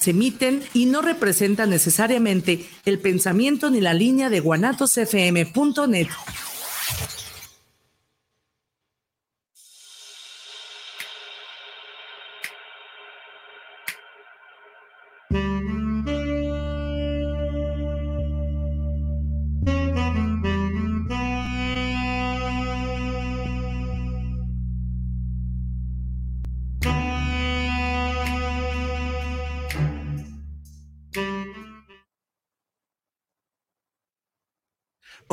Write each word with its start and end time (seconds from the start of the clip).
se 0.00 0.10
emiten 0.10 0.62
y 0.72 0.86
no 0.86 1.02
representan 1.02 1.70
necesariamente 1.70 2.66
el 2.86 2.98
pensamiento 2.98 3.70
ni 3.70 3.80
la 3.80 3.94
línea 3.94 4.30
de 4.30 4.40
guanatosfm.net. 4.40 6.08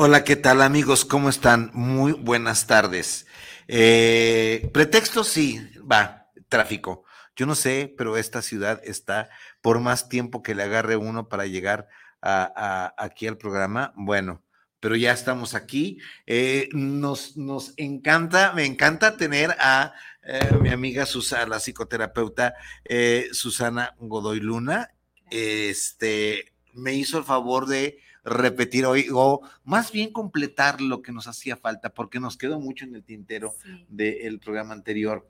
Hola, 0.00 0.22
¿qué 0.22 0.36
tal 0.36 0.62
amigos? 0.62 1.04
¿Cómo 1.04 1.28
están? 1.28 1.72
Muy 1.74 2.12
buenas 2.12 2.68
tardes. 2.68 3.26
Eh, 3.66 4.70
pretexto 4.72 5.24
sí, 5.24 5.60
va, 5.90 6.30
tráfico. 6.48 7.02
Yo 7.34 7.46
no 7.46 7.56
sé, 7.56 7.92
pero 7.98 8.16
esta 8.16 8.40
ciudad 8.40 8.80
está 8.84 9.28
por 9.60 9.80
más 9.80 10.08
tiempo 10.08 10.40
que 10.40 10.54
le 10.54 10.62
agarre 10.62 10.94
uno 10.94 11.28
para 11.28 11.46
llegar 11.46 11.88
aquí 12.20 13.26
al 13.26 13.38
programa. 13.38 13.92
Bueno, 13.96 14.40
pero 14.78 14.94
ya 14.94 15.10
estamos 15.10 15.56
aquí. 15.56 15.98
Eh, 16.28 16.68
nos, 16.70 17.36
nos 17.36 17.74
encanta, 17.76 18.52
me 18.52 18.66
encanta 18.66 19.16
tener 19.16 19.56
a 19.58 19.94
eh, 20.22 20.54
mi 20.60 20.68
amiga 20.68 21.06
Susana, 21.06 21.46
la 21.46 21.58
psicoterapeuta 21.58 22.54
Susana 23.32 23.96
Godoy 23.98 24.38
Luna. 24.38 24.92
Este 25.28 26.52
me 26.72 26.94
hizo 26.94 27.18
el 27.18 27.24
favor 27.24 27.66
de 27.66 27.98
repetir 28.28 28.86
hoy, 28.86 29.06
o 29.12 29.40
más 29.64 29.92
bien 29.92 30.12
completar 30.12 30.80
lo 30.80 31.02
que 31.02 31.12
nos 31.12 31.26
hacía 31.26 31.56
falta, 31.56 31.90
porque 31.90 32.20
nos 32.20 32.36
quedó 32.36 32.60
mucho 32.60 32.84
en 32.84 32.94
el 32.94 33.02
tintero 33.02 33.54
del 33.88 34.38
programa 34.38 34.74
anterior. 34.74 35.28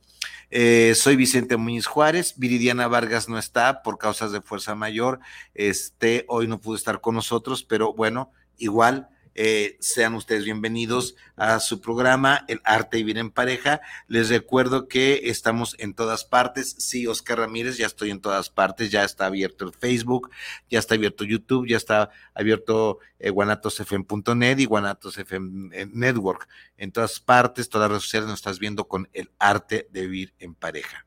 Eh, 0.50 0.95
soy 0.95 1.17
Vicente 1.17 1.56
Muñiz 1.56 1.87
Juárez, 1.87 2.34
Viridiana 2.37 2.89
Vargas 2.89 3.28
no 3.28 3.39
está 3.39 3.83
por 3.83 3.98
causas 3.98 4.33
de 4.33 4.41
fuerza 4.41 4.75
mayor, 4.75 5.20
este, 5.55 6.25
hoy 6.28 6.47
no 6.47 6.61
pudo 6.61 6.77
estar 6.77 7.00
con 7.00 7.14
nosotros, 7.14 7.64
pero 7.64 7.92
bueno, 7.92 8.33
igual 8.56 9.09
eh, 9.41 9.77
sean 9.78 10.14
ustedes 10.14 10.44
bienvenidos 10.44 11.14
a 11.36 11.61
su 11.61 11.81
programa, 11.81 12.44
El 12.48 12.61
Arte 12.64 12.98
y 12.98 13.05
Vivir 13.05 13.19
en 13.19 13.31
Pareja. 13.31 13.81
Les 14.08 14.31
recuerdo 14.31 14.89
que 14.89 15.31
estamos 15.31 15.77
en 15.78 15.94
todas 15.94 16.25
partes. 16.25 16.75
Sí, 16.78 17.06
Oscar 17.06 17.39
Ramírez, 17.39 17.77
ya 17.77 17.86
estoy 17.86 18.11
en 18.11 18.20
todas 18.20 18.50
partes. 18.50 18.91
Ya 18.91 19.05
está 19.05 19.27
abierto 19.27 19.64
el 19.64 19.72
Facebook, 19.72 20.33
ya 20.69 20.81
está 20.81 20.97
abierto 20.97 21.22
YouTube, 21.22 21.69
ya 21.69 21.77
está 21.77 22.11
abierto 22.34 22.98
eh, 23.20 23.31
guanatosfm.net 23.31 24.59
y 24.59 24.64
guanatosfm 24.64 25.70
Network. 25.92 26.48
En 26.77 26.91
todas 26.91 27.20
partes, 27.20 27.69
todas 27.69 27.84
las 27.84 27.91
redes 27.92 28.03
sociales 28.03 28.28
nos 28.28 28.41
estás 28.41 28.59
viendo 28.59 28.89
con 28.89 29.09
El 29.12 29.31
Arte 29.39 29.86
de 29.92 30.00
Vivir 30.00 30.34
en 30.41 30.56
Pareja. 30.56 31.06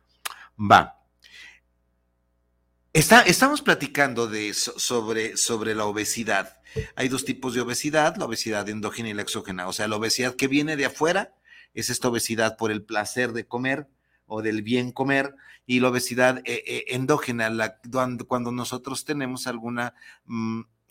Va 0.58 1.01
estamos 2.94 3.61
platicando 3.61 4.28
de, 4.28 4.53
sobre, 4.53 5.38
sobre 5.38 5.75
la 5.75 5.86
obesidad. 5.86 6.58
Hay 6.95 7.09
dos 7.09 7.25
tipos 7.25 7.53
de 7.53 7.61
obesidad, 7.61 8.16
la 8.17 8.25
obesidad 8.25 8.67
endógena 8.70 9.09
y 9.09 9.14
la 9.14 9.22
exógena. 9.22 9.67
O 9.67 9.73
sea, 9.73 9.88
la 9.88 9.97
obesidad 9.97 10.36
que 10.36 10.47
viene 10.47 10.75
de 10.75 10.86
afuera 10.86 11.34
es 11.73 11.89
esta 11.89 12.09
obesidad 12.09 12.58
por 12.58 12.72
el 12.72 12.84
placer 12.84 13.34
de 13.34 13.45
comer 13.45 13.88
o 14.25 14.42
del 14.42 14.62
bien 14.62 14.94
comer, 14.94 15.36
y 15.66 15.81
la 15.81 15.89
obesidad 15.89 16.38
eh, 16.45 16.64
eh, 16.66 16.86
endógena, 16.89 17.50
la, 17.50 17.78
cuando, 18.28 18.52
nosotros 18.52 19.03
tenemos 19.03 19.45
alguna... 19.45 19.94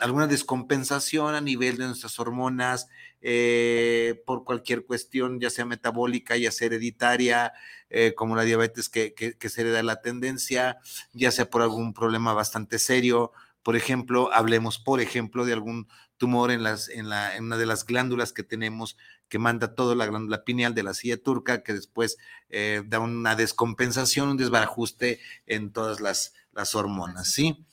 Alguna 0.00 0.26
descompensación 0.26 1.34
a 1.34 1.40
nivel 1.40 1.76
de 1.76 1.86
nuestras 1.86 2.18
hormonas 2.18 2.88
eh, 3.22 4.22
por 4.26 4.44
cualquier 4.44 4.86
cuestión, 4.86 5.40
ya 5.40 5.50
sea 5.50 5.64
metabólica, 5.64 6.36
ya 6.36 6.50
sea 6.50 6.66
hereditaria, 6.66 7.52
eh, 7.90 8.14
como 8.14 8.36
la 8.36 8.42
diabetes 8.42 8.88
que, 8.88 9.14
que, 9.14 9.48
se 9.48 9.60
hereda 9.60 9.82
la 9.82 10.00
tendencia, 10.00 10.78
ya 11.12 11.30
sea 11.30 11.50
por 11.50 11.62
algún 11.62 11.92
problema 11.92 12.32
bastante 12.32 12.78
serio. 12.78 13.32
Por 13.62 13.76
ejemplo, 13.76 14.32
hablemos, 14.32 14.78
por 14.78 15.00
ejemplo, 15.00 15.44
de 15.44 15.52
algún 15.52 15.86
tumor 16.16 16.50
en, 16.50 16.62
las, 16.62 16.88
en, 16.88 17.08
la, 17.08 17.36
en 17.36 17.44
una 17.44 17.56
de 17.56 17.66
las 17.66 17.84
glándulas 17.84 18.32
que 18.32 18.42
tenemos 18.42 18.96
que 19.30 19.38
manda 19.38 19.74
toda 19.74 19.94
la 19.94 20.06
glándula 20.06 20.44
pineal 20.44 20.74
de 20.74 20.82
la 20.82 20.92
silla 20.92 21.16
turca, 21.16 21.62
que 21.62 21.72
después 21.72 22.18
eh, 22.50 22.82
da 22.86 22.98
una 22.98 23.36
descompensación, 23.36 24.28
un 24.28 24.36
desbarajuste 24.36 25.20
en 25.46 25.72
todas 25.72 26.00
las, 26.00 26.34
las 26.52 26.74
hormonas, 26.74 27.32
¿sí? 27.32 27.64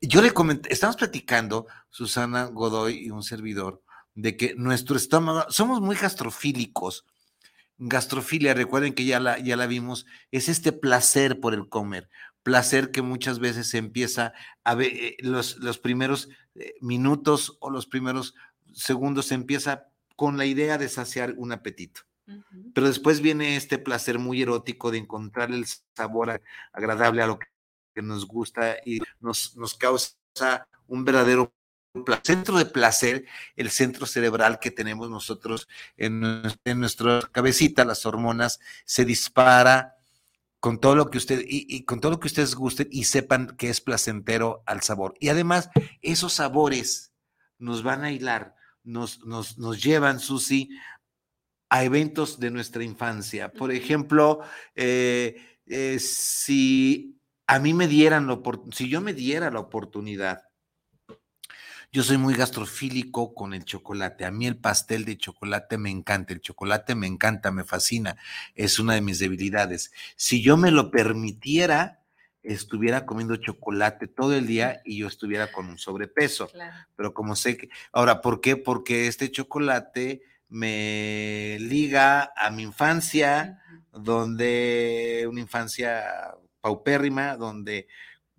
Yo 0.00 0.22
le 0.22 0.32
comenté, 0.32 0.72
estamos 0.72 0.96
platicando, 0.96 1.66
Susana 1.90 2.44
Godoy 2.44 3.06
y 3.06 3.10
un 3.10 3.22
servidor, 3.22 3.82
de 4.14 4.36
que 4.36 4.54
nuestro 4.56 4.96
estómago, 4.96 5.44
somos 5.50 5.80
muy 5.80 5.96
gastrofílicos. 5.96 7.04
Gastrofilia, 7.78 8.54
recuerden 8.54 8.94
que 8.94 9.04
ya 9.04 9.18
la, 9.18 9.38
ya 9.38 9.56
la 9.56 9.66
vimos, 9.66 10.06
es 10.30 10.48
este 10.48 10.72
placer 10.72 11.40
por 11.40 11.54
el 11.54 11.68
comer, 11.68 12.08
placer 12.42 12.90
que 12.90 13.02
muchas 13.02 13.40
veces 13.40 13.68
se 13.68 13.78
empieza 13.78 14.32
a 14.62 14.74
ver, 14.74 14.92
eh, 14.92 15.16
los, 15.20 15.56
los 15.56 15.78
primeros 15.78 16.28
eh, 16.54 16.74
minutos 16.80 17.56
o 17.60 17.70
los 17.70 17.86
primeros 17.86 18.34
segundos 18.72 19.26
se 19.26 19.34
empieza 19.34 19.88
con 20.16 20.36
la 20.36 20.46
idea 20.46 20.78
de 20.78 20.88
saciar 20.88 21.34
un 21.36 21.52
apetito. 21.52 22.02
Pero 22.72 22.86
después 22.86 23.20
viene 23.20 23.56
este 23.56 23.76
placer 23.78 24.18
muy 24.18 24.40
erótico 24.40 24.90
de 24.90 24.98
encontrar 24.98 25.50
el 25.50 25.66
sabor 25.94 26.40
agradable 26.72 27.22
a 27.22 27.26
lo 27.26 27.38
que 27.38 27.48
que 27.94 28.02
nos 28.02 28.26
gusta 28.26 28.76
y 28.84 29.00
nos, 29.20 29.56
nos 29.56 29.74
causa 29.74 30.16
un 30.86 31.04
verdadero 31.04 31.52
centro 32.22 32.58
de 32.58 32.66
placer, 32.66 33.24
el 33.56 33.70
centro 33.70 34.06
cerebral 34.06 34.58
que 34.58 34.70
tenemos 34.70 35.08
nosotros 35.08 35.68
en, 35.96 36.42
en 36.64 36.80
nuestra 36.80 37.22
cabecita, 37.30 37.84
las 37.84 38.04
hormonas, 38.04 38.58
se 38.84 39.04
dispara 39.04 39.94
con 40.64 40.80
todo 40.80 40.96
lo 40.96 41.10
que 41.10 41.18
usted 41.18 41.44
y, 41.46 41.84
con 41.84 42.00
todo 42.00 42.12
lo 42.12 42.20
que 42.20 42.26
ustedes 42.26 42.54
gusten 42.54 42.88
y 42.90 43.04
sepan 43.04 43.54
que 43.56 43.68
es 43.68 43.80
placentero 43.80 44.62
al 44.66 44.80
sabor. 44.80 45.14
Y 45.20 45.28
además, 45.28 45.68
esos 46.00 46.32
sabores 46.32 47.12
nos 47.58 47.82
van 47.82 48.02
a 48.02 48.10
hilar, 48.10 48.56
nos, 48.82 49.24
nos, 49.26 49.58
nos 49.58 49.82
llevan, 49.82 50.20
Susi, 50.20 50.70
a 51.68 51.84
eventos 51.84 52.40
de 52.40 52.50
nuestra 52.50 52.82
infancia. 52.82 53.52
Por 53.52 53.72
ejemplo, 53.72 54.40
eh, 54.74 55.60
eh, 55.66 55.98
si 55.98 57.20
a 57.46 57.58
mí 57.58 57.74
me 57.74 57.88
dieran 57.88 58.26
la 58.26 58.34
oportunidad, 58.34 58.76
si 58.76 58.88
yo 58.88 59.00
me 59.00 59.12
diera 59.12 59.50
la 59.50 59.60
oportunidad, 59.60 60.44
yo 61.92 62.02
soy 62.02 62.18
muy 62.18 62.34
gastrofílico 62.34 63.34
con 63.34 63.54
el 63.54 63.64
chocolate. 63.64 64.24
A 64.24 64.32
mí 64.32 64.48
el 64.48 64.56
pastel 64.56 65.04
de 65.04 65.16
chocolate 65.16 65.78
me 65.78 65.90
encanta, 65.90 66.32
el 66.32 66.40
chocolate 66.40 66.96
me 66.96 67.06
encanta, 67.06 67.52
me 67.52 67.62
fascina, 67.62 68.16
es 68.56 68.80
una 68.80 68.94
de 68.94 69.00
mis 69.00 69.20
debilidades. 69.20 69.92
Si 70.16 70.42
yo 70.42 70.56
me 70.56 70.72
lo 70.72 70.90
permitiera, 70.90 72.00
estuviera 72.42 73.06
comiendo 73.06 73.36
chocolate 73.36 74.08
todo 74.08 74.34
el 74.34 74.48
día 74.48 74.82
y 74.84 74.98
yo 74.98 75.06
estuviera 75.06 75.52
con 75.52 75.66
un 75.68 75.78
sobrepeso. 75.78 76.50
Pero 76.96 77.14
como 77.14 77.36
sé 77.36 77.56
que, 77.56 77.68
ahora, 77.92 78.20
¿por 78.20 78.40
qué? 78.40 78.56
Porque 78.56 79.06
este 79.06 79.30
chocolate 79.30 80.22
me 80.48 81.58
liga 81.60 82.32
a 82.36 82.50
mi 82.50 82.64
infancia, 82.64 83.62
donde 83.92 85.26
una 85.30 85.40
infancia 85.40 86.04
paupérrima, 86.64 87.36
donde 87.36 87.88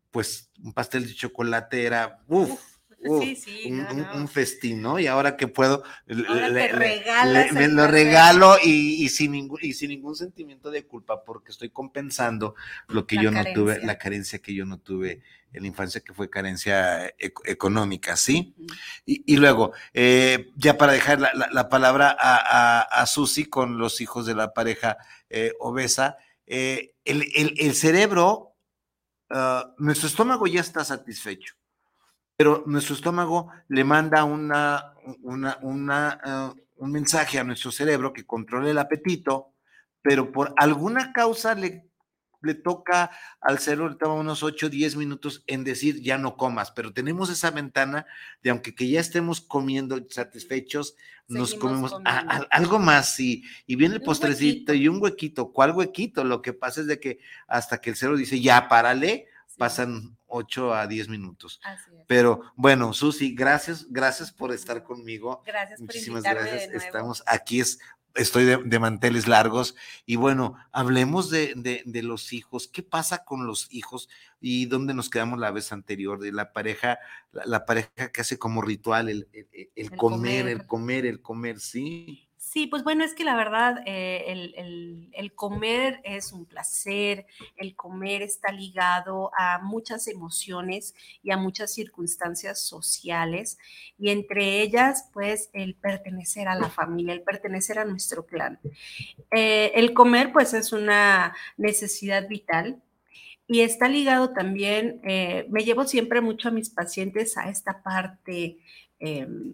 pues 0.09 0.49
un 0.63 0.73
pastel 0.73 1.05
de 1.05 1.13
chocolate 1.13 1.83
era, 1.83 2.23
uff, 2.27 2.59
un, 3.01 4.27
festín, 4.27 4.81
¿no? 4.81 4.97
Y 4.97 5.05
ahora 5.05 5.37
que 5.37 5.47
puedo, 5.47 5.83
me 6.07 7.67
lo 7.67 7.85
regalo 7.85 8.57
y, 8.63 9.07
sin 9.09 9.33
ningún, 9.33 9.59
y 9.61 9.73
sin 9.73 9.89
ningún 9.89 10.15
sentimiento 10.15 10.71
de 10.71 10.87
culpa, 10.87 11.23
porque 11.23 11.51
estoy 11.51 11.69
compensando 11.69 12.55
lo 12.87 13.05
que 13.05 13.17
yo 13.21 13.29
no 13.29 13.43
tuve, 13.53 13.85
la 13.85 13.99
carencia 13.99 14.39
que 14.39 14.55
yo 14.55 14.65
no 14.65 14.79
tuve 14.79 15.21
en 15.53 15.61
la 15.61 15.67
infancia, 15.67 16.01
que 16.01 16.15
fue 16.15 16.31
carencia 16.31 17.13
económica, 17.19 18.17
¿sí? 18.17 18.55
y, 19.05 19.37
luego, 19.37 19.71
eh, 19.93 20.49
ya 20.55 20.79
para 20.79 20.93
dejar 20.93 21.19
la, 21.19 21.69
palabra 21.69 22.17
a, 22.19 22.81
a, 22.81 23.05
Susi 23.05 23.45
con 23.45 23.77
los 23.77 24.01
hijos 24.01 24.25
de 24.25 24.33
la 24.33 24.51
pareja 24.51 24.97
eh, 25.29 25.53
obesa, 25.59 26.17
eh, 26.47 26.93
el, 27.03 27.73
cerebro, 27.73 28.55
ah, 29.29 29.73
nuestro 29.77 30.07
estómago 30.07 30.47
ya 30.47 30.61
está 30.61 30.83
satisfecho, 30.83 31.55
pero 32.35 32.63
nuestro 32.65 32.95
estómago 32.95 33.51
le 33.67 33.83
manda 33.83 34.23
una, 34.23 34.93
una, 35.23 36.21
ah, 36.23 36.53
un 36.77 36.91
mensaje 36.91 37.39
a 37.39 37.43
nuestro 37.43 37.71
cerebro 37.71 38.13
que 38.13 38.25
controle 38.25 38.71
el 38.71 38.77
apetito, 38.77 39.53
pero 40.01 40.31
por 40.31 40.53
alguna 40.57 41.13
causa 41.13 41.55
le 41.55 41.89
le 42.45 42.53
toca 42.53 43.11
al 43.41 43.59
cerebro, 43.59 43.97
unos 44.13 44.43
8, 44.43 44.69
10 44.69 44.95
minutos 44.95 45.43
en 45.47 45.63
decir 45.63 46.01
ya 46.01 46.17
no 46.17 46.37
comas, 46.37 46.71
pero 46.71 46.93
tenemos 46.93 47.29
esa 47.29 47.51
ventana 47.51 48.05
de 48.43 48.51
aunque 48.51 48.75
que 48.75 48.87
ya 48.87 48.99
estemos 48.99 49.41
comiendo 49.41 49.99
satisfechos, 50.09 50.95
nos 51.27 51.55
comemos 51.55 51.95
algo 52.51 52.79
más 52.79 53.19
y, 53.19 53.43
y 53.65 53.75
viene 53.75 53.95
el 53.95 54.01
postrecito 54.01 54.73
y 54.73 54.87
un 54.87 55.01
huequito. 55.01 55.51
¿Cuál 55.51 55.71
huequito? 55.71 56.23
Lo 56.23 56.41
que 56.41 56.53
pasa 56.53 56.81
es 56.81 56.87
de 56.87 56.99
que 56.99 57.19
hasta 57.47 57.79
que 57.79 57.89
el 57.89 57.95
cerebro 57.95 58.17
dice 58.17 58.39
ya 58.39 58.67
párale, 58.67 59.27
pasan 59.57 60.15
8 60.27 60.73
a 60.73 60.87
10 60.87 61.09
minutos. 61.09 61.59
Pero 62.07 62.41
bueno, 62.55 62.93
Susi, 62.93 63.33
gracias, 63.33 63.87
gracias 63.89 64.31
por 64.31 64.51
estar 64.51 64.83
conmigo. 64.83 65.41
Gracias 65.45 65.79
Muchísimas 65.79 66.23
gracias. 66.23 66.71
Estamos 66.73 67.23
aquí 67.25 67.61
es 67.61 67.79
estoy 68.15 68.45
de, 68.45 68.79
manteles 68.79 69.27
largos. 69.27 69.75
Y 70.05 70.15
bueno, 70.15 70.55
hablemos 70.71 71.29
de, 71.29 71.53
de, 71.85 72.03
los 72.03 72.33
hijos. 72.33 72.67
¿Qué 72.67 72.81
pasa 72.81 73.23
con 73.23 73.45
los 73.45 73.67
hijos? 73.71 74.09
¿Y 74.41 74.65
dónde 74.65 74.93
nos 74.93 75.09
quedamos 75.09 75.39
la 75.39 75.51
vez 75.51 75.71
anterior? 75.71 76.19
De 76.19 76.31
la 76.31 76.51
pareja, 76.53 76.99
la, 77.31 77.65
pareja 77.65 78.11
que 78.11 78.21
hace 78.21 78.39
como 78.39 78.61
ritual 78.61 79.09
el, 79.09 79.27
el, 79.75 79.91
comer, 79.91 80.47
el 80.47 80.65
comer, 80.65 81.05
el 81.05 81.21
comer, 81.21 81.59
sí. 81.59 82.24
Sí, 82.55 82.67
pues 82.67 82.85
bueno, 82.85 83.03
es 83.03 83.13
que 83.13 83.25
la 83.25 83.35
verdad, 83.35 83.83
eh, 83.85 84.53
el, 85.11 85.33
comer 85.35 85.99
es 86.05 86.31
un 86.31 86.45
placer, 86.45 87.25
el 87.57 87.75
comer 87.75 88.21
está 88.21 88.49
ligado 88.53 89.29
a 89.37 89.59
muchas 89.61 90.07
emociones 90.07 90.95
y 91.21 91.31
a 91.31 91.37
muchas 91.37 91.73
circunstancias 91.73 92.61
sociales, 92.61 93.57
y 93.99 94.09
entre 94.09 94.61
ellas, 94.61 95.09
pues, 95.11 95.49
el 95.51 95.75
pertenecer 95.75 96.47
a 96.47 96.55
la 96.55 96.69
familia, 96.69 97.13
el 97.13 97.23
pertenecer 97.23 97.77
a 97.77 97.83
nuestro 97.83 98.25
clan. 98.25 98.57
Eh, 99.31 99.73
el 99.75 99.93
comer, 99.93 100.31
pues, 100.31 100.53
es 100.53 100.71
una 100.71 101.35
necesidad 101.57 102.25
vital, 102.29 102.81
y 103.47 103.61
está 103.61 103.89
ligado 103.89 104.29
también, 104.29 105.01
eh, 105.03 105.45
me 105.49 105.65
llevo 105.65 105.85
siempre 105.85 106.21
mucho 106.21 106.47
a 106.47 106.51
mis 106.51 106.69
pacientes 106.69 107.37
a 107.37 107.49
esta 107.49 107.83
parte 107.83 108.59
em, 108.99 109.53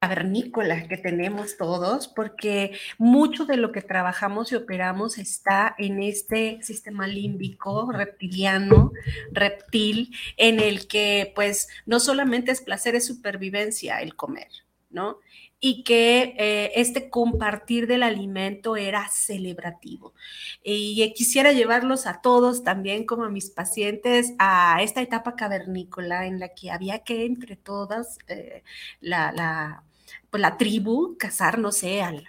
cavernícola 0.00 0.86
que 0.86 0.96
tenemos 0.96 1.56
todos, 1.56 2.08
porque 2.08 2.78
mucho 2.98 3.46
de 3.46 3.56
lo 3.56 3.72
que 3.72 3.82
trabajamos 3.82 4.52
y 4.52 4.54
operamos 4.54 5.18
está 5.18 5.74
en 5.78 6.02
este 6.02 6.62
sistema 6.62 7.06
límbico 7.06 7.90
reptiliano, 7.90 8.92
reptil, 9.32 10.14
en 10.36 10.60
el 10.60 10.86
que 10.86 11.32
pues 11.34 11.68
no 11.84 11.98
solamente 12.00 12.52
es 12.52 12.60
placer, 12.60 12.94
es 12.94 13.06
supervivencia 13.06 14.00
el 14.00 14.14
comer, 14.14 14.48
¿no? 14.90 15.18
y 15.60 15.82
que 15.82 16.36
eh, 16.38 16.70
este 16.76 17.10
compartir 17.10 17.88
del 17.88 18.04
alimento 18.04 18.76
era 18.76 19.08
celebrativo. 19.08 20.14
Y 20.62 21.12
quisiera 21.14 21.52
llevarlos 21.52 22.06
a 22.06 22.20
todos, 22.20 22.62
también 22.62 23.04
como 23.04 23.24
a 23.24 23.28
mis 23.28 23.50
pacientes, 23.50 24.34
a 24.38 24.80
esta 24.82 25.02
etapa 25.02 25.34
cavernícola 25.34 26.26
en 26.26 26.38
la 26.38 26.50
que 26.50 26.70
había 26.70 27.00
que 27.00 27.26
entre 27.26 27.56
todas 27.56 28.18
eh, 28.28 28.62
la 29.00 29.82
pues, 30.30 30.40
la 30.40 30.56
tribu 30.56 31.16
cazar, 31.18 31.58
no 31.58 31.72
sé, 31.72 32.02
al, 32.02 32.26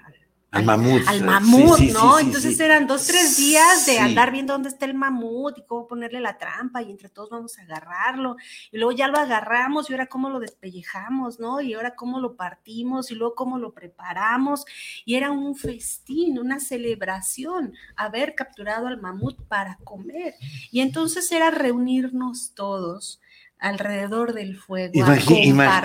al 0.51 0.65
mamut. 0.65 1.07
Al 1.07 1.23
mamut, 1.23 1.79
¿no? 1.93 2.17
Entonces 2.17 2.59
eran 2.59 2.87
dos, 2.87 3.05
tres 3.05 3.37
días 3.37 3.85
de 3.85 3.99
andar 3.99 4.31
viendo 4.31 4.53
dónde 4.53 4.69
está 4.69 4.85
el 4.85 4.95
mamut 4.95 5.55
y 5.59 5.63
cómo 5.63 5.85
ponerle 5.85 6.19
la 6.19 6.39
trampa 6.39 6.81
y 6.81 6.89
entre 6.89 7.07
todos 7.09 7.29
vamos 7.29 7.59
a 7.59 7.61
agarrarlo. 7.61 8.35
Y 8.71 8.77
luego 8.77 8.91
ya 8.91 9.07
lo 9.07 9.19
agarramos 9.19 9.89
y 9.89 9.93
ahora 9.93 10.07
cómo 10.07 10.29
lo 10.29 10.39
despellejamos, 10.39 11.39
¿no? 11.39 11.61
Y 11.61 11.75
ahora 11.75 11.93
cómo 11.93 12.19
lo 12.19 12.35
partimos 12.35 13.11
y 13.11 13.15
luego 13.15 13.35
cómo 13.35 13.59
lo 13.59 13.73
preparamos. 13.73 14.65
Y 15.05 15.15
era 15.15 15.29
un 15.29 15.55
festín, 15.55 16.39
una 16.39 16.59
celebración 16.59 17.75
haber 17.95 18.33
capturado 18.33 18.87
al 18.87 18.99
mamut 18.99 19.39
para 19.43 19.77
comer. 19.83 20.33
Y 20.71 20.79
entonces 20.79 21.31
era 21.31 21.51
reunirnos 21.51 22.53
todos 22.55 23.21
alrededor 23.59 24.33
del 24.33 24.57
fuego. 24.57 24.93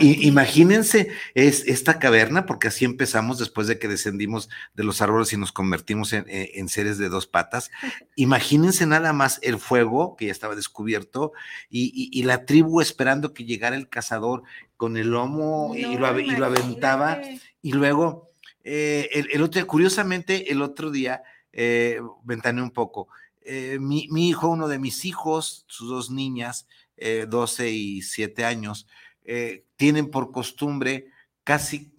imagínense 0.00 1.08
es, 1.34 1.66
esta 1.66 1.98
caverna, 1.98 2.46
porque 2.46 2.68
así 2.68 2.84
empezamos 2.84 3.38
después 3.38 3.66
de 3.66 3.78
que 3.78 3.88
descendimos 3.88 4.48
de 4.74 4.84
los 4.84 5.02
árboles 5.02 5.32
y 5.32 5.36
nos 5.36 5.52
convertimos 5.52 6.12
en, 6.12 6.24
eh, 6.28 6.64
seres 6.68 6.98
de 6.98 7.08
dos 7.08 7.26
patas. 7.26 7.70
imagínense 8.16 8.86
nada 8.86 9.12
más 9.12 9.40
el 9.42 9.58
fuego 9.58 10.16
que 10.16 10.26
ya 10.26 10.32
estaba 10.32 10.54
descubierto 10.54 11.32
y, 11.68 12.22
la 12.24 12.46
tribu 12.46 12.80
esperando 12.80 13.34
que 13.34 13.44
llegara 13.44 13.76
el 13.76 13.88
cazador 13.88 14.44
con 14.78 14.96
el 14.96 15.08
lomo 15.08 15.74
y, 15.74 15.96
lo, 15.96 16.06
aventaba. 16.06 17.20
Y 17.60 17.72
luego, 17.72 18.30
eh, 18.62 19.10
el, 19.12 19.42
otro 19.42 19.66
curiosamente, 19.66 20.50
el 20.50 20.62
otro 20.62 20.90
día, 20.90 21.22
eh, 21.52 22.00
ventané 22.22 22.62
un 22.62 22.70
poco, 22.70 23.08
eh, 23.44 23.78
mi, 23.78 24.08
mi 24.10 24.28
hijo, 24.28 24.48
uno 24.48 24.68
de 24.68 24.78
mis 24.78 25.04
hijos, 25.04 25.64
sus 25.68 25.90
dos 25.90 26.10
niñas, 26.10 26.66
12 26.96 27.66
eh, 27.66 27.70
y 27.70 28.02
7 28.02 28.44
años, 28.44 28.86
eh, 29.24 29.64
tienen 29.76 30.10
por 30.10 30.32
costumbre 30.32 31.08
casi 31.44 31.94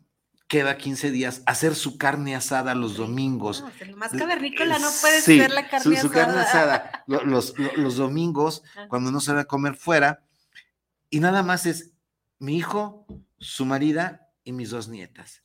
queda 0.47 0.77
15 0.77 1.11
días 1.11 1.41
hacer 1.45 1.75
su 1.75 1.97
carne 1.97 2.35
asada 2.35 2.75
los 2.75 2.97
domingos. 2.97 3.63
No, 3.63 3.97
más 3.97 4.11
cavernícola 4.11 4.77
no 4.79 4.89
puede 5.01 5.21
ser 5.21 5.51
la 5.51 5.67
carne 5.67 5.97
su, 5.97 6.07
asada. 6.07 6.25
Carne 6.25 6.41
asada 6.41 7.03
los, 7.07 7.53
los, 7.75 7.95
domingos, 7.97 8.63
cuando 8.87 9.11
no 9.11 9.19
se 9.19 9.33
va 9.33 9.41
a 9.41 9.45
comer 9.45 9.75
fuera, 9.75 10.23
y 11.09 11.19
nada 11.19 11.43
más 11.43 11.65
es 11.65 11.91
mi 12.39 12.57
hijo, 12.57 13.05
su 13.39 13.65
marida 13.65 14.24
y 14.45 14.53
mis 14.53 14.69
dos 14.69 14.87
nietas. 14.87 15.41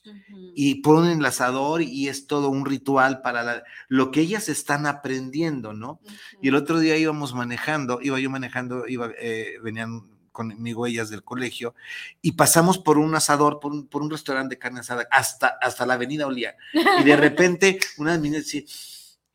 Y 0.54 0.76
ponen 0.76 1.18
el 1.18 1.24
asador 1.24 1.80
y 1.80 2.08
es 2.08 2.26
todo 2.26 2.50
un 2.50 2.66
ritual 2.66 3.22
para 3.22 3.64
lo 3.88 4.10
que 4.10 4.20
ellas 4.20 4.48
están 4.50 4.86
aprendiendo, 4.86 5.72
¿no? 5.72 6.00
Y 6.42 6.48
el 6.48 6.54
otro 6.54 6.78
día 6.78 6.98
íbamos 6.98 7.34
manejando, 7.34 7.98
iba 8.02 8.20
yo 8.20 8.28
manejando, 8.28 8.86
iba, 8.86 9.10
eh, 9.18 9.54
venían 9.62 10.06
conmigo 10.32 10.86
ellas 10.86 11.08
del 11.08 11.24
colegio, 11.24 11.74
y 12.22 12.32
pasamos 12.32 12.78
por 12.78 12.98
un 12.98 13.14
asador, 13.14 13.58
por 13.58 13.72
un, 13.72 13.88
por 13.88 14.02
un 14.02 14.10
restaurante 14.10 14.54
de 14.54 14.58
carne 14.58 14.80
asada, 14.80 15.08
hasta, 15.10 15.48
hasta 15.60 15.86
la 15.86 15.94
avenida 15.94 16.26
Olía. 16.26 16.54
Y 17.00 17.02
de 17.02 17.16
repente 17.16 17.80
una 17.96 18.12
de 18.12 18.18
mis 18.18 18.32
dice, 18.32 18.66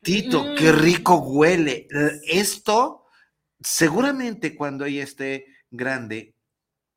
Tito, 0.00 0.54
qué 0.56 0.70
rico 0.70 1.16
huele. 1.16 1.88
Esto, 2.24 3.06
seguramente 3.60 4.54
cuando 4.54 4.84
ella 4.84 5.02
esté 5.02 5.46
grande, 5.70 6.36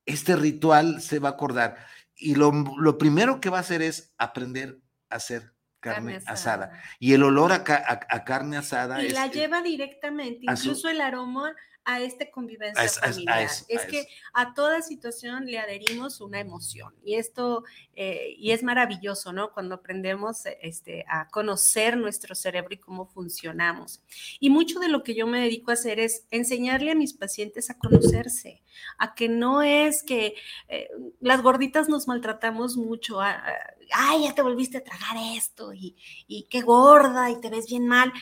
este 0.06 0.36
ritual 0.36 1.02
se 1.02 1.18
va 1.18 1.30
a 1.30 1.32
acordar 1.34 1.78
y 2.20 2.36
lo, 2.36 2.98
primero 2.98 3.40
que 3.40 3.50
va 3.50 3.58
a 3.58 3.62
hacer 3.62 3.82
es 3.82 4.14
aprender 4.18 4.80
a 5.10 5.16
hacer 5.16 5.54
carne, 5.80 6.20
asada. 6.26 6.72
Y 7.00 7.14
el 7.14 7.24
olor 7.24 7.54
a, 7.54 7.64
carne 7.64 8.58
asada. 8.58 9.04
Y 9.04 9.10
la 9.10 9.28
lleva 9.28 9.62
directamente, 9.62 10.42
incluso 10.42 10.90
el 10.90 11.02
aroma 11.02 11.56
a 11.86 12.02
esta 12.02 12.30
convivencia 12.30 12.88
familiar. 12.88 13.50
es 13.68 13.86
que 13.86 14.08
a 14.34 14.54
toda 14.54 14.82
situación 14.82 15.46
le 15.46 15.60
adherimos 15.60 16.22
una 16.22 16.40
emoción 16.40 16.94
y 17.04 17.16
esto, 17.16 17.64
eh, 17.96 18.36
y 18.38 18.52
es 18.52 18.64
maravilloso, 18.64 19.34
¿no? 19.34 19.52
Cuando 19.52 19.76
aprendemos 19.76 20.44
este, 20.62 21.06
a 21.08 21.28
conocer 21.30 21.98
nuestro 21.98 22.36
cerebro 22.36 22.74
y 22.74 22.78
cómo 22.78 23.08
funcionamos. 23.08 24.02
Y 24.40 24.50
mucho 24.50 24.80
de 24.80 24.90
lo 24.90 25.04
que 25.04 25.16
yo 25.16 25.26
me 25.26 25.42
dedico 25.42 25.72
a 25.72 25.76
hacer 25.76 26.00
es 26.00 26.26
enseñarle 26.32 26.92
a 26.92 26.96
mis 26.96 27.14
pacientes 27.14 27.70
a 27.70 27.78
conocerse, 27.78 28.62
a 28.98 29.16
que 29.16 29.30
no 29.30 29.62
es 29.62 30.04
que 30.04 30.36
eh, 30.68 30.90
las 31.20 31.42
gorditas 31.42 31.90
nos 31.90 32.08
maltratamos 32.08 32.78
mucho, 32.78 33.20
ay, 33.22 34.24
ya 34.24 34.36
te 34.36 34.42
volviste 34.42 34.78
a 34.78 34.84
tragar 34.84 35.18
esto 35.36 35.74
y, 35.74 35.96
y 36.28 36.44
qué 36.44 36.62
gorda 36.62 37.30
y 37.32 37.40
te 37.42 37.50
ves 37.50 37.68
bien 37.68 37.88
mal 37.88 38.14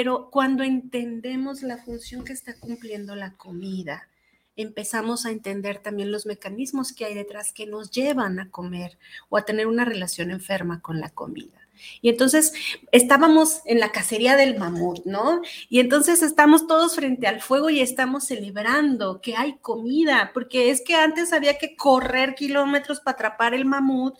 pero 0.00 0.28
cuando 0.30 0.62
entendemos 0.62 1.62
la 1.62 1.76
función 1.76 2.24
que 2.24 2.32
está 2.32 2.54
cumpliendo 2.54 3.16
la 3.16 3.32
comida, 3.32 4.06
empezamos 4.54 5.26
a 5.26 5.32
entender 5.32 5.80
también 5.80 6.12
los 6.12 6.24
mecanismos 6.24 6.92
que 6.92 7.04
hay 7.04 7.14
detrás 7.14 7.52
que 7.52 7.66
nos 7.66 7.90
llevan 7.90 8.38
a 8.38 8.48
comer 8.48 8.96
o 9.28 9.36
a 9.36 9.44
tener 9.44 9.66
una 9.66 9.84
relación 9.84 10.30
enferma 10.30 10.82
con 10.82 11.00
la 11.00 11.10
comida. 11.10 11.58
Y 12.00 12.10
entonces 12.10 12.52
estábamos 12.92 13.62
en 13.64 13.80
la 13.80 13.90
cacería 13.90 14.36
del 14.36 14.56
mamut, 14.56 15.04
¿no? 15.04 15.42
Y 15.68 15.80
entonces 15.80 16.22
estamos 16.22 16.68
todos 16.68 16.94
frente 16.94 17.26
al 17.26 17.40
fuego 17.40 17.68
y 17.68 17.80
estamos 17.80 18.24
celebrando 18.24 19.20
que 19.20 19.34
hay 19.34 19.56
comida, 19.58 20.30
porque 20.32 20.70
es 20.70 20.80
que 20.80 20.94
antes 20.94 21.32
había 21.32 21.58
que 21.58 21.74
correr 21.74 22.36
kilómetros 22.36 23.00
para 23.00 23.16
atrapar 23.16 23.52
el 23.52 23.64
mamut 23.64 24.14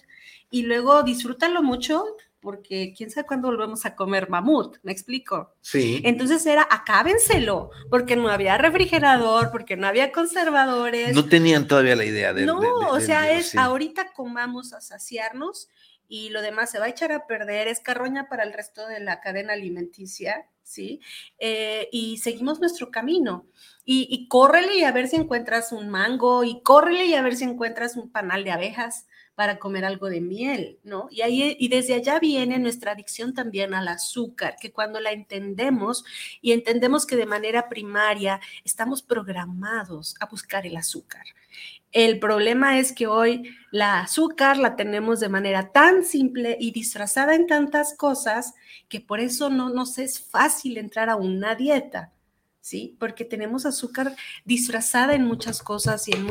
y 0.51 0.63
luego 0.63 1.05
disfrútalo 1.05 1.63
mucho, 1.63 2.05
porque 2.41 2.95
quién 2.97 3.11
sabe 3.11 3.27
cuándo 3.27 3.49
volvemos 3.49 3.85
a 3.85 3.97
comer 3.97 4.29
mamut, 4.29 4.79
¿me 4.83 4.93
explico? 4.93 5.55
Sí. 5.61 6.01
Entonces 6.05 6.45
era, 6.47 6.67
acábenselo, 6.71 7.71
porque 7.91 8.17
no 8.17 8.29
había 8.29 8.59
refrigerador, 8.59 9.51
porque 9.51 9.77
no 9.77 9.87
había 9.87 10.13
conservadores. 10.13 11.15
No 11.15 11.25
tenían 11.25 11.67
todavía 11.67 11.97
la 11.97 12.05
idea 12.05 12.33
de... 12.33 12.47
No, 12.47 12.59
o 12.59 13.01
sea, 13.01 13.33
es 13.33 13.57
ahorita 13.57 14.13
comamos 14.13 14.73
a 14.73 14.81
saciarnos 14.81 15.69
y 16.09 16.31
lo 16.31 16.41
demás 16.41 16.71
se 16.71 16.79
va 16.79 16.87
a 16.87 16.91
echar 16.91 17.13
a 17.13 17.27
perder, 17.27 17.69
es 17.69 17.81
carroña 17.81 18.29
para 18.29 18.45
el 18.45 18.53
resto 18.53 18.87
de 18.87 19.01
la 19.01 19.21
cadena 19.21 19.53
alimenticia, 19.53 20.47
¿sí? 20.63 21.01
Eh, 21.39 21.89
y 21.93 22.17
seguimos 22.19 22.61
nuestro 22.61 22.91
camino. 22.91 23.47
Y, 23.85 24.07
y 24.11 24.29
córrele 24.29 24.77
y 24.77 24.85
a 24.85 24.93
ver 24.93 25.09
si 25.09 25.17
encuentras 25.17 25.73
un 25.73 25.91
mango, 25.91 26.45
y 26.45 26.63
córrele 26.63 27.07
y 27.07 27.15
a 27.15 27.23
ver 27.23 27.37
si 27.37 27.45
encuentras 27.45 27.97
un 27.97 28.11
panal 28.11 28.45
de 28.45 28.53
abejas, 28.53 29.07
para 29.39 29.61
comer 29.61 29.85
algo 29.85 30.09
de 30.09 30.21
miel, 30.21 30.81
¿no? 30.83 31.07
Y, 31.13 31.21
ahí, 31.23 31.57
y 31.61 31.69
desde 31.69 31.95
allá 31.95 32.19
viene 32.19 32.59
nuestra 32.59 32.91
adicción 32.91 33.35
también 33.35 33.73
al 33.73 33.87
azúcar, 33.87 34.57
que 34.61 34.73
cuando 34.73 34.99
la 34.99 35.13
entendemos 35.13 36.05
y 36.43 36.51
entendemos 36.51 37.07
que 37.07 37.15
de 37.15 37.25
manera 37.25 37.69
primaria 37.69 38.41
estamos 38.65 39.01
programados 39.01 40.17
a 40.19 40.27
buscar 40.27 40.67
el 40.67 40.77
azúcar. 40.77 41.23
El 41.93 42.19
problema 42.19 42.81
es 42.81 42.93
que 42.93 43.07
hoy 43.07 43.55
la 43.71 44.01
azúcar 44.01 44.57
la 44.57 44.75
tenemos 44.75 45.21
de 45.21 45.29
manera 45.29 45.71
tan 45.71 46.03
simple 46.03 46.57
y 46.59 46.73
disfrazada 46.73 47.37
en 47.37 47.47
tantas 47.47 47.95
cosas 47.97 48.55
que 48.89 49.01
por 49.01 49.21
eso 49.21 49.51
no 49.51 49.71
nos 49.71 49.99
es 49.99 50.19
fácil 50.19 50.79
entrar 50.79 51.11
a 51.11 51.15
una 51.15 51.55
dieta 51.55 52.13
¿sí? 52.61 52.97
Porque 52.99 53.25
tenemos 53.25 53.67
azúcar 53.67 54.15
disfrazada 54.45 55.15
en 55.15 55.25
muchas 55.25 55.63
cosas 55.63 56.07
y 56.09 56.13
en, 56.13 56.27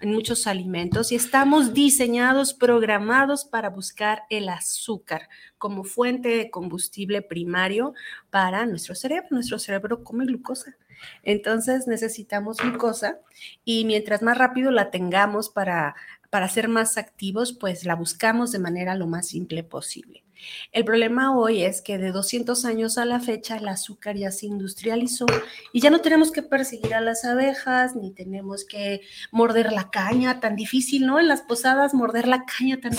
en 0.00 0.12
muchos 0.12 0.46
alimentos 0.46 1.12
y 1.12 1.16
estamos 1.16 1.74
diseñados, 1.74 2.54
programados 2.54 3.44
para 3.44 3.70
buscar 3.70 4.24
el 4.30 4.48
azúcar 4.48 5.28
como 5.58 5.84
fuente 5.84 6.28
de 6.28 6.50
combustible 6.50 7.22
primario 7.22 7.94
para 8.30 8.66
nuestro 8.66 8.94
cerebro. 8.94 9.28
Nuestro 9.30 9.58
cerebro 9.58 10.04
come 10.04 10.24
glucosa. 10.26 10.76
Entonces 11.22 11.86
necesitamos 11.86 12.58
glucosa 12.58 13.18
y 13.64 13.84
mientras 13.84 14.22
más 14.22 14.38
rápido 14.38 14.70
la 14.70 14.90
tengamos 14.90 15.48
para, 15.48 15.94
para 16.30 16.48
ser 16.48 16.68
más 16.68 16.96
activos, 16.96 17.52
pues 17.52 17.84
la 17.84 17.94
buscamos 17.94 18.52
de 18.52 18.58
manera 18.58 18.94
lo 18.94 19.06
más 19.06 19.28
simple 19.28 19.64
posible. 19.64 20.24
El 20.72 20.84
problema 20.84 21.36
hoy 21.36 21.62
es 21.62 21.82
que 21.82 21.98
de 21.98 22.12
200 22.12 22.64
años 22.64 22.98
a 22.98 23.04
la 23.04 23.20
fecha 23.20 23.56
el 23.56 23.68
azúcar 23.68 24.16
ya 24.16 24.30
se 24.30 24.46
industrializó 24.46 25.26
y 25.72 25.80
ya 25.80 25.90
no 25.90 26.00
tenemos 26.00 26.32
que 26.32 26.42
perseguir 26.42 26.94
a 26.94 27.00
las 27.00 27.24
abejas, 27.24 27.94
ni 27.96 28.12
tenemos 28.12 28.64
que 28.64 29.02
morder 29.30 29.72
la 29.72 29.90
caña, 29.90 30.40
tan 30.40 30.56
difícil, 30.56 31.06
¿no? 31.06 31.18
En 31.18 31.28
las 31.28 31.42
posadas 31.42 31.94
morder 31.94 32.28
la 32.28 32.44
caña 32.44 32.80
tan 32.80 32.92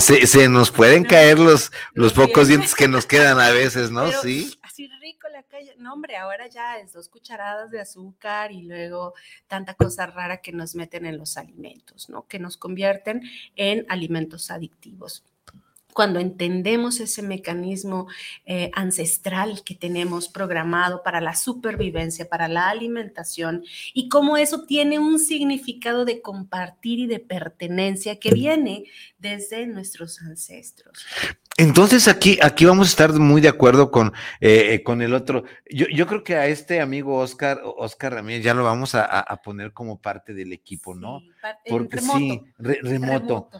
se, 0.00 0.26
se, 0.26 0.48
nos 0.48 0.70
pueden 0.70 1.04
caer 1.04 1.38
los, 1.38 1.72
los 1.92 2.12
pocos 2.12 2.48
dientes 2.48 2.74
que 2.74 2.88
nos 2.88 3.06
quedan 3.06 3.40
a 3.40 3.50
veces, 3.50 3.90
¿no? 3.90 4.10
sí. 4.12 4.52
Así 4.62 4.90
rico 5.00 5.28
la 5.28 5.42
caña. 5.44 5.72
No, 5.78 5.92
hombre, 5.92 6.16
ahora 6.16 6.48
ya 6.48 6.78
es 6.78 6.92
dos 6.92 7.08
cucharadas 7.08 7.70
de 7.70 7.80
azúcar 7.80 8.50
y 8.50 8.62
luego 8.62 9.14
tanta 9.46 9.74
cosa 9.74 10.06
rara 10.06 10.38
que 10.38 10.52
nos 10.52 10.74
meten 10.74 11.06
en 11.06 11.16
los 11.16 11.36
alimentos, 11.36 12.08
¿no? 12.08 12.26
Que 12.26 12.38
nos 12.38 12.56
convierten 12.56 13.22
en 13.54 13.86
alimentos 13.88 14.50
adictivos 14.50 15.22
cuando 15.94 16.20
entendemos 16.20 17.00
ese 17.00 17.22
mecanismo 17.22 18.08
eh, 18.44 18.70
ancestral 18.74 19.62
que 19.64 19.74
tenemos 19.74 20.28
programado 20.28 21.02
para 21.02 21.20
la 21.20 21.34
supervivencia, 21.34 22.28
para 22.28 22.48
la 22.48 22.68
alimentación, 22.68 23.64
y 23.94 24.08
cómo 24.08 24.36
eso 24.36 24.64
tiene 24.66 24.98
un 24.98 25.18
significado 25.18 26.04
de 26.04 26.20
compartir 26.20 26.98
y 26.98 27.06
de 27.06 27.20
pertenencia 27.20 28.18
que 28.18 28.32
viene 28.32 28.84
desde 29.18 29.66
nuestros 29.66 30.20
ancestros. 30.20 31.06
Entonces 31.56 32.08
aquí, 32.08 32.38
aquí 32.42 32.64
vamos 32.64 32.88
a 32.88 32.90
estar 32.90 33.12
muy 33.12 33.40
de 33.40 33.48
acuerdo 33.48 33.92
con, 33.92 34.12
eh, 34.40 34.82
con 34.82 35.00
el 35.00 35.14
otro. 35.14 35.44
Yo, 35.70 35.86
yo, 35.86 36.08
creo 36.08 36.24
que 36.24 36.34
a 36.34 36.48
este 36.48 36.80
amigo 36.80 37.16
Oscar, 37.18 37.60
Oscar 37.64 38.14
Ramírez, 38.14 38.42
ya 38.42 38.54
lo 38.54 38.64
vamos 38.64 38.96
a, 38.96 39.24
poner 39.44 39.72
como 39.72 40.00
parte 40.00 40.34
del 40.34 40.52
equipo, 40.52 40.94
¿no? 40.94 41.22
Porque 41.68 42.00
sí, 42.00 42.42
remoto. 42.58 43.50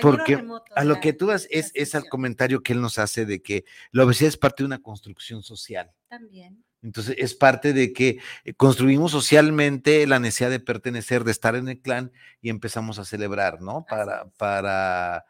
porque 0.00 0.44
a 0.74 0.84
lo 0.84 1.00
que 1.00 1.12
tú 1.12 1.26
das 1.26 1.48
es, 1.50 1.70
es 1.74 1.94
al 1.94 2.08
comentario 2.08 2.62
que 2.62 2.72
él 2.72 2.80
nos 2.80 2.98
hace 2.98 3.26
de 3.26 3.42
que 3.42 3.64
la 3.90 4.04
obesidad 4.04 4.28
es 4.28 4.36
parte 4.36 4.62
de 4.62 4.66
una 4.66 4.82
construcción 4.82 5.42
social. 5.42 5.90
También. 6.08 6.64
Entonces 6.82 7.14
es 7.18 7.34
parte 7.34 7.72
de 7.72 7.92
que 7.92 8.18
eh, 8.44 8.54
construimos 8.54 9.12
socialmente 9.12 10.06
la 10.06 10.18
necesidad 10.18 10.50
de 10.50 10.60
pertenecer, 10.60 11.24
de 11.24 11.30
estar 11.30 11.54
en 11.54 11.68
el 11.68 11.80
clan 11.80 12.12
y 12.40 12.50
empezamos 12.50 12.98
a 12.98 13.04
celebrar, 13.04 13.60
¿no? 13.62 13.86
Para, 13.88 14.28
para 14.36 15.24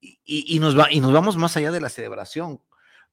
y, 0.00 0.58
nos 0.58 0.78
va, 0.78 0.92
y 0.92 1.00
nos 1.00 1.12
vamos 1.12 1.36
más 1.36 1.56
allá 1.56 1.70
de 1.70 1.80
la 1.80 1.88
celebración. 1.88 2.60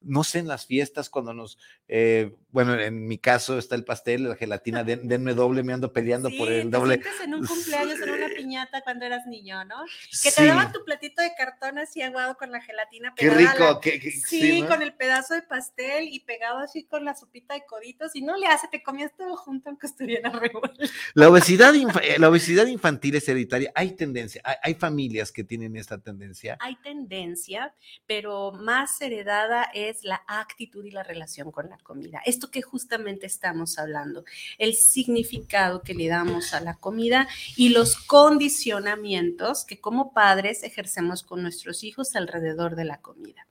No 0.03 0.23
sé, 0.23 0.39
en 0.39 0.47
las 0.47 0.65
fiestas, 0.65 1.09
cuando 1.09 1.33
nos, 1.33 1.57
eh, 1.87 2.35
bueno, 2.51 2.79
en 2.79 3.07
mi 3.07 3.17
caso 3.17 3.57
está 3.57 3.75
el 3.75 3.83
pastel, 3.83 4.29
la 4.29 4.35
gelatina, 4.35 4.83
denme 4.83 5.33
doble, 5.33 5.63
me 5.63 5.73
ando 5.73 5.91
peleando 5.91 6.29
por 6.37 6.51
el 6.51 6.69
doble. 6.69 6.99
Te 6.99 7.09
en 7.23 7.33
un 7.33 7.45
cumpleaños 7.47 7.99
en 8.01 8.09
una 8.09 8.27
piñata 8.27 8.81
cuando 8.81 9.05
eras 9.05 9.25
niño, 9.27 9.63
¿no? 9.65 9.75
Que 10.21 10.31
te 10.31 10.45
daban 10.45 10.71
tu 10.71 10.83
platito 10.83 11.21
de 11.21 11.33
cartón 11.37 11.77
así 11.77 12.01
aguado 12.01 12.35
con 12.35 12.51
la 12.51 12.61
gelatina. 12.61 13.13
Qué 13.15 13.29
rico. 13.29 13.81
sí, 14.25 14.63
con 14.67 14.81
el 14.81 14.93
pedazo 14.93 15.33
de 15.33 15.41
pastel 15.41 16.07
y 16.11 16.19
pegado 16.21 16.59
así 16.59 16.83
con 16.83 17.05
la 17.05 17.15
sopita 17.15 17.53
de 17.53 17.65
coditos 17.65 18.15
y 18.15 18.21
no 18.21 18.37
le 18.37 18.47
hace, 18.47 18.67
te 18.67 18.83
comías 18.83 19.11
todo 19.17 19.35
junto 19.35 19.69
aunque 19.69 19.87
estuviera 19.87 20.29
revuelto. 20.29 20.83
La 21.13 21.29
obesidad, 21.29 21.73
eh, 21.75 22.19
la 22.19 22.29
obesidad 22.29 22.67
infantil 22.67 23.15
es 23.15 23.27
hereditaria. 23.27 23.71
Hay 23.75 23.95
tendencia, 23.95 24.41
hay, 24.43 24.55
hay 24.61 24.73
familias 24.75 25.31
que 25.31 25.43
tienen 25.43 25.75
esta 25.75 25.97
tendencia. 25.97 26.57
Hay 26.59 26.75
tendencia, 26.77 27.73
pero 28.05 28.51
más 28.51 29.01
heredada 29.01 29.63
es 29.73 29.92
la 30.01 30.23
actitud 30.27 30.83
y 30.85 30.91
la 30.91 31.03
relación 31.03 31.51
con 31.51 31.69
la 31.69 31.77
comida. 31.77 32.21
Esto 32.25 32.49
que 32.49 32.61
justamente 32.61 33.25
estamos 33.25 33.77
hablando, 33.77 34.25
el 34.57 34.73
significado 34.73 35.81
que 35.83 35.93
le 35.93 36.07
damos 36.07 36.53
a 36.53 36.61
la 36.61 36.75
comida 36.75 37.27
y 37.55 37.69
los 37.69 37.95
condicionamientos 37.95 39.65
que 39.65 39.79
como 39.79 40.13
padres 40.13 40.63
ejercemos 40.63 41.23
con 41.23 41.41
nuestros 41.41 41.83
hijos 41.83 42.15
alrededor 42.15 42.75
de 42.75 42.85
la 42.85 43.01
comida. 43.01 43.47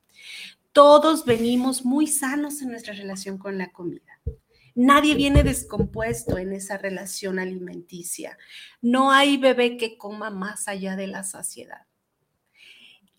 Todos 0.73 1.25
venimos 1.25 1.85
muy 1.85 2.07
sanos 2.07 2.63
en 2.63 2.71
nuestra 2.71 2.95
relación 2.95 3.37
con 3.39 3.59
la 3.59 3.71
comida. 3.71 4.19
Nadie 4.75 5.15
viene 5.15 5.43
descompuesto 5.43 6.39
en 6.39 6.55
esa 6.55 6.79
relación 6.79 7.39
alimenticia. 7.39 8.39
No 8.81 9.13
hay 9.13 9.37
bebé 9.37 9.77
que 9.77 9.99
coma 9.99 10.31
más 10.31 10.67
allá 10.69 10.97
de 10.97 11.09
la 11.09 11.25
saciedad. 11.25 11.87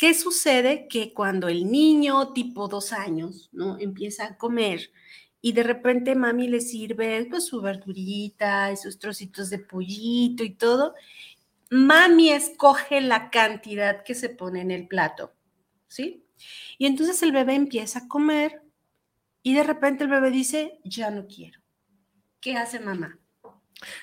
¿Qué 0.03 0.13
sucede? 0.13 0.89
Que 0.89 1.13
cuando 1.13 1.47
el 1.47 1.71
niño 1.71 2.33
tipo 2.33 2.67
dos 2.67 2.91
años, 2.91 3.47
¿no? 3.53 3.79
Empieza 3.79 4.25
a 4.25 4.37
comer 4.37 4.91
y 5.39 5.53
de 5.53 5.63
repente 5.63 6.13
mami 6.13 6.49
le 6.49 6.59
sirve 6.59 7.25
pues, 7.29 7.45
su 7.45 7.61
verdurita 7.61 8.69
y 8.73 8.75
sus 8.75 8.99
trocitos 8.99 9.49
de 9.49 9.59
pollito 9.59 10.43
y 10.43 10.55
todo, 10.55 10.93
mami 11.69 12.31
escoge 12.31 12.99
la 12.99 13.29
cantidad 13.29 14.03
que 14.03 14.13
se 14.13 14.27
pone 14.27 14.59
en 14.59 14.71
el 14.71 14.89
plato, 14.89 15.31
¿sí? 15.87 16.25
Y 16.77 16.85
entonces 16.85 17.23
el 17.23 17.31
bebé 17.31 17.55
empieza 17.55 17.99
a 17.99 18.07
comer 18.09 18.61
y 19.41 19.53
de 19.53 19.63
repente 19.63 20.03
el 20.03 20.09
bebé 20.09 20.31
dice, 20.31 20.81
ya 20.83 21.11
no 21.11 21.27
quiero. 21.27 21.61
¿Qué 22.41 22.57
hace 22.57 22.81
mamá? 22.81 23.17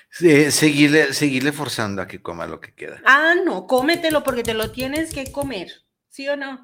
seguirle, 0.09 1.13
seguirle 1.13 1.51
forzando 1.51 2.01
a 2.01 2.07
que 2.07 2.23
coma 2.23 2.47
lo 2.47 2.59
que 2.59 2.73
queda. 2.73 3.01
Ah, 3.05 3.35
no, 3.45 3.67
cómetelo 3.67 4.23
porque 4.23 4.41
te 4.41 4.55
lo 4.55 4.71
tienes 4.71 5.13
que 5.13 5.31
comer. 5.31 5.71
¿Sí 6.11 6.29
o 6.29 6.37
no? 6.37 6.61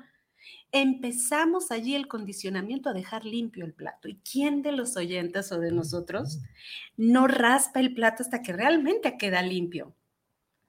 Empezamos 0.72 1.72
allí 1.72 1.96
el 1.96 2.08
condicionamiento 2.08 2.89
a 2.89 2.94
dejar 2.94 3.25
limpio 3.25 3.66
el 3.66 3.74
plato. 3.74 4.08
¿Y 4.08 4.20
quién 4.20 4.62
de 4.62 4.74
los 4.74 4.96
oyentes 4.96 5.51
o 5.51 5.60
de 5.60 5.72
nosotros 5.72 6.39
no 6.96 7.27
raspa 7.27 7.80
el 7.80 7.94
plato 7.96 8.22
hasta 8.22 8.44
que 8.44 8.54
realmente 8.54 9.18
queda 9.18 9.42
limpio? 9.42 9.96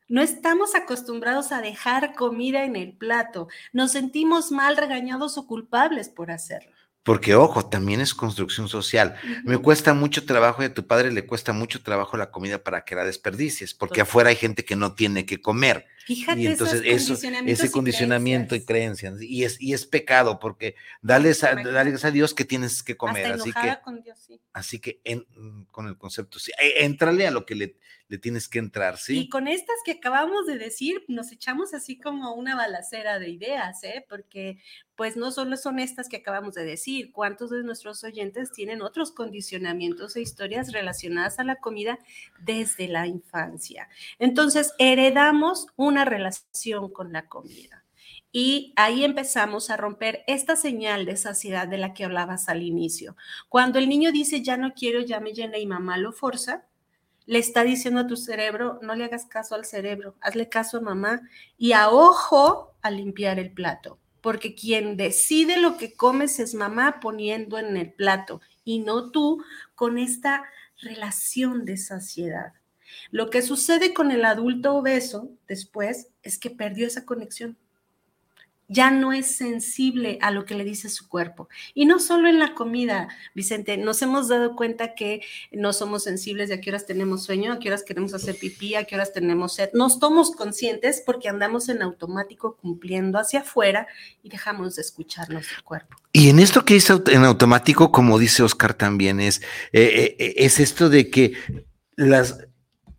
No 0.09 0.23
estamos 0.23 0.75
acostumbrados 0.75 1.53
a 1.53 1.61
dejar 1.61 2.15
comida 2.15 2.65
en 2.65 2.77
el 2.77 2.97
plato. 2.97 3.49
Nos 3.75 3.93
sentimos 3.93 4.51
mal, 4.51 4.77
regañados 4.77 5.37
o 5.37 5.47
culpables 5.47 6.09
por 6.09 6.31
hacerlo. 6.31 6.73
Porque, 7.03 7.35
ojo, 7.35 7.67
también 7.67 8.01
es 8.01 8.15
construcción 8.15 8.69
social. 8.69 9.17
Me 9.45 9.59
cuesta 9.59 9.95
mucho 9.95 10.25
trabajo 10.25 10.63
y 10.63 10.67
a 10.67 10.75
tu 10.75 10.87
padre 10.87 11.11
le 11.11 11.27
cuesta 11.27 11.53
mucho 11.53 11.83
trabajo 11.83 12.17
la 12.17 12.31
comida 12.31 12.63
para 12.63 12.85
que 12.85 12.95
la 12.95 13.05
desperdicies, 13.05 13.75
porque 13.75 14.03
afuera 14.03 14.31
hay 14.31 14.37
gente 14.37 14.65
que 14.65 14.77
no 14.77 14.95
tiene 14.95 15.27
que 15.27 15.41
comer. 15.41 15.87
Fíjate, 16.09 16.41
y 16.41 16.47
entonces 16.47 16.81
eso, 16.87 17.13
ese 17.13 17.71
condicionamiento 17.71 18.55
y 18.55 18.65
creencias. 18.65 19.21
Y 19.21 19.45
es, 19.45 19.61
y 19.61 19.75
es 19.75 19.85
pecado, 19.85 20.39
porque 20.39 20.75
dale 21.03 21.33
a, 21.43 22.11
Dios 22.11 22.33
que 22.33 22.47
tienes 22.47 22.83
que 22.83 22.97
comer. 22.97 23.33
así 23.33 23.53
que, 23.53 23.77
con 23.85 24.01
Dios, 24.01 24.19
sí. 24.19 24.41
así 24.55 24.79
que 24.79 25.03
con 25.71 25.87
el 25.87 25.99
concepto, 25.99 26.39
sí, 26.39 26.51
e, 26.59 26.87
entrale 26.87 27.27
a 27.27 27.31
lo 27.31 27.45
que 27.45 27.55
le, 27.57 27.77
le 28.09 28.17
tienes 28.17 28.49
que 28.49 28.59
entrar, 28.59 28.97
¿sí? 28.97 29.19
Y 29.19 29.29
con 29.29 29.49
estas 29.49 29.77
que 29.85 29.93
acabamos 29.93 30.47
de 30.47 30.57
decir, 30.57 31.05
nos 31.09 31.31
echamos 31.31 31.75
así 31.75 31.99
como 31.99 32.33
una 32.33 32.57
balacera 32.57 33.19
de 33.19 33.29
ideas, 33.29 33.85
¿eh? 33.85 34.07
Porque 34.09 34.59
pues 34.99 35.17
no 35.17 35.31
solo 35.31 35.57
son 35.57 35.79
estas 35.79 36.09
que 36.09 36.17
acabamos 36.17 36.55
de 36.55 36.65
decir, 36.65 37.13
¿cuántos 37.13 37.51
de 37.51 37.63
nuestros 37.63 38.03
oyentes 38.03 38.51
tienen 38.51 38.83
otros 38.83 39.13
condicionamientos 39.13 40.17
e 40.17 40.21
historias 40.21 40.73
relacionadas 40.73 41.39
a 41.39 41.45
la 41.45 41.55
comida 41.57 42.01
desde 42.41 42.89
la 42.89 43.07
infancia? 43.07 43.89
Entonces, 44.19 44.73
heredamos 44.81 45.69
una 45.77 45.98
relación 46.05 46.91
con 46.91 47.13
la 47.13 47.27
comida. 47.29 47.85
Y 48.31 48.73
ahí 48.77 49.05
empezamos 49.05 49.71
a 49.71 49.77
romper 49.77 50.23
esta 50.27 50.55
señal 50.55 51.07
de 51.07 51.17
saciedad 51.17 51.67
de 51.67 51.79
la 51.79 51.95
que 51.95 52.05
hablabas 52.05 52.49
al 52.49 52.63
inicio. 52.63 53.17
Cuando 53.49 53.79
el 53.79 53.89
niño 53.89 54.13
dice, 54.13 54.43
ya 54.43 54.57
no 54.57 54.75
quiero, 54.75 55.01
ya 55.01 55.21
me 55.21 55.33
llena 55.33 55.59
y 55.59 55.67
mamá 55.67 55.97
lo 55.97 56.13
forza, 56.13 56.67
le 57.29 57.39
está 57.39 57.63
diciendo 57.63 58.01
a 58.01 58.07
tu 58.07 58.17
cerebro, 58.17 58.79
no 58.83 58.95
le 58.95 59.05
hagas 59.05 59.27
caso 59.27 59.55
al 59.55 59.65
cerebro, 59.65 60.17
hazle 60.21 60.49
caso 60.49 60.79
a 60.79 60.81
mamá 60.81 61.21
y 61.59 61.73
a 61.73 61.91
ojo 61.91 62.75
a 62.81 62.91
limpiar 62.91 63.39
el 63.39 63.53
plato, 63.53 63.99
porque 64.23 64.55
quien 64.55 64.97
decide 64.97 65.61
lo 65.61 65.77
que 65.77 65.95
comes 65.95 66.39
es 66.39 66.55
mamá 66.55 67.01
poniendo 67.01 67.59
en 67.59 67.77
el 67.77 67.93
plato 67.93 68.41
y 68.65 68.79
no 68.79 69.11
tú 69.11 69.45
con 69.75 69.99
esta 69.99 70.45
relación 70.81 71.65
de 71.65 71.77
saciedad. 71.77 72.55
Lo 73.11 73.31
que 73.31 73.43
sucede 73.43 73.95
con 73.95 74.11
el 74.11 74.25
adulto 74.25 74.75
obeso 74.75 75.31
después 75.47 76.09
es 76.23 76.39
que 76.39 76.51
perdió 76.51 76.87
esa 76.87 77.05
conexión. 77.05 77.57
ya 78.69 78.91
no 78.91 79.15
es 79.15 79.35
sensible 79.35 80.19
a 80.21 80.31
lo 80.31 80.45
que 80.45 80.55
le 80.55 80.63
dice 80.63 80.91
su 80.91 81.09
cuerpo. 81.09 81.49
Y 81.75 81.87
no 81.87 81.99
solo 81.99 82.29
en 82.29 82.39
la 82.39 82.55
comida, 82.55 83.09
Vicente, 83.35 83.79
nos 83.79 84.03
hemos 84.03 84.29
dado 84.29 84.55
cuenta 84.57 84.95
que 84.95 85.23
no 85.53 85.73
somos 85.73 86.05
sensibles 86.05 86.51
de 86.51 86.57
a 86.57 86.61
qué 86.61 86.69
horas 86.69 86.85
tenemos 86.85 87.25
sueño, 87.25 87.53
a 87.53 87.59
qué 87.59 87.69
horas 87.69 87.83
queremos 87.83 88.13
hacer 88.13 88.37
pipí, 88.37 88.75
a 88.75 88.85
qué 88.85 88.95
horas 88.95 89.15
tenemos 89.15 89.55
sed. 89.55 89.71
No 89.73 89.89
somos 89.89 90.33
conscientes 90.33 91.03
porque 91.05 91.31
andamos 91.31 91.71
en 91.71 91.81
automático 91.81 92.57
cumpliendo 92.57 93.19
hacia 93.19 93.41
afuera 93.41 93.87
y 94.23 94.29
dejamos 94.29 94.77
de 94.77 94.83
escuchar 94.83 95.31
nuestro 95.31 95.65
cuerpo. 95.65 95.97
Y 96.13 96.29
en 96.29 96.39
esto 96.39 96.67
que 96.67 96.75
dice 96.75 97.01
en 97.07 97.25
automático, 97.25 97.91
como 97.91 98.19
dice 98.19 98.43
Oscar 98.43 98.75
también, 98.75 99.19
es, 99.21 99.41
eh, 99.73 100.15
eh, 100.19 100.35
es 100.37 100.61
esto 100.61 100.91
de 100.91 101.09
que 101.09 101.33
las 101.97 102.39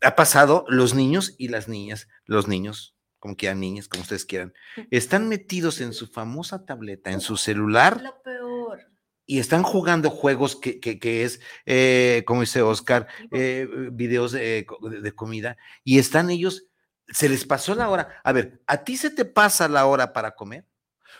ha 0.01 0.15
pasado 0.15 0.65
los 0.67 0.93
niños 0.93 1.35
y 1.37 1.49
las 1.49 1.67
niñas, 1.67 2.07
los 2.25 2.47
niños 2.47 2.95
como 3.19 3.35
quieran, 3.35 3.59
niñas, 3.59 3.87
como 3.87 4.01
ustedes 4.01 4.25
quieran, 4.25 4.53
están 4.91 5.27
metidos 5.27 5.81
en 5.81 5.93
su 5.93 6.07
famosa 6.07 6.65
tableta, 6.65 7.11
en 7.11 7.21
su 7.21 7.37
celular. 7.37 8.01
Lo 8.01 8.21
peor. 8.21 8.79
Y 9.25 9.39
están 9.39 9.61
jugando 9.61 10.09
juegos 10.09 10.55
que, 10.55 10.79
que, 10.79 11.23
es, 11.23 11.39
eh, 11.65 12.23
como 12.25 12.41
dice 12.41 12.61
Oscar, 12.63 13.07
eh, 13.31 13.67
videos 13.91 14.31
de, 14.31 14.65
de, 15.01 15.11
comida, 15.11 15.57
y 15.83 15.99
están 15.99 16.31
ellos, 16.31 16.65
se 17.09 17.29
les 17.29 17.45
pasó 17.45 17.75
la 17.75 17.89
hora. 17.89 18.21
A 18.23 18.31
ver, 18.31 18.61
¿a 18.65 18.83
ti 18.83 18.97
se 18.97 19.11
te 19.11 19.25
pasa 19.25 19.67
la 19.67 19.85
hora 19.85 20.13
para 20.13 20.33
comer? 20.33 20.65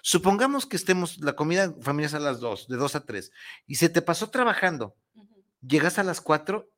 Supongamos 0.02 0.66
que 0.66 0.78
estemos, 0.78 1.20
la 1.20 1.34
comida 1.34 1.76
familiar 1.82 2.16
a 2.16 2.20
las 2.20 2.40
dos, 2.40 2.68
de 2.68 2.78
dos 2.78 2.96
a 2.96 3.06
tres, 3.06 3.32
y 3.68 3.76
se 3.76 3.90
te 3.90 4.02
pasó 4.02 4.30
trabajando. 4.32 4.96
Llegas 5.62 6.00
a 6.00 6.04
las 6.04 6.22
cuatro, 6.22 6.72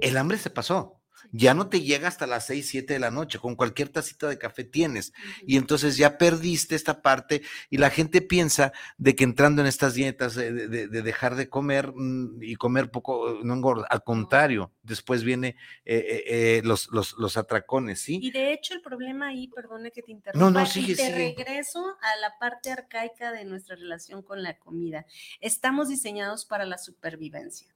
el 0.00 0.16
hambre 0.16 0.38
se 0.38 0.50
pasó 0.50 1.01
ya 1.30 1.54
no 1.54 1.68
te 1.68 1.80
llega 1.80 2.08
hasta 2.08 2.26
las 2.26 2.46
6, 2.46 2.68
7 2.68 2.94
de 2.94 2.98
la 2.98 3.10
noche, 3.10 3.38
con 3.38 3.56
cualquier 3.56 3.88
tacita 3.88 4.28
de 4.28 4.38
café 4.38 4.64
tienes. 4.64 5.12
Y 5.46 5.56
entonces 5.56 5.96
ya 5.96 6.18
perdiste 6.18 6.74
esta 6.74 7.02
parte 7.02 7.42
y 7.70 7.78
la 7.78 7.90
gente 7.90 8.20
piensa 8.20 8.72
de 8.98 9.14
que 9.14 9.24
entrando 9.24 9.62
en 9.62 9.68
estas 9.68 9.94
dietas 9.94 10.34
de, 10.34 10.68
dejar 10.88 11.36
de 11.36 11.48
comer 11.48 11.92
mm, 11.94 12.42
y 12.42 12.56
comer 12.56 12.90
poco, 12.90 13.40
no 13.42 13.54
engorda, 13.54 13.86
al 13.88 14.02
contrario, 14.02 14.72
después 14.82 15.24
viene 15.24 15.56
eh, 15.84 15.96
eh, 15.96 16.24
eh, 16.26 16.62
los, 16.64 16.88
los, 16.90 17.36
atracones, 17.36 18.00
¿sí? 18.00 18.18
Y 18.22 18.30
de 18.30 18.52
hecho 18.52 18.74
el 18.74 18.82
problema 18.82 19.28
ahí, 19.28 19.48
perdone 19.48 19.90
que 19.90 20.02
te 20.02 20.12
interrumpa, 20.12 20.50
no, 20.50 20.50
no, 20.50 20.66
sigue, 20.66 20.92
y 20.92 20.96
te 20.96 21.14
regreso 21.14 21.96
a 22.00 22.16
la 22.20 22.38
parte 22.38 22.70
arcaica 22.70 23.32
de 23.32 23.44
nuestra 23.44 23.76
relación 23.76 24.22
con 24.22 24.42
la 24.42 24.58
comida. 24.58 25.06
Estamos 25.40 25.88
diseñados 25.88 26.44
para 26.44 26.66
la 26.66 26.78
supervivencia 26.78 27.74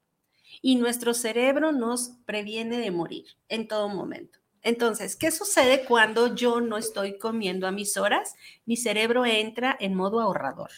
y 0.62 0.76
nuestro 0.76 1.14
cerebro 1.14 1.72
nos 1.72 2.18
previene 2.24 2.78
de 2.78 2.90
morir 2.90 3.24
en 3.48 3.68
todo 3.68 3.88
momento. 3.88 4.38
Entonces, 4.62 5.14
¿qué 5.14 5.30
sucede 5.30 5.84
cuando 5.84 6.34
yo 6.34 6.60
no 6.60 6.76
estoy 6.76 7.18
comiendo 7.18 7.68
a 7.68 7.72
mis 7.72 7.96
horas? 7.96 8.34
Mi 8.64 8.76
cerebro 8.76 9.24
entra 9.24 9.76
en 9.78 9.94
modo 9.94 10.20
ahorrador. 10.20 10.70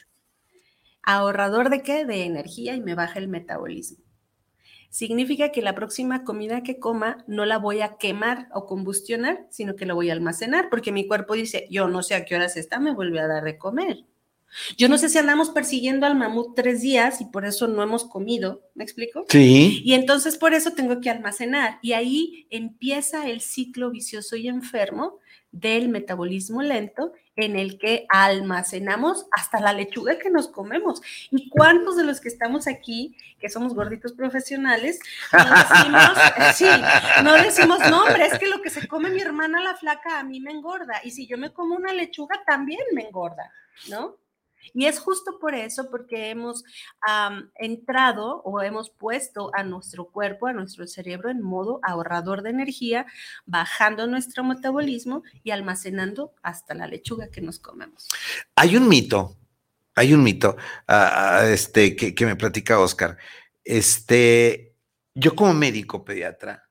¿Ahorrador 1.03 1.71
de 1.71 1.83
qué? 1.83 2.05
De 2.05 2.25
energía 2.25 2.75
y 2.75 2.83
me 2.83 2.95
baja 2.95 3.19
el 3.19 3.29
metabolismo. 3.29 4.05
Significa 4.91 5.53
que 5.53 5.63
la 5.63 5.75
próxima 5.75 6.25
comida 6.25 6.63
que 6.63 6.79
coma 6.79 7.25
no 7.27 7.45
la 7.45 7.59
voy 7.59 7.81
a 7.81 7.97
quemar 7.97 8.49
o 8.53 8.67
combustionar, 8.67 9.47
sino 9.51 9.77
que 9.77 9.87
la 9.87 9.95
voy 9.95 10.11
a 10.11 10.15
almacenar, 10.15 10.69
porque 10.71 10.93
mi 10.93 11.07
cuerpo 11.07 11.35
dice, 11.35 11.67
yo 11.71 11.89
no 11.89 12.03
sé 12.03 12.15
a 12.15 12.25
qué 12.25 12.37
horas 12.37 12.57
está, 12.57 12.79
me 12.81 12.95
vuelve 12.95 13.21
a 13.21 13.27
dar 13.27 13.45
de 13.45 13.59
comer. 13.59 14.05
Yo 14.77 14.89
no 14.89 14.99
sé 14.99 15.09
si 15.09 15.19
andamos 15.19 15.51
persiguiendo 15.51 16.07
al 16.07 16.17
mamut 16.17 16.55
tres 16.55 16.81
días 16.81 17.21
y 17.21 17.27
por 17.27 17.45
eso 17.45 17.69
no 17.69 17.83
hemos 17.83 18.05
comido, 18.05 18.63
¿me 18.75 18.85
explico? 18.85 19.25
Sí. 19.29 19.83
Y 19.85 19.95
entonces 19.95 20.37
por 20.37 20.55
eso 20.55 20.73
tengo 20.73 21.01
que 21.01 21.11
almacenar. 21.11 21.79
Y 21.83 21.93
ahí 21.93 22.47
empieza 22.51 23.29
el 23.29 23.41
ciclo 23.41 23.91
vicioso 23.91 24.37
y 24.37 24.49
enfermo 24.49 25.19
del 25.51 25.89
metabolismo 25.89 26.63
lento 26.63 27.13
en 27.37 27.57
el 27.57 27.79
que 27.79 28.05
almacenamos 28.09 29.27
hasta 29.31 29.61
la 29.61 29.73
lechuga 29.73 30.19
que 30.19 30.29
nos 30.29 30.49
comemos. 30.49 31.01
¿Y 31.31 31.49
cuántos 31.49 31.97
de 31.97 32.03
los 32.03 32.21
que 32.21 32.29
estamos 32.29 32.67
aquí, 32.67 33.17
que 33.39 33.49
somos 33.49 33.75
gorditos 33.75 34.13
profesionales, 34.13 34.99
no 35.33 35.45
decimos, 35.45 36.19
sí, 36.57 36.67
no 37.23 37.35
decimos, 37.35 37.79
no, 37.89 38.03
hombre, 38.03 38.27
es 38.27 38.39
que 38.39 38.49
lo 38.49 38.61
que 38.61 38.71
se 38.71 38.89
come 38.89 39.11
mi 39.11 39.21
hermana 39.21 39.63
la 39.63 39.77
flaca 39.77 40.19
a 40.19 40.25
mí 40.25 40.41
me 40.41 40.51
engorda. 40.51 41.01
Y 41.05 41.13
si 41.13 41.29
yo 41.29 41.39
me 41.39 41.53
como 41.53 41.77
una 41.77 41.93
lechuga, 41.93 42.43
también 42.45 42.81
me 42.93 43.03
engorda, 43.03 43.53
¿no? 43.89 44.17
Y 44.75 44.87
es 44.87 44.99
justo 44.99 45.39
por 45.39 45.55
eso, 45.55 45.91
porque 45.91 46.31
hemos 46.31 46.65
entrado 47.57 48.43
o 48.45 48.61
hemos 48.63 48.91
puesto 48.91 49.51
a 49.55 49.63
nuestro 49.63 50.07
cuerpo, 50.07 50.47
a 50.47 50.53
nuestro 50.53 50.87
cerebro 50.87 51.31
en 51.31 51.43
modo 51.43 51.81
ahorrador 51.83 52.43
de 52.43 52.51
energía, 52.51 53.07
bajando 53.47 54.07
nuestro 54.07 54.45
metabolismo 54.45 55.23
y 55.43 55.51
almacenando 55.51 56.33
hasta 56.43 56.75
la 56.75 56.87
lechuga 56.87 57.29
que 57.29 57.41
nos 57.41 57.59
comemos. 57.59 58.09
Hay 58.57 58.77
un 58.77 58.89
mito, 58.89 59.37
hay 59.95 60.15
un 60.15 60.23
mito 60.23 60.57
ah, 60.87 61.43
este, 61.47 61.97
que, 61.97 62.15
que 62.15 62.27
me 62.27 62.37
platica 62.37 62.79
Oscar. 62.79 63.17
Este, 63.65 64.75
yo 65.15 65.35
como 65.35 65.53
médico 65.55 66.05
pediatra, 66.05 66.68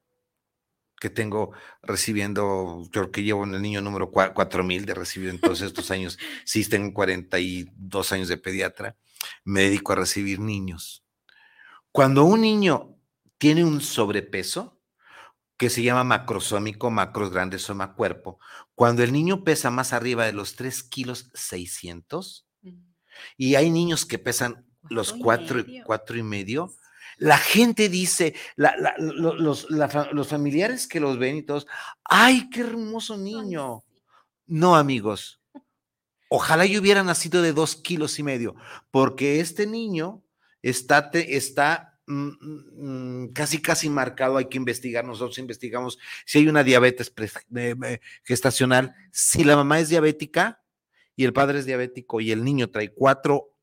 que 1.00 1.10
tengo 1.10 1.52
recibiendo, 1.82 2.88
creo 2.92 3.12
que 3.12 3.24
llevo 3.24 3.44
en 3.44 3.54
el 3.54 3.62
niño 3.62 3.82
número 3.82 4.12
4000 4.12 4.86
de 4.86 4.94
recibir 4.94 5.30
en 5.30 5.40
todos 5.40 5.62
estos 5.62 5.92
años, 5.92 6.18
sí 6.46 6.68
tengo 6.68 6.94
42 6.94 8.12
años 8.12 8.28
de 8.28 8.38
pediatra, 8.38 8.96
me 9.44 9.62
dedico 9.62 9.94
a 9.94 9.98
recibir 9.98 10.40
niños. 10.40 11.04
Cuando 11.92 12.26
un 12.26 12.42
niño 12.42 12.96
tiene 13.38 13.64
un 13.64 13.82
sobrepeso, 13.82 14.78
que 15.58 15.72
se 15.72 15.82
llama 15.82 16.04
macrosómico, 16.04 16.92
macros 16.92 17.32
grandes, 17.32 17.64
soma 17.64 17.96
cuerpo, 17.96 18.40
cuando 18.76 19.04
el 19.04 19.12
niño 19.12 19.44
pesa 19.44 19.72
más 19.72 19.92
arriba 19.92 20.26
de 20.26 20.34
los 20.34 20.56
3 20.56 20.84
kilos 20.84 21.32
600, 21.34 22.48
y 23.36 23.56
hay 23.56 23.72
niños 23.72 24.06
que 24.06 24.20
pesan 24.20 24.68
los 24.90 25.14
4, 25.14 25.66
4 25.84 26.18
y 26.18 26.24
medio, 26.24 26.76
la 27.18 27.38
gente 27.38 27.90
dice, 27.90 28.36
los, 28.56 30.28
familiares 30.28 30.88
que 30.88 31.00
los 31.00 31.18
ven 31.18 31.38
y 31.38 31.44
todos, 31.44 31.68
¡ay, 32.04 32.50
qué 32.50 32.62
hermoso 32.62 33.18
niño! 33.18 33.84
No, 34.46 34.76
amigos. 34.76 35.42
Ojalá 36.30 36.66
yo 36.66 36.80
hubiera 36.80 37.04
nacido 37.04 37.42
de 37.42 37.54
dos 37.54 37.76
kilos 37.76 38.20
y 38.20 38.24
medio, 38.24 38.56
porque 38.92 39.40
este 39.40 39.66
niño 39.66 40.24
está, 40.62 41.10
está 41.14 42.00
mm, 42.06 42.30
mm, 43.24 43.34
casi, 43.34 43.62
casi 43.62 43.90
marcado. 43.90 44.38
Hay 44.38 44.46
que 44.46 44.58
investigar. 44.58 45.04
Nosotros 45.04 45.38
investigamos 45.40 45.98
si 46.26 46.40
hay 46.40 46.48
una 46.48 46.64
diabetes 46.64 47.12
gestacional. 48.24 48.94
Si 49.12 49.44
la 49.44 49.56
mamá 49.56 49.80
es 49.80 49.90
diabética 49.90 50.62
y 51.16 51.24
el 51.24 51.34
padre 51.34 51.60
es 51.60 51.66
diabético 51.66 52.22
y 52.22 52.32
el 52.32 52.44
niño 52.44 52.70
trae 52.70 52.94
cuatro 52.94 53.54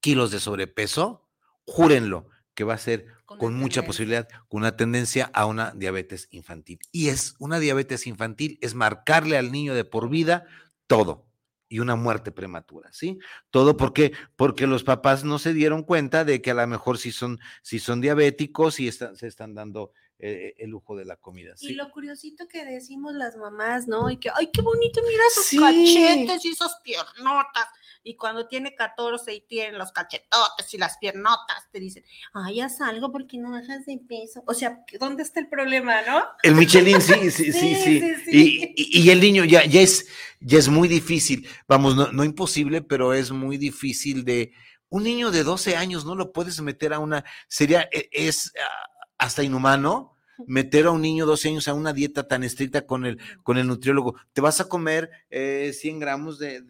kilos 0.00 0.30
de 0.30 0.40
sobrepeso, 0.40 1.28
júrenlo 1.64 2.28
que 2.54 2.64
va 2.64 2.74
a 2.74 2.78
ser 2.78 3.06
con, 3.24 3.54
mucha 3.54 3.84
posibilidad, 3.84 4.28
con 4.48 4.62
una 4.62 4.76
tendencia 4.76 5.30
a 5.34 5.46
una 5.46 5.72
diabetes 5.72 6.28
infantil. 6.30 6.78
Y 6.92 7.08
es 7.08 7.34
una 7.38 7.58
diabetes 7.58 8.06
infantil, 8.06 8.58
es 8.60 8.74
marcarle 8.74 9.36
al 9.36 9.52
niño 9.52 9.74
de 9.74 9.84
por 9.84 10.08
vida 10.08 10.46
todo 10.86 11.26
y 11.68 11.80
una 11.80 11.96
muerte 11.96 12.30
prematura, 12.30 12.90
¿sí? 12.92 13.18
Todo 13.50 13.76
porque 13.76 14.12
porque 14.36 14.66
los 14.66 14.84
papás 14.84 15.24
no 15.24 15.38
se 15.38 15.52
dieron 15.52 15.82
cuenta 15.82 16.24
de 16.24 16.40
que 16.40 16.52
a 16.52 16.54
lo 16.54 16.66
mejor 16.66 16.98
si 16.98 17.10
son 17.10 17.40
si 17.62 17.78
son 17.78 18.00
diabéticos 18.00 18.78
y 18.80 18.92
se 18.92 19.26
están 19.26 19.54
dando 19.54 19.92
eh, 20.26 20.54
el 20.56 20.70
lujo 20.70 20.96
de 20.96 21.04
la 21.04 21.16
comida. 21.16 21.54
Y 21.60 21.74
lo 21.74 21.90
curiosito 21.90 22.48
que 22.48 22.64
decimos 22.64 23.12
las 23.12 23.36
mamás, 23.36 23.86
¿no? 23.86 24.08
Y 24.08 24.16
que, 24.16 24.30
ay, 24.34 24.48
qué 24.50 24.62
bonito, 24.62 25.02
mira 25.06 25.22
sus 25.34 25.60
cachetes 25.60 26.42
y 26.46 26.48
esas 26.48 26.76
piernotas 26.82 27.68
y 28.02 28.16
cuando 28.16 28.48
tiene 28.48 28.74
14 28.74 29.34
y 29.34 29.42
tiene 29.42 29.76
los 29.76 29.92
cachetotes 29.92 30.72
y 30.72 30.78
las 30.78 30.96
piernotas, 30.96 31.68
te 31.70 31.78
dicen, 31.78 32.04
ay, 32.32 32.62
haz 32.62 32.80
algo 32.80 33.12
porque 33.12 33.36
no 33.36 33.50
bajas 33.50 33.84
de 33.84 33.98
peso. 33.98 34.42
O 34.46 34.54
sea, 34.54 34.82
¿dónde 34.98 35.24
está 35.24 35.40
el 35.40 35.48
problema, 35.50 36.00
no? 36.06 36.24
El 36.42 36.54
Michelin, 36.54 37.02
sí, 37.02 37.12
sí, 37.30 37.52
sí, 37.52 38.14
sí. 38.24 38.74
Y, 38.74 39.10
el 39.10 39.20
niño 39.20 39.44
ya, 39.44 39.66
ya, 39.66 39.82
es, 39.82 40.08
ya 40.40 40.58
es 40.58 40.70
muy 40.70 40.88
difícil, 40.88 41.46
vamos, 41.68 41.96
no, 41.96 42.12
no 42.12 42.24
imposible, 42.24 42.80
pero 42.80 43.12
es 43.12 43.30
muy 43.30 43.58
difícil 43.58 44.24
de... 44.24 44.52
Un 44.88 45.02
niño 45.02 45.30
de 45.30 45.42
12 45.42 45.76
años 45.76 46.06
no 46.06 46.14
lo 46.14 46.32
puedes 46.32 46.62
meter 46.62 46.94
a 46.94 46.98
una, 46.98 47.26
sería, 47.46 47.88
e, 47.92 48.08
es 48.10 48.52
ah, 48.58 48.88
hasta 49.18 49.42
inhumano 49.42 50.13
meter 50.46 50.86
a 50.86 50.90
un 50.90 51.02
niño 51.02 51.24
de 51.24 51.30
12 51.30 51.48
años 51.48 51.68
a 51.68 51.74
una 51.74 51.92
dieta 51.92 52.26
tan 52.26 52.44
estricta 52.44 52.86
con 52.86 53.06
el, 53.06 53.18
con 53.42 53.58
el 53.58 53.66
nutriólogo. 53.66 54.16
Te 54.32 54.40
vas 54.40 54.60
a 54.60 54.68
comer 54.68 55.10
100 55.30 55.30
eh, 55.30 55.98
gramos 55.98 56.38
de, 56.38 56.60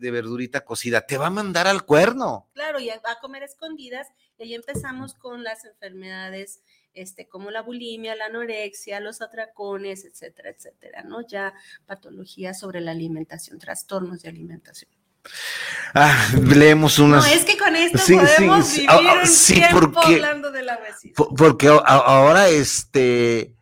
verdurita 0.00 0.64
cocida, 0.64 1.02
te 1.02 1.18
va 1.18 1.26
a 1.26 1.30
mandar 1.30 1.66
al 1.66 1.84
cuerno. 1.84 2.48
Claro, 2.54 2.80
y 2.80 2.88
va 2.88 3.12
a 3.12 3.20
comer 3.20 3.42
escondidas 3.42 4.08
y 4.38 4.44
ahí 4.44 4.54
empezamos 4.54 5.14
con 5.14 5.42
las 5.42 5.64
enfermedades 5.64 6.62
este, 6.94 7.28
como 7.28 7.50
la 7.50 7.60
bulimia, 7.60 8.16
la 8.16 8.26
anorexia, 8.26 9.00
los 9.00 9.20
atracones, 9.20 10.04
etcétera, 10.06 10.50
etcétera, 10.50 11.02
¿no? 11.02 11.26
Ya 11.26 11.52
patologías 11.84 12.58
sobre 12.58 12.80
la 12.80 12.92
alimentación, 12.92 13.58
trastornos 13.58 14.22
de 14.22 14.30
alimentación. 14.30 14.90
Ah, 15.94 16.28
leemos 16.42 16.98
unas. 16.98 17.26
No, 17.26 17.32
es 17.32 17.44
que 17.44 17.56
con 17.56 17.74
esto 17.74 17.98
podemos 17.98 18.72
vivir 18.72 18.90
ah, 18.90 19.22
un 19.22 19.44
tiempo 19.46 19.92
porque, 19.92 20.14
hablando 20.14 20.50
de 20.50 20.62
la 20.62 20.78
Porque 21.36 21.68
ahora 21.68 22.48
este 22.48 23.56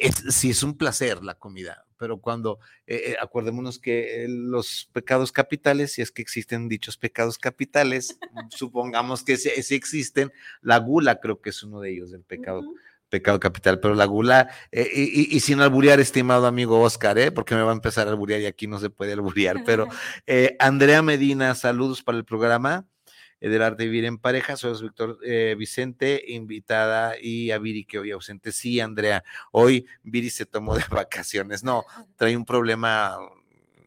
es, 0.00 0.16
sí 0.30 0.50
es 0.50 0.62
un 0.62 0.76
placer 0.76 1.22
la 1.22 1.34
comida, 1.34 1.84
pero 1.98 2.18
cuando, 2.18 2.58
eh, 2.86 3.10
eh, 3.10 3.16
acordémonos 3.20 3.78
que 3.78 4.24
eh, 4.24 4.28
los 4.28 4.88
pecados 4.92 5.30
capitales, 5.30 5.92
si 5.92 6.02
es 6.02 6.10
que 6.10 6.22
existen 6.22 6.68
dichos 6.68 6.96
pecados 6.96 7.38
capitales, 7.38 8.18
supongamos 8.50 9.22
que 9.22 9.36
sí, 9.36 9.50
existen, 9.74 10.32
la 10.62 10.78
gula 10.78 11.20
creo 11.20 11.40
que 11.40 11.50
es 11.50 11.62
uno 11.62 11.80
de 11.80 11.92
ellos, 11.92 12.12
el 12.12 12.24
pecado. 12.24 12.62
Pecado 13.10 13.38
capital, 13.40 13.80
pero 13.80 13.94
la 13.94 14.06
gula, 14.06 14.48
y, 14.72 15.40
sin 15.40 15.60
alburear, 15.60 16.00
estimado 16.00 16.46
amigo 16.46 16.80
Oscar, 16.80 17.18
¿eh? 17.18 17.30
porque 17.30 17.54
me 17.54 17.62
va 17.62 17.72
a 17.72 17.74
empezar 17.74 18.06
a 18.06 18.10
alburear 18.10 18.40
y 18.40 18.46
aquí 18.46 18.66
no 18.66 18.78
se 18.78 18.88
puede 18.88 19.12
alburear, 19.12 19.64
pero 19.66 19.88
Andrea 20.58 21.02
Medina, 21.02 21.54
saludos 21.54 22.02
para 22.02 22.18
el 22.18 22.24
programa 22.24 22.86
del 23.48 23.62
arte 23.62 23.84
de 23.84 23.88
vivir 23.88 24.04
en 24.04 24.18
pareja. 24.18 24.56
Soy 24.56 24.80
Víctor 24.82 25.18
eh, 25.24 25.54
Vicente, 25.58 26.22
invitada, 26.28 27.14
y 27.20 27.50
a 27.50 27.58
Viri 27.58 27.84
que 27.84 27.98
hoy 27.98 28.10
ausente. 28.10 28.52
Sí, 28.52 28.80
Andrea, 28.80 29.24
hoy 29.50 29.86
Viri 30.02 30.30
se 30.30 30.46
tomó 30.46 30.76
de 30.76 30.84
vacaciones. 30.90 31.64
No, 31.64 31.84
trae 32.16 32.36
un 32.36 32.44
problema 32.44 33.16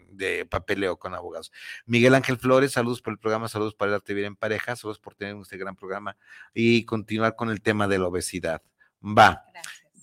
de 0.10 0.46
papeleo 0.46 0.98
con 0.98 1.14
abogados. 1.14 1.52
Miguel 1.86 2.16
Ángel 2.16 2.38
Flores, 2.38 2.72
saludos 2.72 3.02
por 3.02 3.14
el 3.14 3.20
programa, 3.20 3.48
saludos 3.48 3.76
para 3.76 3.90
el 3.90 3.96
arte 3.96 4.14
de 4.14 4.16
vivir 4.16 4.28
en 4.28 4.36
pareja, 4.36 4.76
saludos 4.76 5.00
por 5.00 5.16
tener 5.16 5.36
este 5.38 5.58
gran 5.58 5.76
programa 5.76 6.18
y 6.54 6.86
continuar 6.86 7.36
con 7.36 7.50
el 7.50 7.62
tema 7.62 7.88
de 7.88 7.98
la 7.98 8.08
obesidad. 8.08 8.62
Va. 9.04 9.46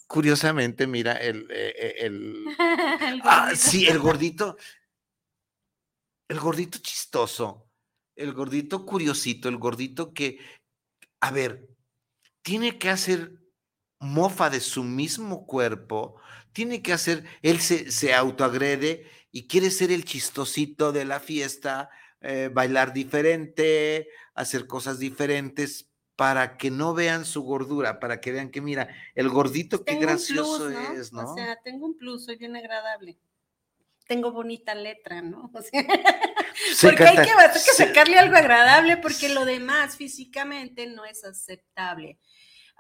Curiosamente, 0.07 0.87
mira, 0.87 1.13
el, 1.13 1.47
eh, 1.51 1.75
eh, 1.77 1.95
el, 1.99 2.45
ah, 3.25 3.53
sí, 3.55 3.87
el 3.87 3.99
gordito, 3.99 4.57
el 6.29 6.41
gordito 6.41 6.79
chistoso 6.79 7.71
el 8.21 8.35
gordito 8.35 8.85
curiosito, 8.85 9.49
el 9.49 9.57
gordito 9.57 10.13
que, 10.13 10.39
a 11.21 11.31
ver, 11.31 11.69
tiene 12.43 12.79
que 12.79 12.91
hacer 12.91 13.41
mofa 13.99 14.51
de 14.51 14.61
su 14.61 14.85
mismo 14.85 15.47
cuerpo, 15.47 16.21
tiene 16.53 16.83
que 16.83 16.93
hacer, 16.93 17.25
él 17.43 17.61
se, 17.61 17.91
se 17.91 18.15
autoagrede 18.15 19.11
y 19.31 19.47
quiere 19.47 19.71
ser 19.71 19.91
el 19.91 20.05
chistosito 20.05 20.93
de 20.93 21.05
la 21.05 21.21
fiesta, 21.21 21.91
eh, 22.21 22.51
bailar 22.53 22.93
diferente, 22.93 24.09
hacer 24.35 24.67
cosas 24.67 24.99
diferentes 24.99 25.90
para 26.21 26.59
que 26.59 26.71
no 26.71 26.93
vean 26.93 27.25
su 27.25 27.41
gordura, 27.41 27.99
para 27.99 28.21
que 28.21 28.31
vean 28.31 28.51
que 28.51 28.61
mira, 28.61 28.91
el 29.15 29.31
gordito 29.31 29.87
qué 29.87 29.95
gracioso 29.95 30.69
es, 30.69 31.15
¿no? 31.15 31.33
O 31.33 31.35
sea, 31.35 31.57
tengo 31.65 31.87
un 31.87 31.97
plus, 31.97 32.27
soy 32.27 32.37
bien 32.37 32.55
agradable 32.57 33.19
tengo 34.07 34.33
bonita 34.33 34.75
letra, 34.75 35.23
¿no? 35.23 35.53
porque 36.83 37.05
hay 37.05 37.17
que, 37.17 37.73
sacarle 37.77 38.19
algo 38.19 38.37
agradable 38.37 38.97
porque 38.97 39.29
lo 39.29 39.45
demás 39.45 39.97
físicamente 39.97 40.89
no 40.89 41.05
es 41.05 41.25
aceptable. 41.25 42.19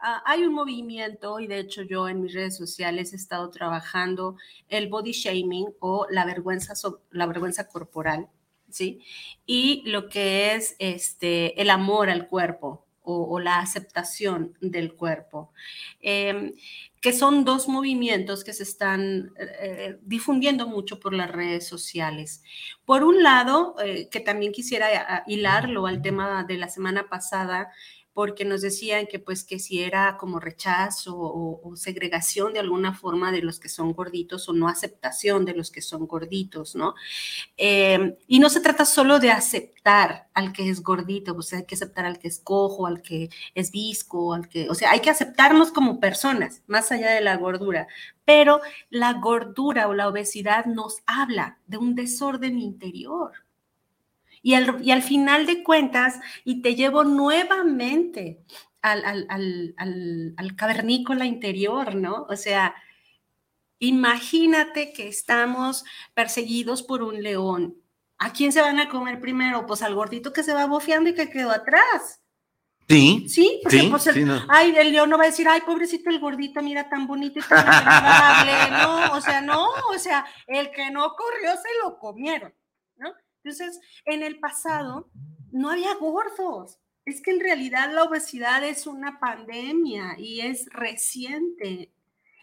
Ah, 0.02 0.24
hay 0.26 0.42
un 0.42 0.52
movimiento 0.52 1.38
y 1.38 1.46
de 1.46 1.60
hecho 1.60 1.82
yo 1.82 2.08
en 2.08 2.20
mis 2.20 2.34
redes 2.34 2.56
sociales 2.56 3.12
he 3.12 3.16
estado 3.16 3.48
trabajando 3.48 4.36
el 4.66 4.88
body 4.88 5.12
shaming 5.12 5.68
o 5.78 6.08
la 6.10 6.24
vergüenza, 6.24 6.74
la 7.12 7.26
vergüenza 7.26 7.68
corporal, 7.68 8.28
¿sí? 8.68 9.00
Y 9.46 9.84
lo 9.86 10.08
que 10.08 10.56
es 10.56 10.74
este, 10.80 11.62
el 11.62 11.70
amor 11.70 12.10
al 12.10 12.26
cuerpo, 12.26 12.89
o, 13.02 13.40
la 13.40 13.58
aceptación 13.60 14.56
del 14.60 14.94
cuerpo, 14.94 15.52
em, 16.00 16.52
que 17.00 17.12
son 17.12 17.44
dos 17.44 17.68
movimientos 17.68 18.44
que 18.44 18.52
se 18.52 18.62
están 18.62 19.32
eh, 19.38 19.46
eh, 19.60 19.98
difundiendo 20.02 20.66
mucho 20.66 21.00
por 21.00 21.14
las 21.14 21.30
redes 21.30 21.66
sociales. 21.66 22.42
Por 22.84 23.04
un 23.04 23.22
lado, 23.22 23.74
eh, 23.82 24.08
que 24.10 24.20
también 24.20 24.52
quisiera 24.52 25.24
hilarlo 25.26 25.86
al 25.86 26.02
tema 26.02 26.44
de 26.44 26.58
la 26.58 26.68
semana 26.68 27.08
pasada, 27.08 27.70
porque 28.12 28.44
nos 28.44 28.62
decían 28.62 29.06
que 29.06 29.18
pues 29.18 29.44
que 29.44 29.58
si 29.58 29.82
era 29.82 30.16
como 30.18 30.40
rechazo 30.40 31.16
o, 31.16 31.76
segregación 31.76 32.52
de 32.52 32.60
alguna 32.60 32.94
forma 32.94 33.30
de 33.32 33.42
los 33.42 33.60
que 33.60 33.68
son 33.68 33.92
gorditos 33.92 34.48
o 34.48 34.52
no 34.52 34.68
aceptación 34.68 35.44
de 35.44 35.54
los 35.54 35.70
que 35.70 35.80
son 35.82 36.06
gorditos, 36.06 36.74
¿no? 36.74 36.94
Em, 37.56 38.16
y 38.26 38.38
no 38.40 38.50
se 38.50 38.60
trata 38.60 38.84
solo 38.84 39.18
de 39.20 39.30
aceptar 39.30 40.28
al 40.34 40.52
que 40.52 40.68
es 40.68 40.82
gordito, 40.82 41.34
o 41.34 41.42
sea, 41.42 41.60
hay 41.60 41.66
que 41.66 41.74
aceptar 41.76 42.04
al 42.06 42.18
que 42.18 42.28
es 42.28 42.40
cojo, 42.40 42.86
al 42.86 43.02
que 43.02 43.30
es 43.54 43.70
visco, 43.70 44.34
al 44.34 44.48
que, 44.48 44.68
o 44.68 44.74
sea, 44.74 44.90
hay 44.90 45.00
que 45.00 45.10
aceptarnos 45.10 45.70
como 45.72 46.00
personas, 46.00 46.62
más 46.66 46.92
allá 46.92 47.10
de 47.12 47.20
la 47.20 47.36
gordura. 47.36 47.86
Pero 48.24 48.60
la 48.90 49.14
gordura 49.14 49.88
o 49.88 49.94
la 49.94 50.08
obesidad 50.08 50.66
nos 50.66 50.98
habla 51.06 51.58
de 51.66 51.78
un 51.78 51.94
desorden 51.94 52.58
interior 52.58 53.32
y 54.42 54.54
al, 54.54 55.02
final 55.02 55.46
de 55.46 55.62
cuentas, 55.62 56.18
y 56.44 56.62
te 56.62 56.74
llevo 56.74 57.04
nuevamente 57.04 58.42
al, 58.80 59.26
al, 59.28 60.56
cavernícola 60.56 61.26
interior, 61.26 61.94
¿no? 61.94 62.26
O 62.28 62.36
sea, 62.36 62.74
imagínate 63.78 64.92
que 64.92 65.08
estamos 65.08 65.84
perseguidos 66.14 66.82
por 66.82 67.02
un 67.02 67.22
león. 67.22 67.76
¿A 68.18 68.32
quién 68.32 68.52
se 68.52 68.60
van 68.60 68.78
a 68.78 68.88
comer 68.88 69.20
primero? 69.20 69.66
Pues 69.66 69.82
al 69.82 69.94
gordito 69.94 70.32
que 70.32 70.42
se 70.42 70.54
va 70.54 70.66
bofeando 70.66 71.10
y 71.10 71.14
que 71.14 71.30
quedó 71.30 71.50
atrás. 71.50 72.20
Sí. 72.88 73.26
Sí, 73.28 73.60
porque 73.62 73.86
pues 73.88 74.06
el, 74.08 74.42
ay, 74.48 74.74
el 74.76 74.90
león 74.90 75.10
no 75.10 75.16
va 75.16 75.24
a 75.24 75.28
decir, 75.28 75.46
ay, 75.48 75.60
pobrecito 75.60 76.10
el 76.10 76.18
gordito, 76.18 76.60
mira 76.60 76.88
tan 76.88 77.06
bonito 77.06 77.38
y 77.38 77.42
tan 77.42 77.58
agradable. 77.58 78.82
No, 78.82 79.12
o 79.16 79.20
sea, 79.20 79.40
no, 79.40 79.68
o 79.94 79.98
sea, 79.98 80.26
el 80.46 80.70
que 80.70 80.90
no 80.90 81.14
corrió 81.14 81.52
se 81.52 81.68
lo 81.82 81.98
comieron. 81.98 82.52
Entonces, 83.42 83.80
en 84.04 84.22
el 84.22 84.38
pasado 84.38 85.08
no 85.50 85.70
había 85.70 85.94
gordos. 85.94 86.78
Es 87.06 87.22
que 87.22 87.30
en 87.30 87.40
realidad 87.40 87.92
la 87.92 88.04
obesidad 88.04 88.62
es 88.64 88.86
una 88.86 89.18
pandemia 89.18 90.16
y 90.18 90.40
es 90.40 90.66
reciente. 90.70 91.90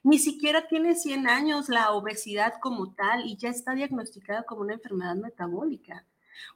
Ni 0.04 0.20
siquiera 0.20 0.68
tiene 0.68 0.96
100 0.96 1.28
años 1.28 1.70
la 1.70 1.92
obesidad 1.92 2.56
como 2.62 2.94
tal 2.94 3.26
y 3.26 3.38
ya 3.38 3.50
está 3.50 3.76
diagnosticada 3.76 4.44
como 4.44 4.62
una 4.62 4.74
enfermedad 4.74 5.16
metabólica. 5.16 6.06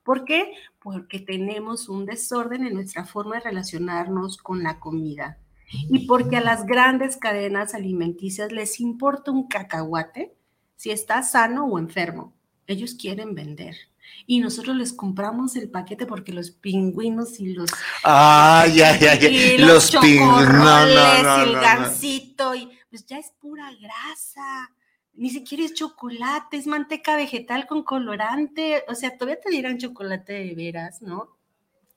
¿Por 0.04 0.26
qué? 0.26 0.54
Porque 0.80 1.20
tenemos 1.20 1.90
un 1.90 2.06
desorden 2.06 2.66
en 2.66 2.74
nuestra 2.74 3.06
forma 3.06 3.36
de 3.36 3.42
relacionarnos 3.42 4.38
con 4.38 4.64
la 4.64 4.80
comida 4.80 5.38
y 5.72 6.06
porque 6.08 6.38
a 6.38 6.42
las 6.42 6.66
grandes 6.66 7.18
cadenas 7.18 7.74
alimenticias 7.74 8.52
les 8.52 8.80
importa 8.80 9.32
un 9.32 9.48
cacahuate 9.48 10.36
si 10.76 10.92
está 10.92 11.24
sano 11.24 11.66
o 11.66 11.80
enfermo. 11.80 12.34
Ellos 12.68 12.96
quieren 12.96 13.36
vender 13.36 13.91
y 14.26 14.40
nosotros 14.40 14.76
les 14.76 14.94
compramos 14.94 15.56
el 15.56 15.70
paquete 15.70 16.06
porque 16.06 16.34
los 16.34 16.52
pingüinos 16.52 17.40
y 17.40 17.54
los 17.54 17.70
ah 18.04 18.66
ya 18.74 18.98
ya 18.98 19.16
ya 19.16 19.30
los, 19.66 19.92
pingüinos 19.92 20.54
no, 20.54 21.24
no, 21.24 21.44
el 21.44 21.54
gansito 21.54 22.56
y 22.56 22.70
pues 22.90 23.06
ya 23.06 23.18
es 23.18 23.32
pura 23.40 23.72
grasa. 23.80 24.72
Ni 25.14 25.30
siquiera 25.30 25.64
es 25.64 25.74
chocolate 25.74 26.58
es 26.58 26.68
manteca 26.68 27.16
vegetal 27.16 27.68
con 27.68 27.84
colorante. 27.84 28.84
O 28.88 28.96
sea 28.96 29.18
todavía 29.18 29.40
te 29.42 29.50
dieran 29.50 29.78
chocolate 29.78 30.34
de 30.34 30.56
veras 30.56 31.02
no 31.02 31.41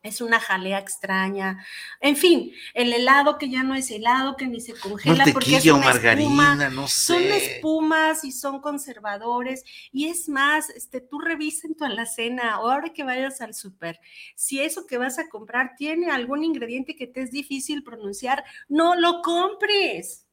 es 0.05 0.21
una 0.21 0.39
jalea 0.39 0.79
extraña. 0.79 1.65
En 1.99 2.15
fin, 2.15 2.53
el 2.75 2.93
helado 2.93 3.39
que 3.39 3.49
ya 3.49 3.63
no 3.63 3.75
es 3.75 3.91
helado, 3.91 4.37
que 4.37 4.47
ni 4.47 4.61
se 4.61 4.75
congela 4.75 5.25
porque 5.33 5.57
es 5.57 5.65
una 5.65 5.79
margarina, 5.79 6.69
no 6.69 6.87
sé. 6.87 7.15
Son 7.15 7.23
espumas 7.23 8.23
y 8.23 8.31
son 8.31 8.61
conservadores. 8.61 9.65
Y 9.91 10.09
es 10.09 10.29
más, 10.29 10.69
este, 10.71 11.01
tú 11.01 11.19
revisa 11.19 11.67
en 11.67 11.75
tu 11.75 11.85
alacena 11.85 12.61
o 12.61 12.71
ahora 12.71 12.93
que 12.93 13.03
vayas 13.03 13.41
al 13.41 13.55
súper, 13.55 13.99
si 14.37 14.61
eso 14.61 14.87
que 14.87 14.99
vas 14.99 15.19
a 15.19 15.29
comprar 15.31 15.73
tiene 15.77 16.11
algún 16.11 16.45
ingrediente 16.45 16.97
que 16.97 17.07
te 17.07 17.23
es 17.23 17.31
difícil 17.31 17.83
pronunciar, 17.83 18.45
no 18.69 18.95
lo 18.95 19.23
compres. 19.23 20.27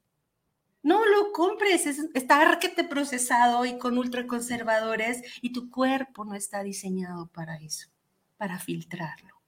No 0.84 1.06
lo 1.06 1.32
compres, 1.32 1.86
está 1.86 2.42
arquete 2.42 2.84
procesado 2.84 3.66
y 3.66 3.78
con 3.78 4.00
ultraconservadores 4.00 5.22
y 5.40 5.54
tu 5.54 5.70
cuerpo 5.70 6.26
no 6.26 6.34
está 6.34 6.64
diseñado 6.64 7.28
para 7.28 7.58
eso, 7.58 7.90
para 8.36 8.58
filtrarlo. 8.58 9.41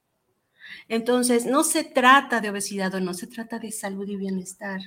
Entonces, 0.88 1.46
no 1.46 1.64
se 1.64 1.84
trata 1.84 2.40
de 2.40 2.50
obesidad 2.50 2.94
o 2.94 3.00
no 3.00 3.14
se 3.14 3.26
trata 3.26 3.58
de 3.58 3.72
salud 3.72 4.08
y 4.08 4.16
bienestar. 4.16 4.80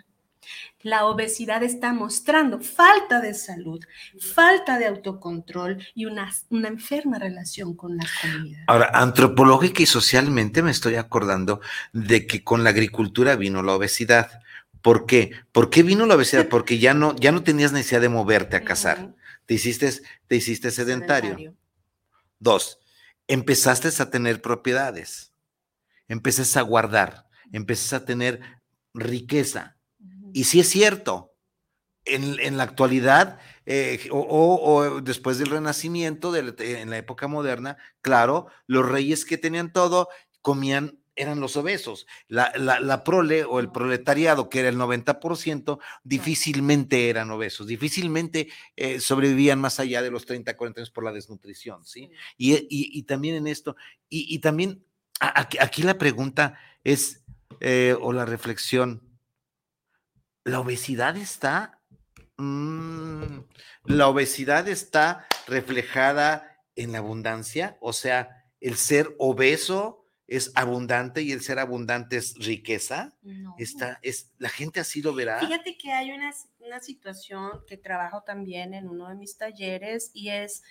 La 0.81 1.05
obesidad 1.05 1.63
está 1.63 1.93
mostrando 1.93 2.59
falta 2.59 3.19
de 3.19 3.33
salud, 3.33 3.83
falta 4.19 4.77
de 4.79 4.85
autocontrol 4.85 5.85
y 5.93 6.05
una, 6.05 6.31
una, 6.49 6.67
enferma 6.67 7.19
relación 7.19 7.75
con 7.75 7.97
la 7.97 8.05
comida. 8.21 8.63
Ahora, 8.67 8.91
antropológica 8.93 9.83
y 9.83 9.85
socialmente 9.85 10.61
me 10.61 10.71
estoy 10.71 10.95
acordando 10.95 11.61
de 11.93 12.27
que 12.27 12.43
con 12.43 12.63
la 12.63 12.69
agricultura 12.69 13.35
vino 13.35 13.63
la 13.63 13.73
obesidad. 13.73 14.41
¿Por 14.81 15.05
qué? 15.05 15.31
¿Por 15.51 15.69
qué 15.69 15.83
vino 15.83 16.05
la 16.05 16.15
obesidad? 16.15 16.47
Porque 16.49 16.79
ya 16.79 16.93
no, 16.93 17.15
ya 17.15 17.31
no 17.31 17.43
tenías 17.43 17.71
necesidad 17.71 18.01
de 18.01 18.09
moverte 18.09 18.55
a 18.55 18.63
cazar. 18.63 19.13
Te 19.45 19.55
hiciste, 19.55 19.91
te 20.27 20.35
hiciste 20.35 20.71
sedentario. 20.71 21.55
Dos, 22.39 22.79
empezaste 23.27 23.89
a 24.01 24.09
tener 24.09 24.41
propiedades 24.41 25.31
empeces 26.07 26.57
a 26.57 26.61
guardar, 26.61 27.27
empeces 27.51 27.93
a 27.93 28.05
tener 28.05 28.41
riqueza. 28.93 29.77
Y 30.33 30.45
sí 30.45 30.59
es 30.59 30.69
cierto, 30.69 31.33
en, 32.05 32.57
la 32.57 32.63
actualidad 32.63 33.39
eh, 33.65 34.07
o, 34.11 35.01
después 35.01 35.37
del 35.37 35.49
Renacimiento, 35.49 36.35
en 36.35 36.89
la 36.89 36.97
época 36.97 37.27
moderna, 37.27 37.77
claro, 38.01 38.47
los 38.65 38.87
reyes 38.87 39.25
que 39.25 39.37
tenían 39.37 39.73
todo 39.73 40.09
comían 40.41 40.99
eran 41.17 41.39
los 41.39 41.57
obesos. 41.57 42.07
La, 42.27 42.53
la, 42.55 43.03
prole 43.03 43.43
o 43.43 43.59
el 43.59 43.71
proletariado, 43.71 44.49
que 44.49 44.59
era 44.59 44.69
el 44.69 44.77
90%, 44.77 45.79
difícilmente 46.03 47.09
eran 47.09 47.31
obesos, 47.31 47.67
difícilmente 47.67 48.47
eh, 48.75 48.99
sobrevivían 48.99 49.59
más 49.59 49.79
allá 49.79 50.01
de 50.01 50.11
los 50.11 50.25
30, 50.25 50.55
40 50.55 50.79
años 50.79 50.91
por 50.91 51.03
la 51.03 51.11
desnutrición, 51.11 51.83
¿sí? 51.83 52.11
Y, 52.37 53.03
también 53.03 53.35
en 53.35 53.47
esto, 53.47 53.75
y, 54.07 54.39
también 54.39 54.85
aquí, 55.19 55.83
la 55.83 55.97
pregunta 55.97 56.59
es, 56.83 57.23
eh, 57.59 57.95
o 57.99 58.13
la 58.13 58.25
reflexión, 58.25 59.19
¿la 60.43 60.59
obesidad 60.59 61.17
está? 61.17 61.81
Mm, 62.37 63.39
¿La 63.85 64.07
obesidad 64.07 64.67
está 64.67 65.27
reflejada 65.47 66.61
en 66.75 66.91
la 66.91 66.99
abundancia? 66.99 67.77
O 67.81 67.93
sea, 67.93 68.45
el 68.59 68.77
ser 68.77 69.15
obeso 69.17 70.07
es 70.27 70.51
abundante 70.55 71.21
y 71.21 71.31
el 71.31 71.41
ser 71.41 71.57
abundante 71.57 72.17
es 72.17 72.35
riqueza. 72.35 73.17
No. 73.21 73.55
Está, 73.57 73.99
es, 74.01 74.31
la 74.37 74.49
gente 74.49 74.79
así 74.79 75.01
lo 75.01 75.13
verá. 75.13 75.39
Fíjate 75.39 75.77
que 75.77 75.91
hay 75.91 76.11
una, 76.11 76.33
una 76.59 76.79
situación 76.79 77.63
que 77.65 77.77
trabajo 77.77 78.23
también 78.23 78.73
en 78.73 78.89
uno 78.89 79.07
de 79.07 79.15
mis 79.15 79.37
talleres 79.37 80.11
y 80.13 80.29
es 80.29 80.63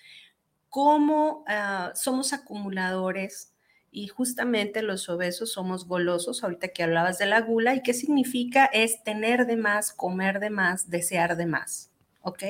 cómo 0.68 1.44
ah, 1.48 1.92
somos 1.94 2.34
acumuladores 2.34 3.55
y 3.96 4.08
justamente 4.08 4.82
los 4.82 5.08
obesos 5.08 5.52
somos 5.52 5.88
golosos, 5.88 6.44
ahorita 6.44 6.68
que 6.68 6.82
hablabas 6.82 7.16
de 7.16 7.24
la 7.24 7.40
gula, 7.40 7.74
y 7.74 7.82
qué 7.82 7.94
significa 7.94 8.66
es 8.66 9.02
tener 9.04 9.46
de 9.46 9.56
más, 9.56 9.90
comer 9.90 10.38
de 10.38 10.50
más, 10.50 10.90
desear 10.90 11.34
de 11.34 11.46
más, 11.46 11.90
¿ok? 12.20 12.42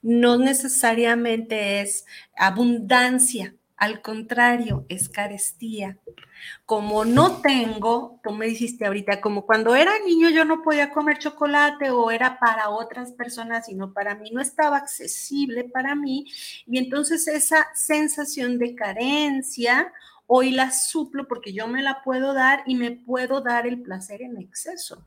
No 0.00 0.38
necesariamente 0.38 1.80
es 1.80 2.06
abundancia, 2.36 3.56
al 3.76 4.00
contrario, 4.00 4.86
es 4.88 5.08
carestía. 5.08 5.98
Como 6.66 7.04
no 7.04 7.40
tengo, 7.40 8.20
tú 8.22 8.30
me 8.30 8.46
dijiste 8.46 8.86
ahorita, 8.86 9.20
como 9.20 9.46
cuando 9.46 9.74
era 9.74 9.98
niño 10.06 10.30
yo 10.30 10.44
no 10.44 10.62
podía 10.62 10.90
comer 10.90 11.18
chocolate 11.18 11.90
o 11.90 12.12
era 12.12 12.38
para 12.38 12.70
otras 12.70 13.10
personas, 13.10 13.66
sino 13.66 13.92
para 13.92 14.14
mí, 14.14 14.30
no 14.30 14.40
estaba 14.40 14.76
accesible 14.76 15.64
para 15.64 15.96
mí. 15.96 16.26
Y 16.66 16.78
entonces 16.78 17.26
esa 17.26 17.66
sensación 17.74 18.58
de 18.58 18.76
carencia, 18.76 19.92
hoy 20.36 20.50
la 20.50 20.72
suplo 20.72 21.28
porque 21.28 21.52
yo 21.52 21.68
me 21.68 21.80
la 21.80 22.02
puedo 22.02 22.34
dar 22.34 22.64
y 22.66 22.74
me 22.74 22.90
puedo 22.90 23.40
dar 23.40 23.68
el 23.68 23.80
placer 23.82 24.20
en 24.20 24.36
exceso. 24.36 25.06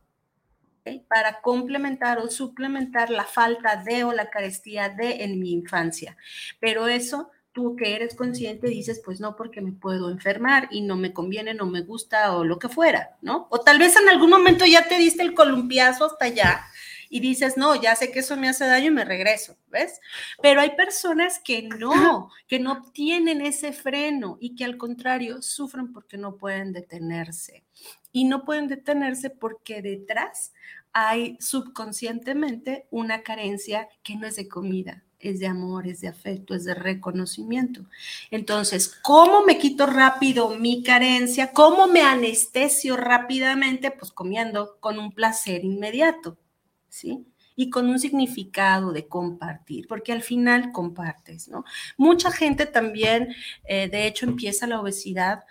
para 1.10 1.42
complementar 1.42 2.18
o 2.20 2.30
suplementar 2.30 3.10
la 3.10 3.26
falta 3.26 3.76
de 3.76 4.06
o 4.06 4.14
la 4.14 4.30
carestía 4.30 4.88
de 4.88 5.26
en 5.26 5.38
mi 5.38 5.52
infancia. 5.52 6.16
Pero 6.62 6.88
eso 6.88 7.30
tú 7.52 7.76
que 7.76 7.94
eres 7.94 8.16
consciente 8.16 8.68
dices, 8.68 9.02
pues 9.04 9.20
no, 9.20 9.36
porque 9.36 9.60
me 9.60 9.74
puedo 9.74 10.10
enfermar 10.10 10.70
y 10.72 10.80
no 10.80 10.96
me 10.96 11.12
conviene, 11.12 11.54
no 11.54 11.66
me 11.66 11.82
gusta 11.82 12.38
o 12.38 12.46
lo 12.46 12.58
que 12.58 12.70
fuera, 12.70 13.18
¿no? 13.22 13.48
O 13.50 13.60
tal 13.60 13.80
vez 13.80 13.98
en 13.98 14.08
algún 14.08 14.30
momento 14.30 14.64
ya 14.64 14.88
te 14.88 14.98
diste 14.98 15.24
el 15.24 15.34
columpiazo 15.34 16.06
hasta 16.06 16.24
allá 16.24 16.62
y 17.10 17.20
dices, 17.20 17.58
no, 17.58 17.76
ya 17.76 17.96
sé 17.96 18.12
que 18.12 18.20
eso 18.20 18.38
me 18.38 18.50
hace 18.50 18.66
daño 18.66 18.88
y 18.88 18.92
me 18.92 19.06
regreso, 19.06 19.58
¿ves? 19.68 20.00
Pero 20.42 20.62
hay 20.62 20.76
personas 20.76 21.40
que 21.40 21.64
no, 21.64 22.30
que 22.48 22.60
no 22.60 22.84
tienen 22.92 23.42
ese 23.42 23.74
freno 23.74 24.38
y 24.40 24.56
que 24.56 24.66
al 24.66 24.78
contrario 24.78 25.42
sufren 25.42 25.94
porque 25.94 26.18
no 26.18 26.38
pueden 26.38 26.74
detenerse. 26.74 27.64
Y 28.12 28.26
no 28.26 28.46
pueden 28.46 28.68
detenerse 28.68 29.30
porque 29.30 29.82
detrás 29.82 30.54
hay 30.94 31.38
subconscientemente 31.40 32.88
una 32.90 33.22
carencia 33.22 33.88
que 34.02 34.16
no 34.16 34.26
es 34.26 34.36
de 34.36 34.48
comida, 34.48 35.04
es 35.20 35.40
de 35.40 35.48
amor, 35.48 35.88
es 35.88 36.02
de 36.02 36.08
afecto, 36.08 36.56
es 36.56 36.64
de 36.64 36.74
reconocimiento. 36.74 37.86
Entonces, 38.32 38.98
¿cómo 39.04 39.44
me 39.44 39.60
quito 39.60 39.86
rápido 39.86 40.50
mi 40.58 40.84
carencia? 40.84 41.52
¿Cómo 41.52 41.88
me 41.88 42.02
anestesio 42.02 42.98
rápidamente? 42.98 43.92
Pues 43.92 44.12
comiendo 44.12 44.78
con 44.80 44.98
un 44.98 45.12
placer 45.12 45.64
inmediato, 45.64 46.38
¿sí? 46.98 47.28
Y 47.56 47.70
con 47.70 47.88
un 47.90 48.00
significado 48.00 48.92
de 48.92 49.08
compartir, 49.08 49.88
porque 49.88 50.12
al 50.12 50.22
final 50.22 50.72
compartes, 50.72 51.48
¿no? 51.48 51.64
Mucha 51.98 52.32
gente 52.32 52.66
también, 52.66 53.34
eh, 53.68 53.88
de 53.90 54.08
hecho, 54.08 54.26
empieza 54.26 54.68
la 54.68 54.80
obesidad 54.80 55.44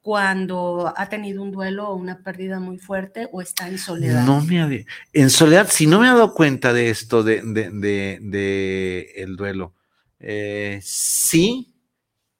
cuando 0.00 0.92
ha 0.96 1.08
tenido 1.08 1.42
un 1.42 1.50
duelo 1.50 1.88
o 1.88 1.96
una 1.96 2.22
pérdida 2.22 2.60
muy 2.60 2.78
fuerte 2.78 3.28
o 3.32 3.42
está 3.42 3.68
en 3.68 3.78
soledad. 3.78 4.24
No 4.24 4.40
me 4.40 4.86
en 5.12 5.30
soledad, 5.30 5.68
si 5.70 5.86
no 5.86 5.98
me 5.98 6.06
he 6.06 6.10
dado 6.10 6.32
cuenta 6.32 6.72
de 6.72 6.90
esto, 6.90 7.22
de, 7.24 7.42
de, 7.42 9.12
el 9.16 9.36
duelo, 9.36 9.74
eh, 10.20 10.78
sí, 10.82 11.74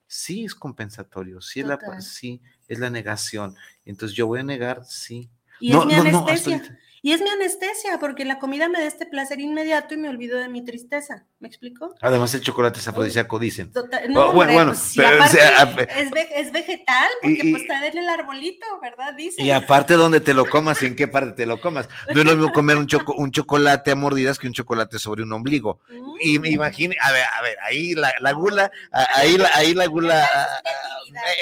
sí 0.07 0.45
es 0.45 0.55
compensatorio, 0.55 1.41
sí 1.41 1.59
es, 1.59 1.67
la, 1.67 2.01
sí 2.01 2.41
es 2.67 2.79
la 2.79 2.89
negación. 2.89 3.55
Entonces 3.83 4.15
yo 4.15 4.27
voy 4.27 4.39
a 4.39 4.43
negar, 4.43 4.85
sí. 4.85 5.29
Y 5.59 5.75
es 5.75 5.85
mi 5.85 5.93
anestesia. 5.93 6.79
Y 7.01 7.11
es 7.13 7.21
mi 7.21 7.29
anestesia, 7.29 7.99
porque 7.99 8.25
la 8.25 8.39
comida 8.39 8.67
me 8.69 8.79
da 8.79 8.85
este 8.85 9.05
placer 9.05 9.39
inmediato 9.39 9.93
y 9.93 9.97
me 9.97 10.09
olvido 10.09 10.39
de 10.39 10.49
mi 10.49 10.63
tristeza. 10.63 11.25
¿Me 11.39 11.47
explico? 11.47 11.93
Además, 12.01 12.33
el 12.33 12.41
chocolate 12.41 12.79
es 12.79 12.87
afrodisíaco, 12.87 13.37
dicen. 13.37 13.71
no, 14.09 14.33
bueno, 14.33 14.53
bueno 14.53 14.71
pues, 14.71 14.97
es, 14.97 16.51
vegetal, 16.51 17.09
porque 17.21 17.49
pues 17.51 17.61
está 17.61 17.85
en 17.85 17.97
el 17.99 18.09
arbolito, 18.09 18.65
¿verdad? 18.81 19.13
Dicen. 19.13 19.45
Y 19.45 19.51
aparte, 19.51 19.93
donde 19.93 20.21
te 20.21 20.33
lo 20.33 20.45
comas, 20.45 20.81
en 20.81 20.95
qué 20.95 21.07
parte 21.07 21.33
te 21.33 21.45
lo 21.45 21.61
comas. 21.61 21.87
No 22.13 22.21
es 22.21 22.25
lo 22.25 22.35
mismo 22.35 22.51
comer 22.51 22.77
un, 22.77 22.87
un 23.17 23.31
chocolate 23.31 23.91
a 23.91 23.95
mordidas 23.95 24.39
que 24.39 24.47
un 24.47 24.53
chocolate 24.53 24.97
sobre 24.97 25.21
un 25.21 25.31
ombligo. 25.33 25.79
Y 26.19 26.39
me 26.39 26.49
imagino, 26.49 26.95
a 26.99 27.11
ver, 27.11 27.23
a 27.37 27.41
ver, 27.43 27.57
ahí 27.61 27.93
la, 27.93 28.31
gula, 28.33 28.71
ahí, 28.91 29.37
ahí 29.53 29.75
la 29.75 29.85
gula, 29.85 30.27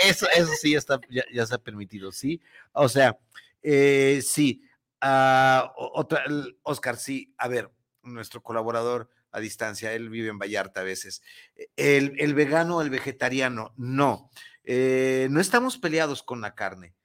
eso, 0.03 0.27
eso 0.35 0.51
sí 0.59 0.71
ya 0.71 0.79
está, 0.79 0.99
ya, 1.09 1.23
ya 1.33 1.43
está 1.43 1.57
permitido, 1.57 2.11
¿sí? 2.11 2.41
O 2.73 2.89
sea, 2.89 3.17
eh, 3.63 4.19
sí 4.21 4.61
Ah, 5.01 5.73
otra, 5.75 6.23
Oscar, 6.63 6.97
sí, 6.97 7.33
a 7.37 7.47
ver, 7.47 7.71
nuestro 8.03 8.41
colaborador 8.41 9.09
a 9.31 9.39
distancia, 9.39 9.91
él 9.93 10.09
vive 10.09 10.29
en 10.29 10.39
Vallarta 10.39 10.81
a 10.81 10.83
veces. 10.83 11.21
El, 11.75 12.13
el 12.19 12.33
vegano, 12.33 12.81
el 12.81 12.89
vegetariano, 12.89 13.73
no. 13.75 14.29
Eh, 14.63 15.27
no 15.29 15.41
estamos 15.41 15.77
peleados 15.77 16.23
con 16.23 16.41
la 16.41 16.55
carne 16.55 16.95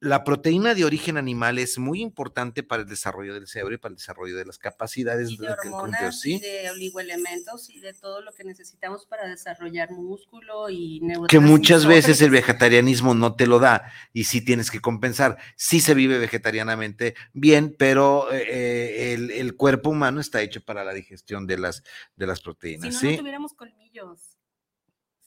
la 0.00 0.24
proteína 0.24 0.74
de 0.74 0.86
origen 0.86 1.18
animal 1.18 1.58
es 1.58 1.78
muy 1.78 2.00
importante 2.00 2.62
para 2.62 2.82
el 2.82 2.88
desarrollo 2.88 3.34
del 3.34 3.46
cerebro 3.46 3.74
y 3.74 3.78
para 3.78 3.90
el 3.90 3.96
desarrollo 3.96 4.34
de 4.34 4.46
las 4.46 4.56
capacidades 4.56 5.36
de, 5.36 5.50
hormonas, 5.50 6.18
¿sí? 6.18 6.40
de 6.40 6.70
oligoelementos 6.70 7.68
y 7.68 7.80
de 7.80 7.92
todo 7.92 8.22
lo 8.22 8.32
que 8.32 8.44
necesitamos 8.44 9.04
para 9.04 9.28
desarrollar 9.28 9.90
músculo 9.90 10.70
y 10.70 11.02
Que 11.28 11.38
muchas 11.38 11.84
veces 11.84 12.22
el 12.22 12.30
vegetarianismo 12.30 13.14
no 13.14 13.36
te 13.36 13.46
lo 13.46 13.58
da 13.58 13.92
y 14.14 14.24
sí 14.24 14.42
tienes 14.42 14.70
que 14.70 14.80
compensar. 14.80 15.36
Sí 15.54 15.80
se 15.80 15.92
vive 15.92 16.18
vegetarianamente 16.18 17.14
bien, 17.34 17.76
pero 17.78 18.32
eh, 18.32 19.12
eh, 19.12 19.38
el, 19.38 19.54
cuerpo 19.54 19.90
humano 19.90 20.20
está 20.20 20.40
hecho 20.40 20.64
para 20.64 20.82
la 20.82 20.94
digestión 20.94 21.46
de 21.46 21.58
las, 21.58 21.82
de 22.16 22.26
las 22.26 22.40
proteínas. 22.40 22.96
Si 22.96 23.04
no, 23.04 23.12
no 23.12 23.18
tuviéramos 23.18 23.52
colmillos, 23.52 24.38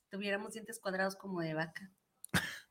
tuviéramos 0.09 0.53
dientes 0.53 0.79
cuadrados 0.79 1.15
como 1.15 1.41
de 1.41 1.53
vaca. 1.53 1.91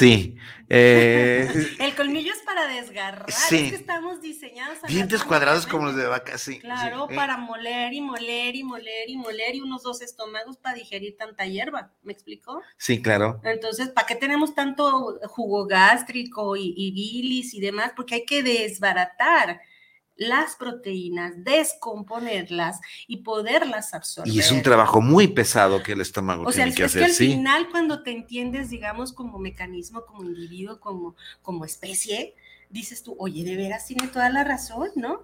Sí. 0.00 0.34
Eh, 0.70 1.46
el 1.78 1.94
colmillo 1.94 2.32
es 2.32 2.38
para 2.38 2.66
desgarrar. 2.66 3.30
Sí. 3.30 3.56
Es 3.56 3.70
que 3.70 3.76
estamos 3.76 4.22
diseñados. 4.22 4.78
Dientes 4.88 5.22
cuadrados 5.24 5.66
como 5.66 5.84
los 5.84 5.96
de 5.96 6.06
vaca, 6.06 6.38
sí. 6.38 6.58
Claro, 6.58 7.06
eh. 7.10 7.14
para 7.14 7.36
moler 7.36 7.92
y 7.92 8.00
moler 8.00 8.56
y 8.56 8.64
moler 8.64 9.10
y 9.10 9.18
moler 9.18 9.56
y 9.56 9.60
unos 9.60 9.82
dos 9.82 10.00
estómagos 10.00 10.56
para 10.56 10.76
digerir 10.76 11.18
tanta 11.18 11.44
hierba. 11.44 11.92
¿Me 12.02 12.14
explico? 12.14 12.62
Sí, 12.78 13.02
claro. 13.02 13.42
Entonces, 13.44 13.90
¿para 13.90 14.06
qué 14.06 14.14
tenemos 14.14 14.54
tanto 14.54 15.18
jugo 15.24 15.66
gástrico 15.66 16.56
y, 16.56 16.72
y 16.74 16.92
bilis 16.92 17.52
y 17.52 17.60
demás? 17.60 17.92
Porque 17.94 18.14
hay 18.14 18.24
que 18.24 18.42
desbaratar 18.42 19.60
las 20.20 20.54
proteínas, 20.54 21.32
descomponerlas 21.38 22.78
y 23.06 23.18
poderlas 23.22 23.94
absorber. 23.94 24.30
Y 24.32 24.38
es 24.38 24.52
un 24.52 24.62
trabajo 24.62 25.00
muy 25.00 25.28
pesado 25.28 25.82
que 25.82 25.92
el 25.92 26.02
estómago 26.02 26.42
o 26.42 26.52
tiene 26.52 26.72
sea, 26.72 26.76
que 26.76 26.84
es 26.84 26.92
que 26.92 27.04
al 27.04 27.10
final 27.12 27.70
cuando 27.70 28.02
te 28.02 28.10
entiendes, 28.10 28.68
digamos, 28.68 29.14
como 29.14 29.38
mecanismo, 29.38 30.04
como 30.04 30.24
individuo, 30.24 30.78
como, 30.78 31.16
como 31.40 31.64
especie, 31.64 32.34
dices 32.68 33.02
tú, 33.02 33.16
oye, 33.18 33.44
de 33.44 33.56
veras 33.56 33.86
tiene 33.86 34.08
toda 34.08 34.28
la 34.28 34.44
razón, 34.44 34.90
¿no? 34.94 35.22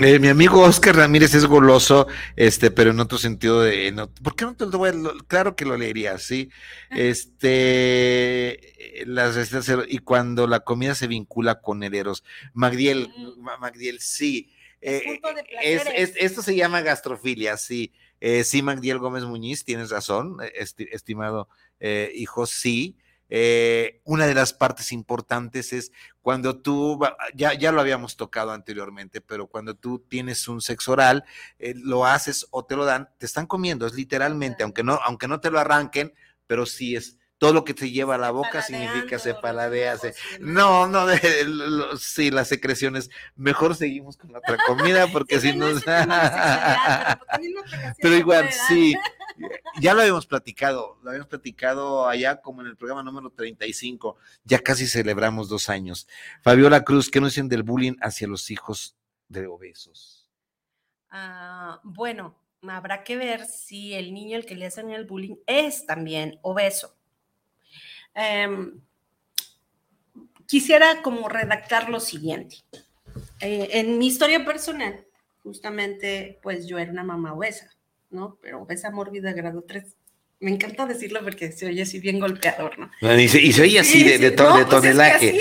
Eh, 0.00 0.20
mi 0.20 0.28
amigo 0.28 0.60
Oscar 0.60 0.94
Ramírez 0.94 1.34
es 1.34 1.44
goloso, 1.44 2.06
este, 2.36 2.70
pero 2.70 2.92
en 2.92 3.00
otro 3.00 3.18
sentido 3.18 3.62
de, 3.62 3.90
no, 3.90 4.08
¿por 4.08 4.36
qué 4.36 4.44
no 4.44 4.54
te 4.54 4.66
lo 4.66 4.78
voy 4.78 4.90
a, 4.90 4.92
claro 5.26 5.56
que 5.56 5.64
lo 5.64 5.76
leería, 5.76 6.18
sí, 6.18 6.50
este, 6.90 9.04
las 9.06 9.36
y 9.88 9.98
cuando 9.98 10.46
la 10.46 10.60
comida 10.60 10.94
se 10.94 11.08
vincula 11.08 11.60
con 11.60 11.82
herederos, 11.82 12.22
Magdiel, 12.52 13.12
Magdiel, 13.58 13.98
sí, 13.98 14.54
eh, 14.80 15.20
es, 15.62 16.12
esto 16.16 16.42
se 16.42 16.54
llama 16.54 16.82
gastrofilia, 16.82 17.56
sí, 17.56 17.92
eh, 18.20 18.44
sí, 18.44 18.62
Magdiel 18.62 18.98
Gómez 18.98 19.24
Muñiz, 19.24 19.64
tienes 19.64 19.90
razón, 19.90 20.36
estimado 20.52 21.48
hijo, 22.14 22.46
sí, 22.46 22.96
eh, 23.28 24.00
una 24.04 24.26
de 24.26 24.34
las 24.34 24.52
partes 24.52 24.92
importantes 24.92 25.72
es 25.72 25.92
cuando 26.22 26.60
tú, 26.60 26.98
ya, 27.34 27.54
ya 27.54 27.72
lo 27.72 27.80
habíamos 27.80 28.16
tocado 28.16 28.52
anteriormente, 28.52 29.20
pero 29.20 29.46
cuando 29.46 29.74
tú 29.74 29.98
tienes 29.98 30.48
un 30.48 30.60
sexo 30.60 30.92
oral, 30.92 31.24
eh, 31.58 31.74
lo 31.76 32.06
haces 32.06 32.46
o 32.50 32.64
te 32.64 32.76
lo 32.76 32.84
dan, 32.84 33.08
te 33.18 33.26
están 33.26 33.46
comiendo, 33.46 33.86
es 33.86 33.94
literalmente, 33.94 34.62
aunque 34.62 34.82
no, 34.82 34.94
aunque 35.04 35.28
no 35.28 35.40
te 35.40 35.50
lo 35.50 35.58
arranquen, 35.58 36.14
pero 36.46 36.64
sí 36.64 36.96
es, 36.96 37.17
todo 37.38 37.52
lo 37.52 37.64
que 37.64 37.72
se 37.72 37.90
lleva 37.90 38.16
a 38.16 38.18
la 38.18 38.32
boca 38.32 38.62
significa 38.62 39.18
se 39.18 39.34
paladea. 39.34 39.96
No, 40.40 40.88
no, 40.88 41.06
sí, 41.98 42.30
las 42.30 42.48
secreciones. 42.48 43.10
Mejor 43.36 43.76
seguimos 43.76 44.16
con 44.16 44.32
la 44.32 44.38
otra 44.38 44.58
comida 44.66 45.06
porque 45.12 45.40
si 45.40 45.54
no. 45.54 45.66
pero 48.00 48.14
igual, 48.16 48.50
sí. 48.68 48.96
Ya 49.80 49.94
lo 49.94 50.00
habíamos 50.00 50.26
platicado, 50.26 50.98
lo 51.02 51.10
habíamos 51.10 51.28
platicado 51.28 52.08
allá 52.08 52.40
como 52.40 52.60
en 52.60 52.66
el 52.66 52.76
programa 52.76 53.04
número 53.04 53.30
35. 53.30 54.16
Ya 54.42 54.58
casi 54.58 54.88
celebramos 54.88 55.48
dos 55.48 55.68
años. 55.68 56.08
Fabiola 56.42 56.82
Cruz, 56.82 57.08
¿qué 57.08 57.20
nos 57.20 57.34
dicen 57.34 57.48
del 57.48 57.62
bullying 57.62 57.94
hacia 58.00 58.26
los 58.26 58.50
hijos 58.50 58.96
de 59.28 59.46
obesos? 59.46 60.28
Ah, 61.10 61.80
bueno, 61.84 62.36
habrá 62.62 63.04
que 63.04 63.16
ver 63.16 63.46
si 63.46 63.94
el 63.94 64.12
niño 64.12 64.36
al 64.36 64.44
que 64.44 64.56
le 64.56 64.66
hacen 64.66 64.90
el 64.90 65.06
bullying 65.06 65.36
es 65.46 65.86
también 65.86 66.40
obeso. 66.42 66.97
Em, 68.18 68.80
quisiera 70.46 71.02
como 71.02 71.28
redactar 71.28 71.88
lo 71.88 72.00
siguiente. 72.00 72.56
Eh, 73.40 73.68
en 73.74 73.96
mi 73.96 74.08
historia 74.08 74.44
personal, 74.44 75.06
justamente, 75.44 76.40
pues 76.42 76.66
yo 76.66 76.78
era 76.78 76.90
una 76.90 77.04
mamá 77.04 77.34
obesa, 77.34 77.70
¿no? 78.10 78.36
Pero 78.42 78.62
obesa 78.62 78.90
mórbida 78.90 79.32
grado 79.32 79.62
3. 79.62 79.96
Me 80.40 80.50
encanta 80.50 80.86
decirlo 80.86 81.20
porque 81.22 81.52
se 81.52 81.66
oye 81.66 81.82
así 81.82 82.00
bien 82.00 82.18
golpeador, 82.18 82.76
¿no? 82.78 82.90
Y 83.20 83.28
se, 83.28 83.62
oye 83.62 83.78
así 83.78 84.02
de, 84.02 84.18
de, 84.18 84.32
pues 84.32 84.68
tonelaje. 84.68 85.38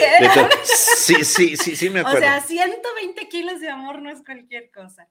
sí, 0.64 1.24
sí, 1.24 1.58
sí, 1.58 1.76
sí, 1.76 1.90
me 1.90 2.02
acuerdo. 2.02 2.20
O 2.20 2.22
sea, 2.22 2.42
120 2.42 3.28
kilos 3.28 3.60
de 3.60 3.70
amor 3.70 4.02
no 4.02 4.12
es 4.12 4.22
cualquier 4.24 4.70
cosa. 4.72 5.08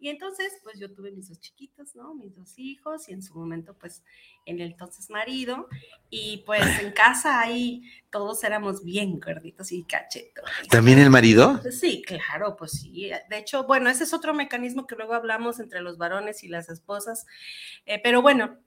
Y 0.00 0.08
entonces, 0.08 0.52
pues 0.62 0.78
yo 0.78 0.92
tuve 0.92 1.10
mis 1.10 1.28
dos 1.28 1.40
chiquitos, 1.40 1.94
¿no? 1.96 2.14
Mis 2.14 2.36
dos 2.36 2.58
hijos 2.58 3.08
y 3.08 3.12
en 3.12 3.22
su 3.22 3.34
momento, 3.34 3.74
pues, 3.74 4.04
en 4.46 4.60
el 4.60 4.72
entonces 4.72 5.10
marido. 5.10 5.68
Y 6.08 6.44
pues 6.46 6.62
en 6.82 6.92
casa 6.92 7.40
ahí 7.40 7.82
todos 8.10 8.44
éramos 8.44 8.84
bien 8.84 9.18
gorditos 9.18 9.72
y 9.72 9.84
cachetos. 9.84 10.44
¿También 10.70 10.98
el 10.98 11.10
marido? 11.10 11.58
Pues, 11.62 11.80
sí, 11.80 12.02
claro, 12.02 12.56
pues 12.56 12.72
sí. 12.72 13.10
De 13.28 13.38
hecho, 13.38 13.64
bueno, 13.64 13.90
ese 13.90 14.04
es 14.04 14.14
otro 14.14 14.34
mecanismo 14.34 14.86
que 14.86 14.94
luego 14.94 15.14
hablamos 15.14 15.58
entre 15.58 15.80
los 15.80 15.98
varones 15.98 16.44
y 16.44 16.48
las 16.48 16.68
esposas. 16.68 17.26
Eh, 17.84 18.00
pero 18.02 18.22
bueno, 18.22 18.58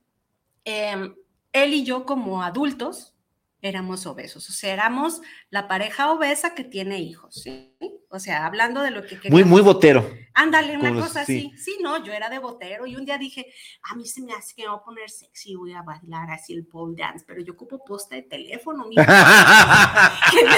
em, 0.65 1.15
él 1.53 1.73
y 1.73 1.83
yo 1.83 2.05
como 2.05 2.43
adultos 2.43 3.15
éramos 3.61 4.05
obesos. 4.05 4.49
O 4.49 4.53
sea, 4.53 4.73
éramos 4.73 5.21
la 5.49 5.67
pareja 5.67 6.11
obesa 6.11 6.55
que 6.55 6.63
tiene 6.63 6.99
hijos, 6.99 7.35
¿sí? 7.35 7.70
O 8.13 8.19
sea, 8.19 8.45
hablando 8.45 8.81
de 8.81 8.91
lo 8.91 9.03
que 9.03 9.17
Muy, 9.29 9.45
muy 9.45 9.61
botero. 9.61 10.05
Ándale, 10.33 10.77
una 10.77 10.93
cosa 10.93 11.21
así. 11.21 11.53
Sí, 11.57 11.77
no, 11.81 12.03
yo 12.03 12.11
era 12.13 12.29
de 12.29 12.39
botero 12.39 12.85
y 12.85 12.95
un 12.95 13.03
día 13.05 13.17
dije, 13.17 13.53
a 13.83 13.95
mí 13.95 14.05
se 14.05 14.21
me 14.21 14.33
hace 14.33 14.53
que 14.53 14.63
me 14.63 14.69
voy 14.69 14.79
a 14.79 14.83
poner 14.83 15.09
sexy, 15.09 15.55
voy 15.55 15.71
a 15.73 15.81
bailar 15.81 16.29
así 16.29 16.53
el 16.53 16.65
pole 16.65 16.95
dance, 16.97 17.23
pero 17.25 17.41
yo 17.41 17.53
ocupo 17.53 17.81
posta 17.83 18.15
de 18.15 18.23
teléfono, 18.23 18.89
que 18.89 18.95
me 18.95 19.05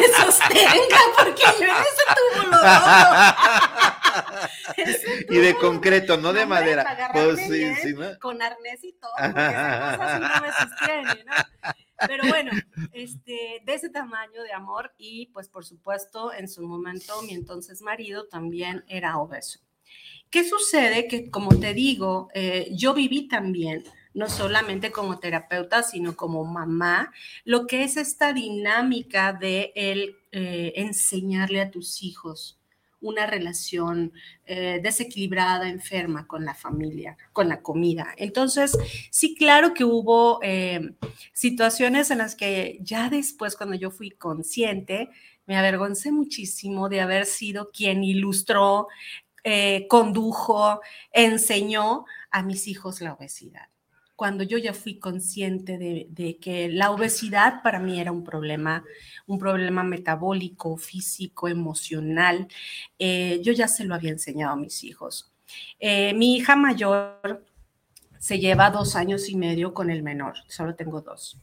sostenga, 0.08 0.98
porque 1.18 1.44
yo 1.60 1.66
en 1.66 1.72
ese 1.72 2.04
tubo 2.16 2.44
lo 2.50 2.58
Y 5.30 5.38
de 5.38 5.56
concreto, 5.56 6.18
no 6.18 6.34
de 6.34 6.46
madera. 6.46 7.10
Pues, 7.14 7.40
sí, 7.48 7.74
sí, 7.76 7.94
¿no? 7.94 8.20
Con 8.20 8.42
arnés 8.42 8.84
y 8.84 8.92
todo, 8.94 9.12
porque 9.18 9.42
esas 9.42 9.98
cosas 9.98 10.22
no 10.22 10.42
me 10.42 10.52
sostienen, 10.52 11.26
¿no? 11.26 11.34
Pero 12.08 12.24
bueno, 12.28 12.52
este, 12.92 13.62
de 13.64 13.74
ese 13.74 13.90
tamaño 13.90 14.44
de 14.44 14.54
amor 14.54 14.94
y 14.98 15.28
pues 15.28 15.50
por 15.50 15.66
supuesto 15.66 16.34
en 16.34 16.48
su 16.48 16.64
momento 16.64 17.13
mi 17.22 17.34
entonces 17.34 17.82
marido 17.82 18.26
también 18.28 18.84
era 18.88 19.18
obeso. 19.18 19.60
¿Qué 20.34 20.44
sucede? 20.44 21.08
Que 21.08 21.30
como 21.30 21.60
te 21.60 21.76
digo, 21.76 22.30
eh, 22.34 22.70
yo 22.72 22.96
viví 22.96 23.28
también 23.28 23.84
no 24.16 24.28
solamente 24.28 24.92
como 24.92 25.20
terapeuta, 25.20 25.84
sino 25.84 26.16
como 26.16 26.44
mamá, 26.44 27.12
lo 27.46 27.68
que 27.68 27.84
es 27.84 27.98
esta 27.98 28.34
dinámica 28.34 29.34
de 29.34 29.72
el 29.76 30.16
eh, 30.32 30.74
enseñarle 30.76 31.62
a 31.62 31.70
tus 31.70 32.02
hijos 32.02 32.60
una 33.00 33.28
relación 33.28 34.12
eh, 34.46 34.80
desequilibrada, 34.82 35.70
enferma 35.70 36.26
con 36.26 36.46
la 36.46 36.56
familia, 36.56 37.16
con 37.32 37.48
la 37.48 37.62
comida. 37.62 38.16
Entonces, 38.18 38.76
sí, 39.12 39.36
claro 39.36 39.76
que 39.76 39.84
hubo 39.84 40.40
situaciones 41.32 42.10
en 42.10 42.18
las 42.20 42.36
que 42.36 42.80
ya 42.82 43.10
después, 43.10 43.56
cuando 43.56 43.76
yo 43.76 43.92
fui 43.92 44.10
consciente, 44.10 45.10
me 45.46 45.58
avergoncé 45.58 46.12
muchísimo 46.12 46.90
de 46.90 47.02
haber 47.02 47.26
sido 47.26 47.72
quien 47.72 48.04
ilustró, 48.04 48.88
eh, 49.44 49.88
condujo, 49.90 50.80
enseñó 51.12 52.06
a 52.32 52.44
mis 52.44 52.68
hijos 52.68 53.02
la 53.02 53.14
obesidad 53.14 53.68
cuando 54.16 54.44
yo 54.44 54.58
ya 54.58 54.74
fui 54.74 55.00
consciente 55.00 55.78
de, 55.78 56.38
que 56.40 56.70
la 56.70 56.92
obesidad 56.92 57.62
para 57.62 57.80
mí 57.80 58.00
era 58.00 58.12
un 58.12 58.24
problema, 58.24 58.84
un 59.26 59.40
problema 59.40 59.84
metabólico, 59.84 60.78
físico, 60.78 61.48
emocional, 61.48 62.48
eh, 63.00 63.42
yo 63.44 63.52
ya 63.54 63.68
se 63.68 63.86
lo 63.86 63.96
había 63.96 64.12
enseñado 64.12 64.54
a 64.54 64.56
mis 64.56 64.84
hijos. 64.84 65.34
Eh, 65.80 66.14
mi 66.14 66.36
hija 66.38 66.56
mayor 66.56 67.46
se 68.20 68.40
lleva 68.40 68.70
dos 68.70 68.96
años 68.96 69.28
y 69.30 69.36
medio 69.36 69.74
con 69.74 69.90
el 69.90 70.04
menor, 70.04 70.36
solo 70.48 70.76
tengo 70.76 71.02
dos. 71.02 71.38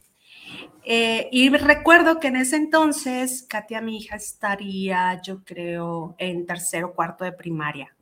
Eh, 0.83 1.29
y 1.31 1.49
recuerdo 1.49 2.19
que 2.19 2.27
en 2.27 2.37
ese 2.37 2.55
entonces, 2.55 3.43
Katia, 3.47 3.81
mi 3.81 3.97
hija, 3.97 4.15
estaría, 4.15 5.21
yo 5.21 5.43
creo, 5.43 6.15
en 6.17 6.45
tercero 6.45 6.87
o 6.87 6.93
cuarto 6.93 7.23
de 7.23 7.31
primaria. 7.31 7.95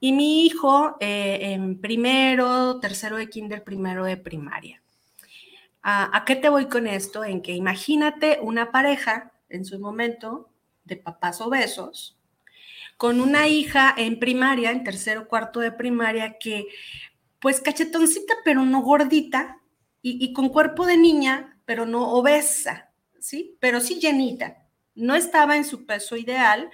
Y 0.00 0.12
mi 0.12 0.44
hijo 0.44 0.96
eh, 1.00 1.38
en 1.42 1.80
primero, 1.80 2.80
tercero 2.80 3.16
de 3.16 3.28
kinder, 3.28 3.64
primero 3.64 4.04
de 4.04 4.16
primaria. 4.16 4.82
¿A, 5.88 6.24
qué 6.26 6.34
te 6.34 6.48
voy 6.48 6.66
con 6.66 6.88
esto? 6.88 7.24
En 7.24 7.40
que 7.40 7.52
imagínate 7.52 8.40
una 8.42 8.72
pareja 8.72 9.32
en 9.48 9.64
su 9.64 9.78
momento 9.78 10.50
de 10.84 10.96
papás 10.96 11.40
obesos 11.40 12.18
con 12.96 13.20
una 13.20 13.46
hija 13.46 13.94
en 13.96 14.18
primaria, 14.18 14.72
en 14.72 14.82
tercero, 14.82 15.28
cuarto 15.28 15.60
de 15.60 15.70
primaria, 15.70 16.38
que 16.40 16.66
pues 17.40 17.60
cachetoncita, 17.60 18.34
pero 18.44 18.64
no 18.64 18.80
gordita, 18.80 19.60
y, 20.08 20.32
con 20.32 20.50
cuerpo 20.50 20.86
de 20.86 20.96
niña, 20.96 21.58
pero 21.64 21.84
no 21.84 22.12
obesa, 22.12 22.92
¿sí? 23.18 23.56
Pero 23.60 23.80
sí 23.80 23.98
llenita. 23.98 24.64
No 24.94 25.16
estaba 25.16 25.56
en 25.56 25.64
su 25.64 25.84
peso 25.84 26.16
ideal 26.16 26.70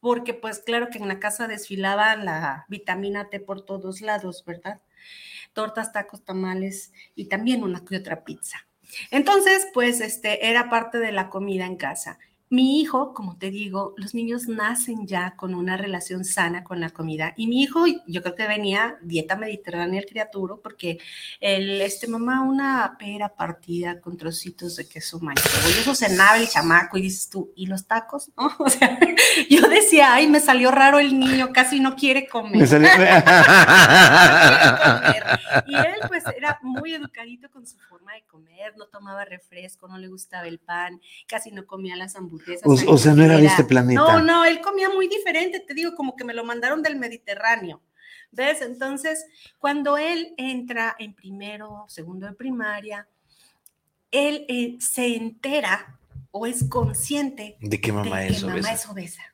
porque 0.00 0.32
pues 0.32 0.60
claro 0.60 0.88
que 0.88 0.98
en 0.98 1.06
la 1.06 1.20
casa 1.20 1.46
desfilaban 1.48 2.24
la 2.24 2.64
vitamina 2.68 3.28
T 3.28 3.40
por 3.40 3.64
todos 3.64 4.00
lados, 4.00 4.42
¿verdad? 4.46 4.80
Tortas, 5.52 5.92
tacos, 5.92 6.24
tamales 6.24 6.92
y 7.14 7.26
también 7.26 7.62
una 7.62 7.84
que 7.84 7.98
otra 7.98 8.24
pizza. 8.24 8.66
Entonces, 9.10 9.68
pues 9.74 10.00
este 10.00 10.48
era 10.48 10.70
parte 10.70 10.98
de 10.98 11.12
la 11.12 11.28
comida 11.28 11.66
en 11.66 11.76
casa. 11.76 12.18
Mi 12.52 12.82
hijo, 12.82 13.14
como 13.14 13.38
te 13.38 13.50
digo, 13.50 13.94
los 13.96 14.12
niños 14.12 14.46
nacen 14.46 15.06
ya 15.06 15.36
con 15.36 15.54
una 15.54 15.78
relación 15.78 16.22
sana 16.22 16.62
con 16.62 16.80
la 16.80 16.90
comida. 16.90 17.32
Y 17.34 17.46
mi 17.46 17.62
hijo, 17.62 17.86
yo 18.06 18.22
creo 18.22 18.34
que 18.34 18.46
venía 18.46 18.98
dieta 19.00 19.36
mediterránea 19.36 20.00
el 20.00 20.06
criaturo, 20.06 20.60
porque 20.60 20.98
el, 21.40 21.80
este, 21.80 22.08
mamá, 22.08 22.42
una 22.42 22.96
pera 22.98 23.30
partida 23.30 24.02
con 24.02 24.18
trocitos 24.18 24.76
de 24.76 24.86
queso 24.86 25.18
manchego. 25.18 25.66
Y 25.66 25.80
eso 25.80 25.94
cenaba 25.94 26.36
el 26.36 26.46
chamaco 26.46 26.98
y 26.98 27.02
dices 27.02 27.30
tú, 27.30 27.54
¿y 27.56 27.64
los 27.64 27.86
tacos? 27.86 28.30
O 28.58 28.68
sea, 28.68 28.98
yo 29.48 29.66
decía, 29.68 30.12
ay, 30.12 30.28
me 30.28 30.38
salió 30.38 30.70
raro 30.70 30.98
el 30.98 31.18
niño, 31.18 31.54
casi 31.54 31.80
no 31.80 31.96
quiere 31.96 32.28
comer. 32.28 32.68
Y 35.66 35.74
él, 35.74 35.94
pues, 36.08 36.24
era 36.36 36.58
muy 36.62 36.94
educadito 36.94 37.50
con 37.50 37.66
su 37.66 37.78
forma 37.78 38.14
de 38.14 38.22
comer, 38.24 38.74
no 38.76 38.88
tomaba 38.88 39.24
refresco, 39.24 39.88
no 39.88 39.96
le 39.96 40.08
gustaba 40.08 40.46
el 40.46 40.58
pan, 40.58 41.00
casi 41.26 41.50
no 41.50 41.66
comía 41.66 41.96
las 41.96 42.16
hamburguesas 42.16 42.41
o, 42.64 42.98
sea, 42.98 43.14
no 43.14 43.22
era 43.22 43.36
de 43.36 43.46
este 43.46 43.64
planeta. 43.64 44.00
No, 44.00 44.22
no, 44.22 44.44
él 44.44 44.60
comía 44.60 44.88
muy 44.88 45.08
diferente, 45.08 45.60
te 45.60 45.74
digo, 45.74 45.94
como 45.94 46.16
que 46.16 46.24
me 46.24 46.34
lo 46.34 46.44
mandaron 46.44 46.82
del 46.82 46.96
Mediterráneo. 46.96 47.82
¿Ves? 48.30 48.62
Entonces, 48.62 49.26
cuando 49.58 49.98
él 49.98 50.34
entra 50.38 50.96
en 50.98 51.14
primero, 51.14 51.84
segundo 51.88 52.26
de 52.26 52.32
primaria, 52.32 53.06
él 54.10 54.46
eh, 54.48 54.76
se 54.80 55.16
entera 55.16 55.98
o 56.30 56.46
es 56.46 56.64
consciente 56.68 57.56
de 57.60 57.80
que 57.80 57.92
mamá, 57.92 58.24
es, 58.24 58.42
mamá 58.42 58.72
es 58.72 58.88
obesa. 58.88 59.31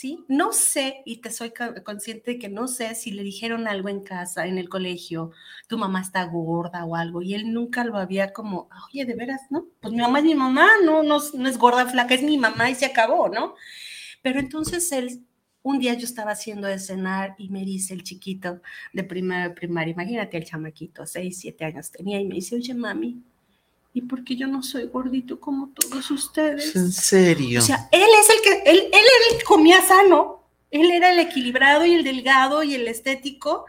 ¿Sí? 0.00 0.24
No 0.28 0.54
sé, 0.54 1.02
y 1.04 1.18
te 1.18 1.30
soy 1.30 1.52
consciente 1.84 2.30
de 2.30 2.38
que 2.38 2.48
no 2.48 2.68
sé 2.68 2.94
si 2.94 3.10
le 3.10 3.22
dijeron 3.22 3.68
algo 3.68 3.90
en 3.90 4.00
casa, 4.00 4.46
en 4.46 4.56
el 4.56 4.70
colegio, 4.70 5.30
tu 5.68 5.76
mamá 5.76 6.00
está 6.00 6.24
gorda 6.24 6.86
o 6.86 6.96
algo, 6.96 7.20
y 7.20 7.34
él 7.34 7.52
nunca 7.52 7.84
lo 7.84 7.98
había 7.98 8.32
como, 8.32 8.70
oye, 8.88 9.04
de 9.04 9.14
veras, 9.14 9.42
¿no? 9.50 9.66
Pues 9.82 9.92
mi 9.92 10.00
mamá 10.00 10.20
es 10.20 10.24
mi 10.24 10.34
mamá, 10.34 10.68
no, 10.86 11.02
no, 11.02 11.18
no 11.34 11.48
es 11.50 11.58
gorda, 11.58 11.84
flaca, 11.84 12.14
es 12.14 12.22
mi 12.22 12.38
mamá 12.38 12.70
y 12.70 12.76
se 12.76 12.86
acabó, 12.86 13.28
¿no? 13.28 13.54
Pero 14.22 14.40
entonces 14.40 14.90
él, 14.92 15.22
un 15.62 15.78
día 15.78 15.92
yo 15.92 16.06
estaba 16.06 16.30
haciendo 16.30 16.66
de 16.66 16.78
cenar 16.78 17.34
y 17.36 17.50
me 17.50 17.66
dice 17.66 17.92
el 17.92 18.02
chiquito 18.02 18.62
de 18.94 19.04
primera 19.04 19.54
primaria, 19.54 19.92
imagínate 19.92 20.38
el 20.38 20.46
chamaquito, 20.46 21.04
seis, 21.04 21.40
siete 21.40 21.66
años 21.66 21.90
tenía, 21.90 22.18
y 22.18 22.24
me 22.24 22.36
dice, 22.36 22.56
oye, 22.56 22.72
mami, 22.72 23.22
¿Y 23.92 24.02
por 24.02 24.22
qué 24.22 24.36
yo 24.36 24.46
no 24.46 24.62
soy 24.62 24.86
gordito 24.86 25.40
como 25.40 25.70
todos 25.70 26.10
ustedes? 26.10 26.76
¿En 26.76 26.92
serio? 26.92 27.58
O 27.58 27.62
sea, 27.62 27.88
él 27.90 28.08
es 28.20 28.30
el 28.30 28.42
que, 28.42 28.70
él, 28.70 28.78
él 28.78 28.92
era 28.92 29.32
el 29.32 29.38
que 29.38 29.44
comía 29.44 29.82
sano, 29.82 30.44
él 30.70 30.90
era 30.90 31.12
el 31.12 31.18
equilibrado 31.18 31.84
y 31.84 31.94
el 31.94 32.04
delgado 32.04 32.62
y 32.62 32.74
el 32.74 32.86
estético. 32.86 33.66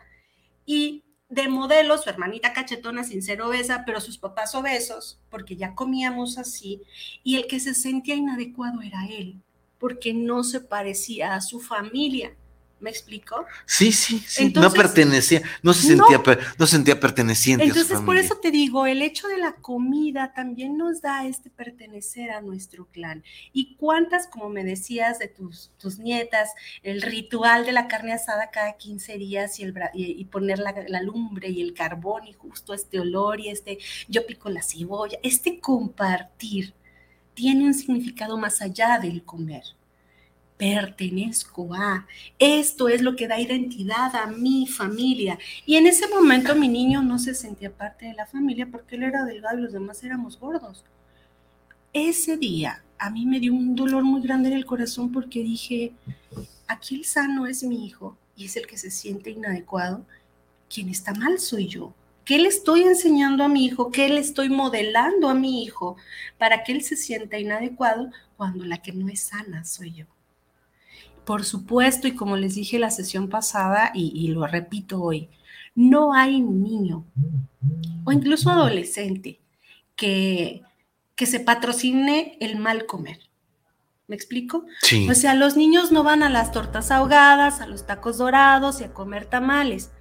Y 0.65 1.03
de 1.31 1.47
modelo, 1.47 1.97
su 1.97 2.09
hermanita 2.09 2.51
cachetona 2.51 3.05
sin 3.05 3.23
ser 3.23 3.41
obesa, 3.41 3.83
pero 3.85 4.01
sus 4.01 4.17
papás 4.17 4.53
obesos, 4.53 5.17
porque 5.29 5.55
ya 5.55 5.73
comíamos 5.73 6.37
así, 6.37 6.81
y 7.23 7.37
el 7.37 7.47
que 7.47 7.61
se 7.61 7.73
sentía 7.73 8.15
inadecuado 8.15 8.81
era 8.81 9.07
él, 9.07 9.41
porque 9.79 10.13
no 10.13 10.43
se 10.43 10.59
parecía 10.59 11.33
a 11.33 11.41
su 11.41 11.61
familia. 11.61 12.35
¿Me 12.81 12.89
explico? 12.89 13.45
Sí, 13.67 13.91
sí, 13.91 14.23
sí. 14.27 14.51
no 14.55 14.71
pertenecía, 14.71 15.43
no 15.61 15.71
se 15.71 15.83
sentía, 15.83 16.17
no, 16.17 16.37
no 16.57 16.65
sentía 16.65 16.99
perteneciente. 16.99 17.65
Entonces, 17.65 18.01
por 18.01 18.17
eso 18.17 18.37
te 18.37 18.49
digo, 18.49 18.87
el 18.87 19.03
hecho 19.03 19.27
de 19.27 19.37
la 19.37 19.53
comida 19.53 20.33
también 20.33 20.77
nos 20.77 20.99
da 20.99 21.27
este 21.27 21.51
pertenecer 21.51 22.31
a 22.31 22.41
nuestro 22.41 22.87
clan. 22.87 23.23
Y 23.53 23.75
cuántas, 23.75 24.25
como 24.25 24.49
me 24.49 24.63
decías, 24.63 25.19
de 25.19 25.27
tus, 25.27 25.69
tus 25.77 25.99
nietas, 25.99 26.49
el 26.81 27.03
ritual 27.03 27.67
de 27.67 27.71
la 27.71 27.87
carne 27.87 28.13
asada 28.13 28.49
cada 28.49 28.73
15 28.73 29.17
días 29.19 29.59
y, 29.59 29.63
el, 29.63 29.75
y, 29.93 30.25
poner 30.25 30.57
la, 30.57 30.73
la, 30.87 31.03
lumbre 31.03 31.49
y 31.49 31.61
el 31.61 31.75
carbón 31.75 32.25
y 32.25 32.33
justo 32.33 32.73
este 32.73 32.99
olor 32.99 33.39
y 33.39 33.49
este, 33.49 33.77
yo 34.07 34.25
pico 34.25 34.49
la 34.49 34.63
cebolla, 34.63 35.19
este 35.21 35.59
compartir 35.59 36.73
tiene 37.35 37.65
un 37.65 37.75
significado 37.75 38.39
más 38.39 38.59
allá 38.63 38.97
del 38.99 39.23
comer 39.23 39.63
pertenezco 40.61 41.73
a. 41.73 42.05
Esto 42.37 42.87
es 42.87 43.01
lo 43.01 43.15
que 43.15 43.27
da 43.27 43.39
identidad 43.39 44.15
a 44.15 44.27
mi 44.27 44.67
familia. 44.67 45.39
Y 45.65 45.75
en 45.75 45.87
ese 45.87 46.07
momento 46.07 46.53
mi 46.53 46.67
niño 46.67 47.01
no 47.01 47.17
se 47.17 47.33
sentía 47.33 47.71
parte 47.71 48.05
de 48.05 48.13
la 48.13 48.27
familia 48.27 48.67
porque 48.71 48.95
él 48.95 49.01
era 49.01 49.25
delgado 49.25 49.57
y 49.57 49.63
los 49.63 49.73
demás 49.73 50.03
éramos 50.03 50.39
gordos. 50.39 50.85
Ese 51.93 52.37
día 52.37 52.83
a 52.99 53.09
mí 53.09 53.25
me 53.25 53.39
dio 53.39 53.53
un 53.53 53.75
dolor 53.75 54.03
muy 54.03 54.21
grande 54.21 54.49
en 54.49 54.55
el 54.55 54.67
corazón 54.67 55.11
porque 55.11 55.41
dije, 55.41 55.93
aquí 56.67 56.93
el 56.93 57.05
sano 57.05 57.47
es 57.47 57.63
mi 57.63 57.83
hijo 57.87 58.15
y 58.35 58.45
es 58.45 58.55
el 58.55 58.67
que 58.67 58.77
se 58.77 58.91
siente 58.91 59.31
inadecuado. 59.31 60.05
Quien 60.71 60.89
está 60.89 61.11
mal 61.15 61.39
soy 61.39 61.69
yo. 61.69 61.91
¿Qué 62.23 62.37
le 62.37 62.49
estoy 62.49 62.83
enseñando 62.83 63.43
a 63.43 63.47
mi 63.47 63.65
hijo? 63.65 63.89
¿Qué 63.89 64.09
le 64.09 64.19
estoy 64.19 64.49
modelando 64.49 65.27
a 65.27 65.33
mi 65.33 65.63
hijo 65.63 65.97
para 66.37 66.63
que 66.63 66.71
él 66.71 66.83
se 66.83 66.97
sienta 66.97 67.39
inadecuado 67.39 68.11
cuando 68.37 68.63
la 68.63 68.77
que 68.77 68.91
no 68.91 69.09
es 69.09 69.21
sana 69.21 69.65
soy 69.65 69.91
yo? 69.93 70.05
Por 71.25 71.45
supuesto, 71.45 72.07
y 72.07 72.15
como 72.15 72.37
les 72.37 72.55
dije 72.55 72.79
la 72.79 72.91
sesión 72.91 73.29
pasada, 73.29 73.91
y, 73.93 74.27
lo 74.29 74.47
repito 74.47 75.01
hoy, 75.01 75.29
no 75.75 76.13
hay 76.13 76.41
niño 76.41 77.05
o 78.03 78.11
incluso 78.11 78.49
adolescente 78.49 79.39
que, 79.95 80.63
que 81.15 81.25
se 81.25 81.39
patrocine 81.39 82.37
el 82.39 82.57
mal 82.57 82.85
comer. 82.85 83.19
¿Me 84.07 84.15
explico? 84.15 84.65
Sí. 84.81 85.07
O 85.09 85.15
sea, 85.15 85.35
los 85.35 85.55
niños 85.55 85.91
no 85.91 86.03
van 86.03 86.23
a 86.23 86.29
las 86.29 86.51
tortas 86.51 86.91
ahogadas, 86.91 87.61
a 87.61 87.67
los 87.67 87.85
tacos 87.85 88.17
dorados 88.17 88.81
y 88.81 88.83
a 88.83 88.93
comer 88.93 89.25
tamales. 89.25 89.91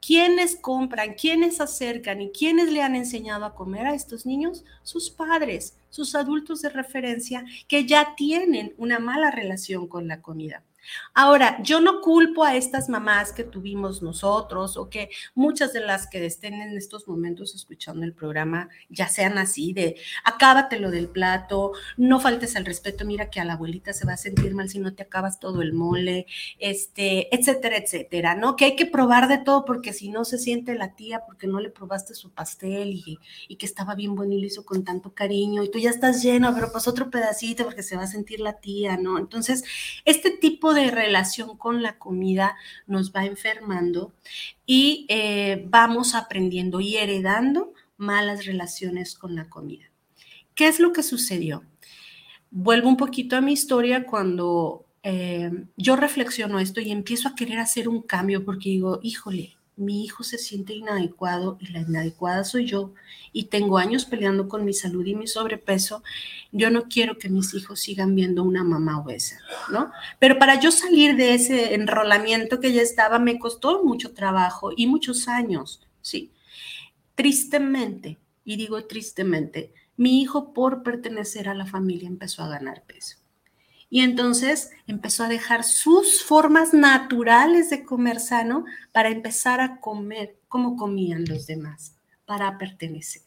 ¿Quiénes 0.00 0.56
compran, 0.56 1.14
quiénes 1.14 1.60
acercan 1.60 2.20
y 2.20 2.30
quiénes 2.30 2.70
le 2.70 2.82
han 2.82 2.94
enseñado 2.94 3.44
a 3.44 3.54
comer 3.54 3.86
a 3.86 3.94
estos 3.94 4.24
niños? 4.24 4.64
Sus 4.82 5.10
padres, 5.10 5.76
sus 5.90 6.14
adultos 6.14 6.62
de 6.62 6.68
referencia 6.68 7.44
que 7.66 7.86
ya 7.86 8.14
tienen 8.16 8.74
una 8.78 8.98
mala 8.98 9.30
relación 9.30 9.88
con 9.88 10.06
la 10.06 10.22
comida. 10.22 10.62
Ahora, 11.14 11.62
yo 11.62 11.80
no 11.80 12.00
culpo 12.00 12.44
a 12.44 12.56
estas 12.56 12.88
mamás 12.88 13.32
que 13.32 13.44
tuvimos 13.44 14.02
nosotros 14.02 14.76
o 14.76 14.88
que 14.88 15.10
muchas 15.34 15.72
de 15.72 15.80
las 15.80 16.06
que 16.06 16.24
estén 16.24 16.54
en 16.54 16.76
estos 16.76 17.08
momentos 17.08 17.54
escuchando 17.54 18.04
el 18.04 18.12
programa 18.12 18.68
ya 18.88 19.08
sean 19.08 19.38
así 19.38 19.72
de 19.72 19.96
acábatelo 20.24 20.90
del 20.90 21.08
plato, 21.08 21.72
no 21.96 22.20
faltes 22.20 22.56
al 22.56 22.64
respeto, 22.64 23.04
mira 23.04 23.30
que 23.30 23.40
a 23.40 23.44
la 23.44 23.54
abuelita 23.54 23.92
se 23.92 24.06
va 24.06 24.14
a 24.14 24.16
sentir 24.16 24.54
mal 24.54 24.68
si 24.68 24.78
no 24.78 24.94
te 24.94 25.02
acabas 25.02 25.40
todo 25.40 25.62
el 25.62 25.72
mole, 25.72 26.26
este, 26.58 27.34
etcétera, 27.34 27.76
etcétera, 27.76 28.34
¿no? 28.34 28.56
Que 28.56 28.66
hay 28.66 28.76
que 28.76 28.86
probar 28.86 29.28
de 29.28 29.38
todo 29.38 29.64
porque 29.64 29.92
si 29.92 30.08
no 30.08 30.24
se 30.24 30.38
siente 30.38 30.74
la 30.74 30.94
tía 30.94 31.22
porque 31.26 31.46
no 31.46 31.60
le 31.60 31.70
probaste 31.70 32.14
su 32.14 32.30
pastel 32.30 32.92
y, 32.94 33.18
que 33.56 33.66
estaba 33.66 33.94
bien 33.94 34.14
bueno 34.14 34.34
y 34.34 34.40
lo 34.40 34.46
hizo 34.46 34.66
con 34.66 34.84
tanto 34.84 35.14
cariño 35.14 35.62
y 35.62 35.70
tú 35.70 35.78
ya 35.78 35.88
estás 35.88 36.22
lleno, 36.22 36.54
pero 36.54 36.70
pues 36.70 36.86
otro 36.86 37.10
pedacito 37.10 37.64
porque 37.64 37.82
se 37.82 37.96
va 37.96 38.02
a 38.02 38.06
sentir 38.06 38.40
la 38.40 38.60
tía, 38.60 38.98
¿no? 38.98 39.18
Entonces, 39.18 39.64
este 40.04 40.30
tipo 40.30 40.74
de 40.76 40.90
relación 40.90 41.56
con 41.56 41.82
la 41.82 41.98
comida 41.98 42.56
nos 42.86 43.12
va 43.12 43.24
enfermando 43.24 44.12
y 44.64 45.06
eh, 45.08 45.64
vamos 45.68 46.14
aprendiendo 46.14 46.80
y 46.80 46.96
heredando 46.96 47.72
malas 47.96 48.46
relaciones 48.46 49.14
con 49.14 49.34
la 49.34 49.48
comida. 49.48 49.86
¿Qué 50.54 50.68
es 50.68 50.80
lo 50.80 50.92
que 50.92 51.02
sucedió? 51.02 51.64
Vuelvo 52.50 52.88
un 52.88 52.96
poquito 52.96 53.36
a 53.36 53.40
mi 53.40 53.52
historia 53.52 54.06
cuando 54.06 54.86
eh, 55.02 55.50
yo 55.76 55.96
reflexiono 55.96 56.58
esto 56.58 56.80
y 56.80 56.90
empiezo 56.90 57.28
a 57.28 57.34
querer 57.34 57.58
hacer 57.58 57.88
un 57.88 58.02
cambio 58.02 58.44
porque 58.44 58.70
digo, 58.70 59.00
híjole, 59.02 59.56
mi 59.76 60.04
hijo 60.04 60.24
se 60.24 60.38
siente 60.38 60.72
inadecuado 60.72 61.58
y 61.60 61.66
la 61.68 61.80
inadecuada 61.80 62.44
soy 62.44 62.64
yo 62.64 62.94
y 63.32 63.44
tengo 63.44 63.76
años 63.76 64.06
peleando 64.06 64.48
con 64.48 64.64
mi 64.64 64.72
salud 64.72 65.04
y 65.04 65.14
mi 65.14 65.26
sobrepeso, 65.26 66.02
yo 66.50 66.70
no 66.70 66.84
quiero 66.88 67.18
que 67.18 67.28
mis 67.28 67.52
hijos 67.52 67.80
sigan 67.80 68.14
viendo 68.14 68.42
una 68.42 68.64
mamá 68.64 68.98
obesa, 68.98 69.38
¿no? 69.70 69.92
Pero 70.18 70.38
para 70.38 70.58
yo 70.58 70.72
salir 70.72 71.16
de 71.16 71.34
ese 71.34 71.74
enrolamiento 71.74 72.58
que 72.58 72.72
ya 72.72 72.80
estaba 72.80 73.18
me 73.18 73.38
costó 73.38 73.84
mucho 73.84 74.14
trabajo 74.14 74.70
y 74.74 74.86
muchos 74.86 75.28
años, 75.28 75.86
sí. 76.00 76.32
Tristemente, 77.14 78.18
y 78.44 78.56
digo 78.56 78.84
tristemente, 78.86 79.74
mi 79.98 80.22
hijo 80.22 80.54
por 80.54 80.82
pertenecer 80.82 81.48
a 81.48 81.54
la 81.54 81.66
familia 81.66 82.08
empezó 82.08 82.42
a 82.42 82.48
ganar 82.48 82.82
peso. 82.84 83.18
Y 83.88 84.00
entonces 84.00 84.70
empezó 84.86 85.24
a 85.24 85.28
dejar 85.28 85.64
sus 85.64 86.22
formas 86.22 86.74
naturales 86.74 87.70
de 87.70 87.84
comer 87.84 88.20
sano 88.20 88.64
para 88.92 89.10
empezar 89.10 89.60
a 89.60 89.80
comer 89.80 90.36
como 90.48 90.76
comían 90.76 91.24
los 91.24 91.46
demás, 91.46 91.94
para 92.24 92.58
pertenecer. 92.58 93.22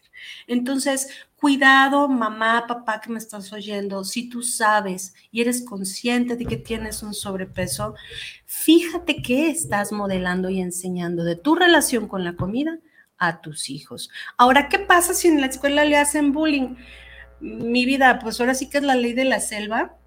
Entonces, 0.47 1.10
cuidado, 1.36 2.07
mamá, 2.10 2.66
papá 2.68 2.99
que 2.99 3.10
me 3.10 3.20
estás 3.20 3.53
oyendo, 3.53 4.03
si 4.03 4.30
tú 4.30 4.43
sabes 4.43 5.14
y 5.32 5.41
eres 5.41 5.64
consciente 5.64 6.36
de 6.36 6.45
que 6.45 6.57
tienes 6.57 7.03
un 7.03 7.14
sobrepeso, 7.14 7.95
fíjate 8.45 9.22
qué 9.22 9.49
estás 9.49 9.91
modelando 9.91 10.49
y 10.49 10.60
enseñando 10.60 11.24
de 11.24 11.36
tu 11.36 11.55
relación 11.55 12.07
con 12.07 12.24
la 12.24 12.36
comida 12.36 12.80
a 13.18 13.41
tus 13.41 13.70
hijos. 13.70 14.10
Ahora, 14.38 14.70
¿qué 14.70 14.80
pasa 14.80 15.14
si 15.14 15.28
en 15.28 15.41
la 15.41 15.47
escuela 15.47 15.86
le 15.86 15.97
hacen 15.97 16.34
bullying? 16.34 16.76
Mi 17.39 17.86
vida, 17.86 18.20
pues 18.20 18.39
ahora 18.39 18.53
sí 18.53 18.70
que 18.70 18.80
es 18.80 18.84
la 18.84 18.95
ley 18.95 19.14
de 19.14 19.26
la 19.26 19.39
selva 19.39 19.99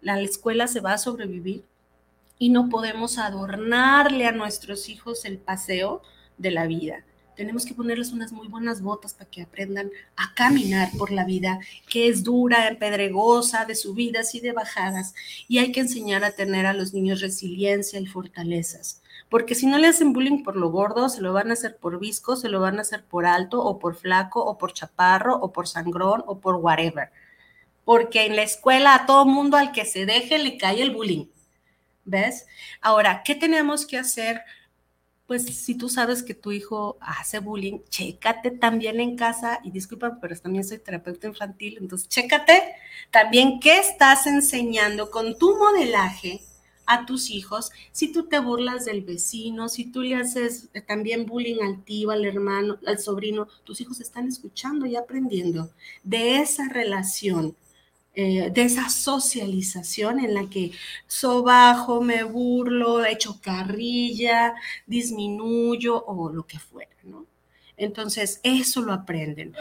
la 0.00 0.20
escuela 0.20 0.68
se 0.68 0.80
va 0.80 0.92
a 0.92 0.98
sobrevivir 0.98 1.64
y 2.38 2.50
no 2.50 2.68
podemos 2.68 3.18
adornarle 3.18 4.26
a 4.26 4.32
nuestros 4.32 4.88
hijos 4.88 5.24
el 5.24 5.38
paseo 5.38 6.02
de 6.36 6.50
la 6.50 6.66
vida. 6.66 7.04
Tenemos 7.36 7.64
que 7.64 7.74
ponerles 7.74 8.12
unas 8.12 8.32
muy 8.32 8.48
buenas 8.48 8.82
botas 8.82 9.14
para 9.14 9.30
que 9.30 9.42
aprendan 9.42 9.90
a 10.16 10.34
caminar 10.34 10.90
por 10.98 11.12
la 11.12 11.24
vida, 11.24 11.60
que 11.88 12.08
es 12.08 12.24
dura, 12.24 12.76
pedregosa, 12.80 13.64
de 13.64 13.76
subidas 13.76 14.34
y 14.34 14.40
de 14.40 14.50
bajadas. 14.50 15.14
Y 15.46 15.58
hay 15.58 15.70
que 15.70 15.78
enseñar 15.78 16.24
a 16.24 16.32
tener 16.32 16.66
a 16.66 16.72
los 16.72 16.92
niños 16.92 17.20
resiliencia 17.20 18.00
y 18.00 18.06
fortalezas. 18.06 19.02
Porque 19.28 19.54
si 19.54 19.66
no 19.66 19.78
le 19.78 19.86
hacen 19.86 20.12
bullying 20.12 20.42
por 20.42 20.56
lo 20.56 20.70
gordo, 20.70 21.08
se 21.08 21.20
lo 21.20 21.32
van 21.32 21.50
a 21.50 21.52
hacer 21.52 21.76
por 21.76 22.00
visco, 22.00 22.34
se 22.34 22.48
lo 22.48 22.60
van 22.60 22.78
a 22.78 22.82
hacer 22.82 23.04
por 23.04 23.24
alto, 23.24 23.62
o 23.62 23.78
por 23.78 23.94
flaco, 23.94 24.44
o 24.44 24.58
por 24.58 24.72
chaparro, 24.72 25.36
o 25.36 25.52
por 25.52 25.68
sangrón, 25.68 26.24
o 26.26 26.40
por 26.40 26.56
whatever 26.56 27.10
porque 27.88 28.26
en 28.26 28.36
la 28.36 28.42
escuela 28.42 28.94
a 28.94 29.06
todo 29.06 29.24
mundo 29.24 29.56
al 29.56 29.72
que 29.72 29.86
se 29.86 30.04
deje 30.04 30.38
le 30.38 30.58
cae 30.58 30.82
el 30.82 30.90
bullying. 30.90 31.24
¿Ves? 32.04 32.44
Ahora, 32.82 33.22
¿qué 33.24 33.34
tenemos 33.34 33.86
que 33.86 33.96
hacer? 33.96 34.42
Pues 35.26 35.46
si 35.46 35.74
tú 35.74 35.88
sabes 35.88 36.22
que 36.22 36.34
tu 36.34 36.52
hijo 36.52 36.98
hace 37.00 37.38
bullying, 37.38 37.78
chécate 37.88 38.50
también 38.50 39.00
en 39.00 39.16
casa, 39.16 39.60
y 39.64 39.70
disculpa, 39.70 40.18
pero 40.20 40.38
también 40.38 40.64
soy 40.64 40.80
terapeuta 40.80 41.28
infantil, 41.28 41.78
entonces 41.80 42.10
chécate 42.10 42.74
también 43.10 43.58
qué 43.58 43.78
estás 43.78 44.26
enseñando 44.26 45.10
con 45.10 45.38
tu 45.38 45.56
modelaje 45.56 46.42
a 46.84 47.06
tus 47.06 47.30
hijos, 47.30 47.70
si 47.92 48.12
tú 48.12 48.28
te 48.28 48.38
burlas 48.38 48.84
del 48.84 49.00
vecino, 49.00 49.70
si 49.70 49.86
tú 49.86 50.02
le 50.02 50.16
haces 50.16 50.68
también 50.86 51.24
bullying 51.24 51.62
al 51.62 51.82
tío, 51.84 52.10
al 52.10 52.26
hermano, 52.26 52.78
al 52.86 52.98
sobrino, 52.98 53.48
tus 53.64 53.80
hijos 53.80 53.98
están 54.00 54.28
escuchando 54.28 54.84
y 54.84 54.94
aprendiendo 54.94 55.70
de 56.02 56.40
esa 56.40 56.68
relación 56.68 57.56
eh, 58.20 58.50
de 58.50 58.62
esa 58.62 58.88
socialización 58.88 60.18
en 60.18 60.34
la 60.34 60.50
que 60.50 60.72
sobajo, 61.06 62.00
me 62.00 62.24
burlo, 62.24 63.04
echo 63.06 63.40
carrilla, 63.40 64.56
disminuyo 64.88 66.04
o 66.04 66.28
lo 66.28 66.44
que 66.44 66.58
fuera, 66.58 66.96
¿no? 67.04 67.26
Entonces, 67.76 68.40
eso 68.42 68.82
lo 68.82 68.92
aprenden. 68.92 69.54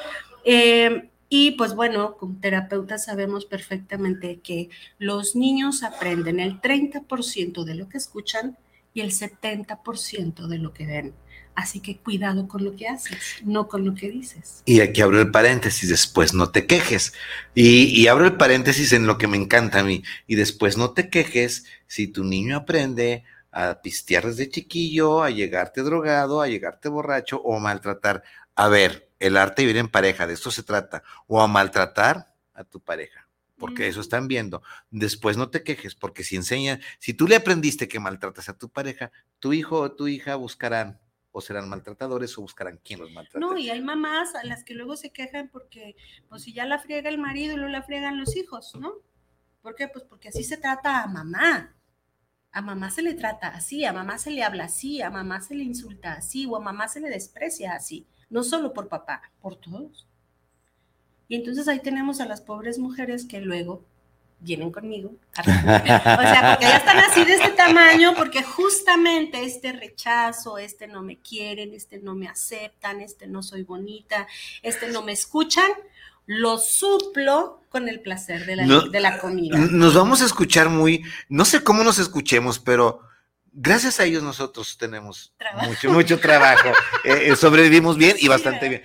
Eh, 0.43 1.07
y 1.29 1.51
pues 1.51 1.75
bueno, 1.75 2.17
como 2.17 2.39
terapeutas 2.39 3.05
sabemos 3.05 3.45
perfectamente 3.45 4.39
que 4.39 4.69
los 4.97 5.35
niños 5.35 5.83
aprenden 5.83 6.39
el 6.39 6.59
30% 6.59 7.63
de 7.63 7.75
lo 7.75 7.87
que 7.89 7.99
escuchan 7.99 8.57
y 8.91 9.01
el 9.01 9.11
70% 9.11 10.47
de 10.47 10.57
lo 10.57 10.73
que 10.73 10.87
ven. 10.87 11.13
Así 11.57 11.79
que 11.79 11.97
cuidado 11.97 12.47
con 12.47 12.63
lo 12.63 12.75
que 12.75 12.87
haces, 12.87 13.17
no 13.43 13.67
con 13.67 13.83
lo 13.83 13.95
que 13.95 14.11
dices. 14.11 14.61
Y 14.65 14.81
aquí 14.81 15.01
abro 15.01 15.19
el 15.19 15.31
paréntesis, 15.31 15.89
después 15.89 16.35
no 16.35 16.51
te 16.51 16.67
quejes. 16.67 17.13
Y, 17.55 18.05
abro 18.05 18.25
el 18.25 18.37
paréntesis 18.37 18.93
en 18.93 19.07
lo 19.07 19.17
que 19.17 19.25
me 19.25 19.37
encanta 19.37 19.79
a 19.79 19.83
mí. 19.83 20.03
Y 20.27 20.35
después 20.35 20.77
no 20.77 20.91
te 20.91 21.09
quejes 21.09 21.65
si 21.87 22.07
tu 22.07 22.23
niño 22.23 22.57
aprende 22.57 23.23
a 23.51 23.81
pistear 23.81 24.27
desde 24.27 24.51
chiquillo, 24.51 25.23
a 25.23 25.31
llegarte 25.31 25.81
drogado, 25.81 26.43
a 26.43 26.47
llegarte 26.47 26.89
borracho 26.89 27.41
o 27.41 27.57
a 27.57 27.59
maltratar. 27.59 28.21
A 28.53 28.67
ver, 28.67 29.09
el 29.17 29.35
arte 29.35 29.63
vivir 29.63 29.77
en 29.77 29.87
pareja, 29.87 30.27
de 30.27 30.35
esto 30.35 30.51
se 30.51 30.61
trata, 30.61 31.01
o 31.25 31.41
a 31.41 31.47
maltratar 31.47 32.35
a 32.53 32.65
tu 32.65 32.81
pareja, 32.81 33.27
porque 33.57 33.87
eso 33.87 34.01
están 34.01 34.27
viendo. 34.27 34.61
Después 34.91 35.37
no 35.37 35.49
te 35.49 35.63
quejes, 35.63 35.95
porque 35.95 36.23
si 36.23 36.35
enseña, 36.35 36.79
si 36.99 37.15
tú 37.15 37.27
le 37.27 37.35
aprendiste 37.35 37.87
que 37.87 37.99
maltratas 37.99 38.47
a 38.47 38.55
tu 38.55 38.69
pareja, 38.69 39.11
tu 39.39 39.53
hijo 39.53 39.79
o 39.79 39.91
tu 39.91 40.07
hija 40.07 40.35
buscarán 40.35 40.99
o 41.37 41.41
serán 41.41 41.69
maltratadores 41.69 42.35
o 42.37 42.41
buscarán 42.41 42.79
quién 42.83 42.99
los 42.99 43.11
maltrate. 43.11 43.39
No, 43.39 43.55
y 43.57 43.69
hay 43.69 43.79
mamás 43.79 44.33
a 44.33 44.43
las 44.43 44.63
que 44.63 44.73
luego 44.73 44.97
se 44.97 45.11
quejan 45.11 45.49
porque, 45.49 45.95
pues 46.29 46.41
si 46.41 46.51
ya 46.51 46.65
la 46.65 46.79
friega 46.79 47.09
el 47.09 47.19
marido 47.19 47.53
y 47.53 47.57
luego 47.57 47.71
la 47.71 47.83
friegan 47.83 48.17
los 48.17 48.35
hijos, 48.35 48.73
¿no? 48.73 48.93
¿Por 49.61 49.75
qué? 49.75 49.87
Pues 49.87 50.03
porque 50.03 50.29
así 50.29 50.43
se 50.43 50.57
trata 50.57 51.03
a 51.03 51.07
mamá. 51.07 51.75
A 52.51 52.61
mamá 52.63 52.89
se 52.89 53.03
le 53.03 53.13
trata 53.13 53.49
así, 53.49 53.85
a 53.85 53.93
mamá 53.93 54.17
se 54.17 54.31
le 54.31 54.41
habla 54.41 54.63
así, 54.63 54.99
a 55.03 55.11
mamá 55.11 55.39
se 55.41 55.53
le 55.53 55.63
insulta 55.63 56.13
así, 56.13 56.47
o 56.47 56.55
a 56.55 56.59
mamá 56.59 56.87
se 56.87 57.01
le 57.01 57.09
desprecia 57.09 57.75
así. 57.75 58.07
No 58.31 58.43
solo 58.43 58.73
por 58.73 58.87
papá, 58.87 59.21
por 59.39 59.57
todos. 59.57 60.07
Y 61.27 61.35
entonces 61.35 61.67
ahí 61.67 61.81
tenemos 61.81 62.19
a 62.19 62.25
las 62.25 62.41
pobres 62.41 62.79
mujeres 62.79 63.25
que 63.25 63.41
luego 63.41 63.85
vienen 64.39 64.71
conmigo. 64.71 65.11
o 65.37 65.43
sea, 65.43 66.51
porque 66.53 66.65
ya 66.65 66.77
están 66.77 66.97
así 66.99 67.25
de 67.25 67.35
este 67.35 67.49
tamaño, 67.49 68.13
porque 68.15 68.43
justamente 68.43 69.43
este 69.43 69.73
rechazo, 69.73 70.57
este 70.57 70.87
no 70.87 71.01
me 71.01 71.17
quieren, 71.17 71.73
este 71.73 71.99
no 71.99 72.15
me 72.15 72.27
aceptan, 72.27 73.01
este 73.01 73.27
no 73.27 73.43
soy 73.43 73.63
bonita, 73.63 74.27
este 74.61 74.89
no 74.89 75.01
me 75.01 75.11
escuchan, 75.11 75.69
lo 76.25 76.57
suplo 76.57 77.61
con 77.69 77.89
el 77.89 78.01
placer 78.01 78.45
de 78.45 78.55
la, 78.57 78.81
de 78.91 78.99
la 78.99 79.19
comida. 79.19 79.57
Nos 79.57 79.93
vamos 79.93 80.21
a 80.21 80.25
escuchar 80.25 80.69
muy, 80.69 81.03
no 81.29 81.45
sé 81.45 81.63
cómo 81.63 81.83
nos 81.83 81.99
escuchemos, 81.99 82.59
pero 82.59 83.01
gracias 83.59 83.99
a 83.99 84.05
ellos 84.05 84.21
nosotros 84.21 84.77
tenemos 84.77 85.33
mucho, 85.63 85.91
mucho 85.91 86.19
trabajo. 86.19 86.69
Eh, 87.03 87.31
eh, 87.31 87.35
sobrevivimos 87.37 87.97
bien 87.97 88.17
y 88.19 88.27
bastante 88.27 88.67
bien. 88.67 88.83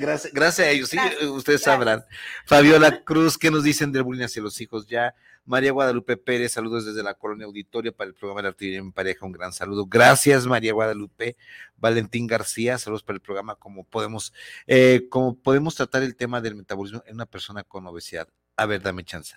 gracias, 0.00 0.32
gracias 0.32 0.66
a 0.66 0.70
ellos, 0.70 0.88
sí, 0.88 0.98
ustedes 1.26 1.62
sabrán. 1.62 2.04
Fabiola 2.44 3.04
Cruz, 3.04 3.38
¿qué 3.38 3.52
nos 3.52 3.62
dicen 3.62 3.92
del 3.92 4.02
bullying 4.02 4.24
hacia 4.24 4.42
los 4.42 4.60
hijos 4.60 4.88
ya? 4.88 5.14
María 5.44 5.70
Guadalupe 5.70 6.16
Pérez, 6.16 6.52
saludos 6.52 6.86
desde 6.86 7.02
la 7.04 7.14
colonia 7.14 7.46
auditorio 7.46 7.94
para 7.94 8.08
el 8.08 8.14
programa 8.14 8.42
de 8.42 8.48
Artillería 8.48 8.80
en 8.80 8.92
Pareja, 8.92 9.26
un 9.26 9.32
gran 9.32 9.52
saludo. 9.52 9.86
Gracias, 9.86 10.46
María 10.46 10.72
Guadalupe. 10.72 11.36
Valentín 11.76 12.26
García, 12.26 12.78
saludos 12.78 13.02
para 13.04 13.16
el 13.16 13.20
programa, 13.20 13.56
como 13.56 13.84
podemos, 13.84 14.32
eh, 14.66 15.06
como 15.08 15.36
podemos 15.36 15.74
tratar 15.74 16.02
el 16.02 16.16
tema 16.16 16.40
del 16.40 16.56
metabolismo 16.56 17.02
en 17.06 17.14
una 17.14 17.26
persona 17.26 17.62
con 17.62 17.86
obesidad. 17.86 18.28
A 18.56 18.66
ver, 18.66 18.82
dame 18.82 19.04
chance. 19.04 19.36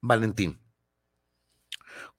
Valentín. 0.00 0.60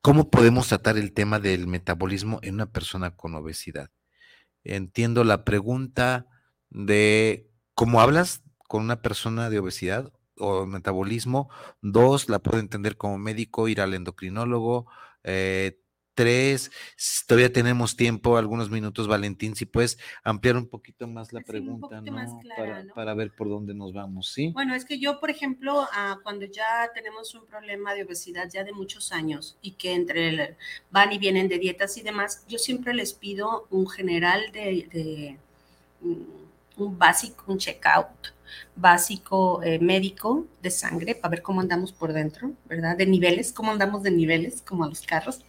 ¿Cómo 0.02 0.30
podemos 0.30 0.70
tratar 0.70 0.98
el 0.98 1.14
tema 1.14 1.40
del 1.40 1.68
metabolismo 1.68 2.40
en 2.42 2.54
una 2.56 2.72
persona 2.72 3.18
con 3.18 3.36
obesidad? 3.36 3.92
Entiendo 4.64 5.26
la 5.26 5.44
pregunta 5.44 6.26
de 6.70 7.50
cómo 7.76 8.00
hablas 8.00 8.42
con 8.70 8.84
una 8.84 9.02
persona 9.02 9.50
de 9.50 9.60
obesidad 9.60 10.14
o 10.38 10.66
metabolismo. 10.66 11.50
Dos, 11.82 12.30
la 12.30 12.40
puedo 12.40 12.60
entender 12.60 12.96
como 12.96 13.18
médico, 13.18 13.68
ir 13.68 13.82
al 13.82 13.94
endocrinólogo. 13.94 14.88
Eh, 15.24 15.82
tres, 16.20 16.70
todavía 17.26 17.50
tenemos 17.50 17.96
tiempo, 17.96 18.36
algunos 18.36 18.70
minutos, 18.70 19.08
Valentín, 19.08 19.56
si 19.56 19.66
puedes 19.66 19.98
ampliar 20.22 20.58
un 20.58 20.68
poquito 20.68 21.08
más 21.08 21.32
la 21.32 21.40
pregunta, 21.40 22.02
¿no? 22.02 22.42
para, 22.94 23.14
ver 23.14 23.32
por 23.32 23.48
dónde 23.48 23.74
nos 23.74 23.94
vamos, 23.94 24.28
¿sí? 24.34 24.52
Bueno, 24.54 24.76
es 24.76 24.84
que 24.84 25.00
yo, 25.00 25.22
por 25.22 25.30
ejemplo, 25.30 25.88
ah, 25.94 26.18
cuando 26.22 26.44
ya 26.44 26.92
tenemos 26.94 27.34
un 27.36 27.46
problema 27.46 27.94
de 27.94 28.04
obesidad 28.04 28.50
ya 28.52 28.66
de 28.66 28.74
muchos 28.74 29.14
años 29.14 29.56
y 29.62 29.72
que 29.72 29.94
entre 29.94 30.58
van 30.92 31.14
y 31.14 31.20
vienen 31.20 31.48
de 31.48 31.58
dietas 31.58 31.96
y 31.96 32.02
demás, 32.02 32.44
yo 32.50 32.60
siempre 32.60 32.94
les 32.94 33.14
pido 33.14 33.66
un 33.70 33.88
general 33.88 34.52
de, 34.52 34.90
de 34.92 35.38
mm, 36.02 36.49
un 36.86 36.98
básico, 36.98 37.46
un 37.48 37.58
checkout 37.58 38.34
básico 38.76 39.62
eh, 39.64 39.80
médico 39.80 40.48
de 40.62 40.72
sangre 40.72 41.16
para 41.16 41.32
ver 41.32 41.42
cómo 41.42 41.62
andamos 41.62 41.92
por 41.92 42.14
dentro, 42.14 42.54
¿verdad? 42.66 42.98
De 42.98 43.06
niveles, 43.06 43.54
cómo 43.54 43.72
andamos 43.72 44.04
de 44.04 44.12
niveles, 44.12 44.62
como 44.62 44.84
a 44.84 44.88
los 44.88 45.02
carros, 45.02 45.44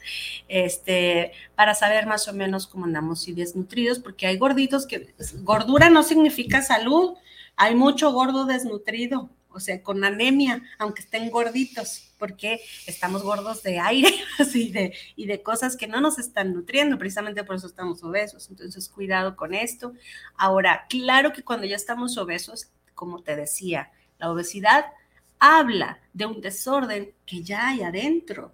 este, 0.49 1.33
para 1.55 1.75
saber 1.75 2.07
más 2.07 2.29
o 2.29 2.33
menos 2.33 2.67
cómo 2.67 2.85
andamos 2.85 3.27
y 3.29 3.33
desnutridos, 3.33 3.99
porque 3.99 4.27
hay 4.27 4.37
gorditos 4.37 4.87
que 4.87 5.15
gordura 5.43 5.91
no 5.91 6.03
significa 6.03 6.63
salud, 6.63 7.15
hay 7.57 7.75
mucho 7.75 8.13
gordo 8.13 8.47
desnutrido, 8.47 9.31
o 9.53 9.61
sea, 9.61 9.83
con 9.83 10.05
anemia, 10.05 10.63
aunque 10.79 11.03
estén 11.03 11.31
gorditos, 11.31 12.13
porque 12.19 12.61
estamos 12.87 13.23
gordos 13.23 13.63
de 13.63 13.79
aire 13.79 14.13
y, 14.55 14.71
de, 14.71 14.95
y 15.17 15.27
de 15.27 15.43
cosas 15.43 15.77
que 15.77 15.87
no 15.87 16.01
nos 16.01 16.19
están 16.19 16.53
nutriendo, 16.55 16.99
precisamente 16.99 17.45
por 17.45 17.57
eso 17.57 17.67
estamos 17.67 18.03
obesos. 18.03 18.49
Entonces, 18.51 18.89
cuidado 18.89 19.37
con 19.37 19.55
esto. 19.55 19.95
Ahora, 20.37 20.87
claro 20.89 21.33
que 21.33 21.43
cuando 21.43 21.67
ya 21.67 21.77
estamos 21.77 22.17
obesos, 22.19 22.69
como 22.95 23.23
te 23.23 23.37
decía, 23.37 23.91
la 24.19 24.31
obesidad 24.31 24.87
habla 25.39 25.99
de 26.13 26.27
un 26.27 26.41
desorden 26.41 27.13
que 27.27 27.43
ya 27.43 27.69
hay 27.69 27.83
adentro. 27.83 28.53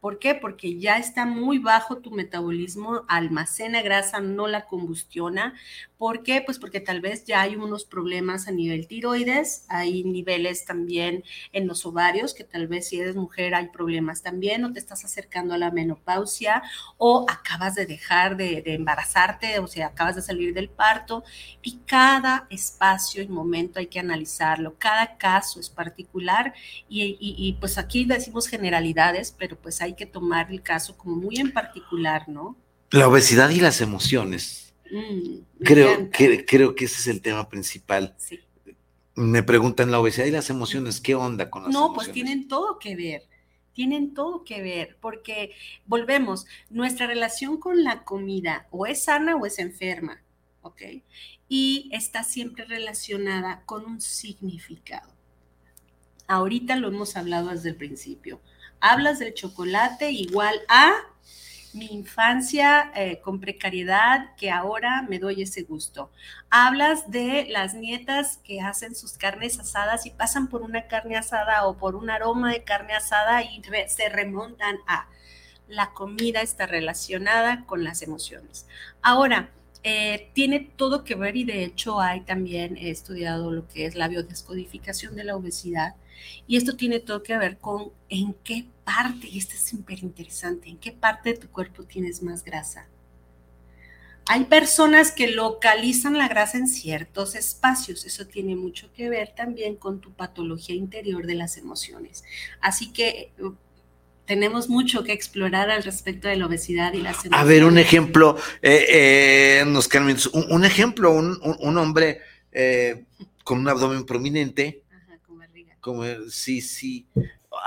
¿Por 0.00 0.18
qué? 0.18 0.34
Porque 0.34 0.80
ya 0.80 0.98
está 0.98 1.26
muy 1.26 1.58
bajo 1.58 1.98
tu 1.98 2.10
metabolismo, 2.10 3.04
almacena 3.06 3.82
grasa, 3.82 4.20
no 4.20 4.48
la 4.48 4.66
combustiona. 4.66 5.54
¿Por 6.02 6.24
qué? 6.24 6.42
Pues 6.44 6.58
porque 6.58 6.80
tal 6.80 7.00
vez 7.00 7.26
ya 7.26 7.42
hay 7.42 7.54
unos 7.54 7.84
problemas 7.84 8.48
a 8.48 8.50
nivel 8.50 8.88
tiroides, 8.88 9.66
hay 9.68 10.02
niveles 10.02 10.64
también 10.64 11.22
en 11.52 11.68
los 11.68 11.86
ovarios, 11.86 12.34
que 12.34 12.42
tal 12.42 12.66
vez 12.66 12.88
si 12.88 12.98
eres 12.98 13.14
mujer 13.14 13.54
hay 13.54 13.68
problemas 13.68 14.20
también, 14.20 14.64
o 14.64 14.72
te 14.72 14.80
estás 14.80 15.04
acercando 15.04 15.54
a 15.54 15.58
la 15.58 15.70
menopausia, 15.70 16.64
o 16.98 17.24
acabas 17.28 17.76
de 17.76 17.86
dejar 17.86 18.36
de, 18.36 18.64
embarazarte, 18.66 19.60
o 19.60 19.68
sea, 19.68 19.86
acabas 19.86 20.16
de 20.16 20.22
salir 20.22 20.52
del 20.54 20.68
parto, 20.68 21.22
y 21.62 21.78
cada 21.86 22.48
espacio 22.50 23.22
y 23.22 23.28
momento 23.28 23.78
hay 23.78 23.86
que 23.86 24.00
analizarlo, 24.00 24.74
cada 24.78 25.16
caso 25.18 25.60
es 25.60 25.70
particular, 25.70 26.52
y, 26.88 27.16
y 27.20 27.52
pues 27.60 27.78
aquí 27.78 28.06
decimos 28.06 28.48
generalidades, 28.48 29.32
pero 29.38 29.56
pues 29.56 29.80
hay 29.80 29.94
que 29.94 30.06
tomar 30.06 30.50
el 30.50 30.62
caso 30.62 30.98
como 30.98 31.14
muy 31.14 31.36
en 31.36 31.52
particular, 31.52 32.28
¿no? 32.28 32.56
La 32.90 33.06
obesidad 33.06 33.50
y 33.50 33.60
las 33.60 33.80
emociones. 33.80 34.61
Mm, 34.92 35.64
creo, 35.64 36.10
que, 36.10 36.44
creo 36.44 36.74
que 36.74 36.84
ese 36.84 37.00
es 37.00 37.06
el 37.08 37.20
tema 37.20 37.48
principal. 37.48 38.14
Sí. 38.18 38.38
Me 39.14 39.42
preguntan 39.42 39.90
la 39.90 39.98
obesidad 39.98 40.26
y 40.26 40.30
las 40.30 40.50
emociones, 40.50 41.00
¿qué 41.00 41.14
onda 41.14 41.50
con 41.50 41.64
las 41.64 41.72
no, 41.72 41.86
emociones? 41.86 41.90
No, 41.90 41.94
pues 41.94 42.12
tienen 42.12 42.48
todo 42.48 42.78
que 42.78 42.94
ver 42.94 43.22
tienen 43.72 44.14
todo 44.14 44.44
que 44.44 44.62
ver, 44.62 44.96
porque 45.00 45.52
volvemos, 45.86 46.46
nuestra 46.70 47.06
relación 47.06 47.58
con 47.58 47.84
la 47.84 48.04
comida 48.04 48.66
o 48.70 48.86
es 48.86 49.04
sana 49.04 49.36
o 49.36 49.46
es 49.46 49.58
enferma, 49.58 50.22
¿ok? 50.62 50.82
Y 51.48 51.90
está 51.92 52.24
siempre 52.24 52.64
relacionada 52.64 53.62
con 53.66 53.84
un 53.84 54.00
significado. 54.00 55.10
Ahorita 56.26 56.76
lo 56.76 56.88
hemos 56.88 57.16
hablado 57.16 57.50
desde 57.50 57.70
el 57.70 57.76
principio. 57.76 58.40
Hablas 58.80 59.18
del 59.18 59.34
chocolate 59.34 60.10
igual 60.10 60.60
a 60.68 60.92
mi 61.74 61.86
infancia 61.86 62.92
eh, 62.94 63.20
con 63.22 63.40
precariedad 63.40 64.34
que 64.36 64.50
ahora 64.50 65.02
me 65.08 65.18
doy 65.18 65.42
ese 65.42 65.62
gusto. 65.62 66.10
Hablas 66.50 67.10
de 67.10 67.46
las 67.48 67.74
nietas 67.74 68.38
que 68.44 68.60
hacen 68.60 68.94
sus 68.94 69.12
carnes 69.12 69.58
asadas 69.58 70.06
y 70.06 70.10
pasan 70.10 70.48
por 70.48 70.62
una 70.62 70.86
carne 70.86 71.16
asada 71.16 71.66
o 71.66 71.76
por 71.76 71.94
un 71.94 72.10
aroma 72.10 72.52
de 72.52 72.64
carne 72.64 72.94
asada 72.94 73.42
y 73.42 73.62
se 73.88 74.08
remontan 74.08 74.76
a 74.86 75.06
la 75.68 75.92
comida 75.92 76.42
está 76.42 76.66
relacionada 76.66 77.64
con 77.66 77.82
las 77.84 78.02
emociones. 78.02 78.66
Ahora, 79.00 79.50
eh, 79.84 80.30
tiene 80.32 80.60
todo 80.76 81.02
que 81.02 81.16
ver 81.16 81.36
y 81.36 81.44
de 81.44 81.64
hecho 81.64 82.00
hay 82.00 82.20
también 82.20 82.76
he 82.76 82.90
estudiado 82.90 83.50
lo 83.50 83.66
que 83.66 83.86
es 83.86 83.96
la 83.96 84.06
biodescodificación 84.06 85.16
de 85.16 85.24
la 85.24 85.34
obesidad 85.34 85.96
y 86.46 86.56
esto 86.56 86.76
tiene 86.76 87.00
todo 87.00 87.22
que 87.22 87.36
ver 87.38 87.58
con 87.58 87.92
en 88.08 88.34
qué 88.44 88.66
parte, 88.84 89.28
y 89.28 89.38
esto 89.38 89.54
es 89.54 89.62
súper 89.62 90.02
interesante, 90.02 90.68
en 90.68 90.78
qué 90.78 90.92
parte 90.92 91.30
de 91.30 91.38
tu 91.38 91.48
cuerpo 91.48 91.84
tienes 91.84 92.22
más 92.22 92.44
grasa. 92.44 92.86
Hay 94.26 94.44
personas 94.44 95.10
que 95.10 95.28
localizan 95.28 96.16
la 96.16 96.28
grasa 96.28 96.56
en 96.56 96.68
ciertos 96.68 97.34
espacios. 97.34 98.04
Eso 98.04 98.24
tiene 98.26 98.54
mucho 98.54 98.92
que 98.92 99.08
ver 99.08 99.34
también 99.34 99.74
con 99.74 100.00
tu 100.00 100.12
patología 100.12 100.76
interior 100.76 101.26
de 101.26 101.34
las 101.34 101.56
emociones. 101.56 102.22
Así 102.60 102.92
que 102.92 103.32
uh, 103.40 103.52
tenemos 104.26 104.68
mucho 104.68 105.02
que 105.04 105.12
explorar 105.12 105.70
al 105.70 105.82
respecto 105.82 106.28
de 106.28 106.36
la 106.36 106.46
obesidad 106.46 106.92
y 106.92 106.98
las 106.98 107.16
emociones. 107.16 107.40
A 107.40 107.44
ver, 107.44 107.64
un 107.64 107.78
ejemplo, 107.78 108.36
eh, 108.62 108.86
eh, 108.88 109.64
nos 109.66 109.88
un, 110.32 110.64
ejemplo, 110.64 111.12
un, 111.12 111.78
hombre 111.78 112.20
eh, 112.52 113.04
con 113.44 113.58
un 113.58 113.68
abdomen 113.68 114.04
prominente. 114.04 114.81
Como, 115.82 116.04
sí, 116.30 116.60
sí. 116.60 117.08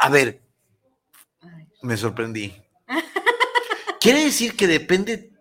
A 0.02 0.10
ver, 0.10 0.42
me 1.82 1.98
sorprendí. 1.98 2.54
Quiere 4.00 4.24
decir 4.24 4.56
que 4.56 4.68
depende 4.68 5.34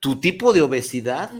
tu 0.00 0.18
tipo 0.18 0.52
de 0.52 0.60
obesidad, 0.60 1.30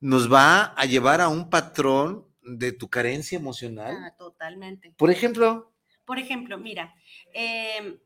nos 0.00 0.32
va 0.32 0.72
a 0.74 0.86
llevar 0.86 1.20
a 1.20 1.28
un 1.28 1.50
patrón 1.50 2.26
de 2.40 2.72
tu 2.72 2.88
carencia 2.88 3.36
emocional. 3.36 3.98
Ah, 4.00 4.14
totalmente. 4.16 4.94
Por 4.96 5.10
ejemplo. 5.10 5.74
Por 6.06 6.18
ejemplo, 6.18 6.56
mira, 6.56 6.94
em, 7.34 7.98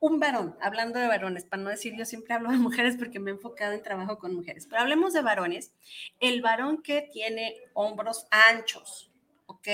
un 0.00 0.20
varón, 0.20 0.56
hablando 0.60 1.00
de 1.00 1.08
varones, 1.08 1.44
para 1.44 1.60
no 1.60 1.70
decir 1.70 1.96
yo 1.98 2.04
siempre 2.04 2.34
hablo 2.34 2.52
de 2.52 2.58
mujeres 2.58 2.94
porque 2.96 3.18
me 3.18 3.32
he 3.32 3.34
enfocado 3.34 3.72
en 3.72 3.82
trabajo 3.82 4.18
con 4.18 4.32
mujeres, 4.32 4.68
pero 4.70 4.82
hablemos 4.82 5.12
de 5.12 5.22
varones. 5.22 5.74
El 6.20 6.40
varón 6.40 6.82
que 6.82 7.08
tiene 7.12 7.56
hombros 7.74 8.28
anchos, 8.30 9.10
¿ok? 9.46 9.66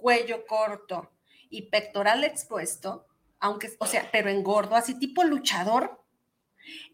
Cuello 0.00 0.46
corto 0.46 1.10
y 1.48 1.62
pectoral 1.62 2.24
expuesto, 2.24 3.06
aunque, 3.38 3.70
o 3.78 3.86
sea, 3.86 4.08
pero 4.10 4.30
engordo, 4.30 4.76
así 4.76 4.98
tipo 4.98 5.24
luchador, 5.24 6.00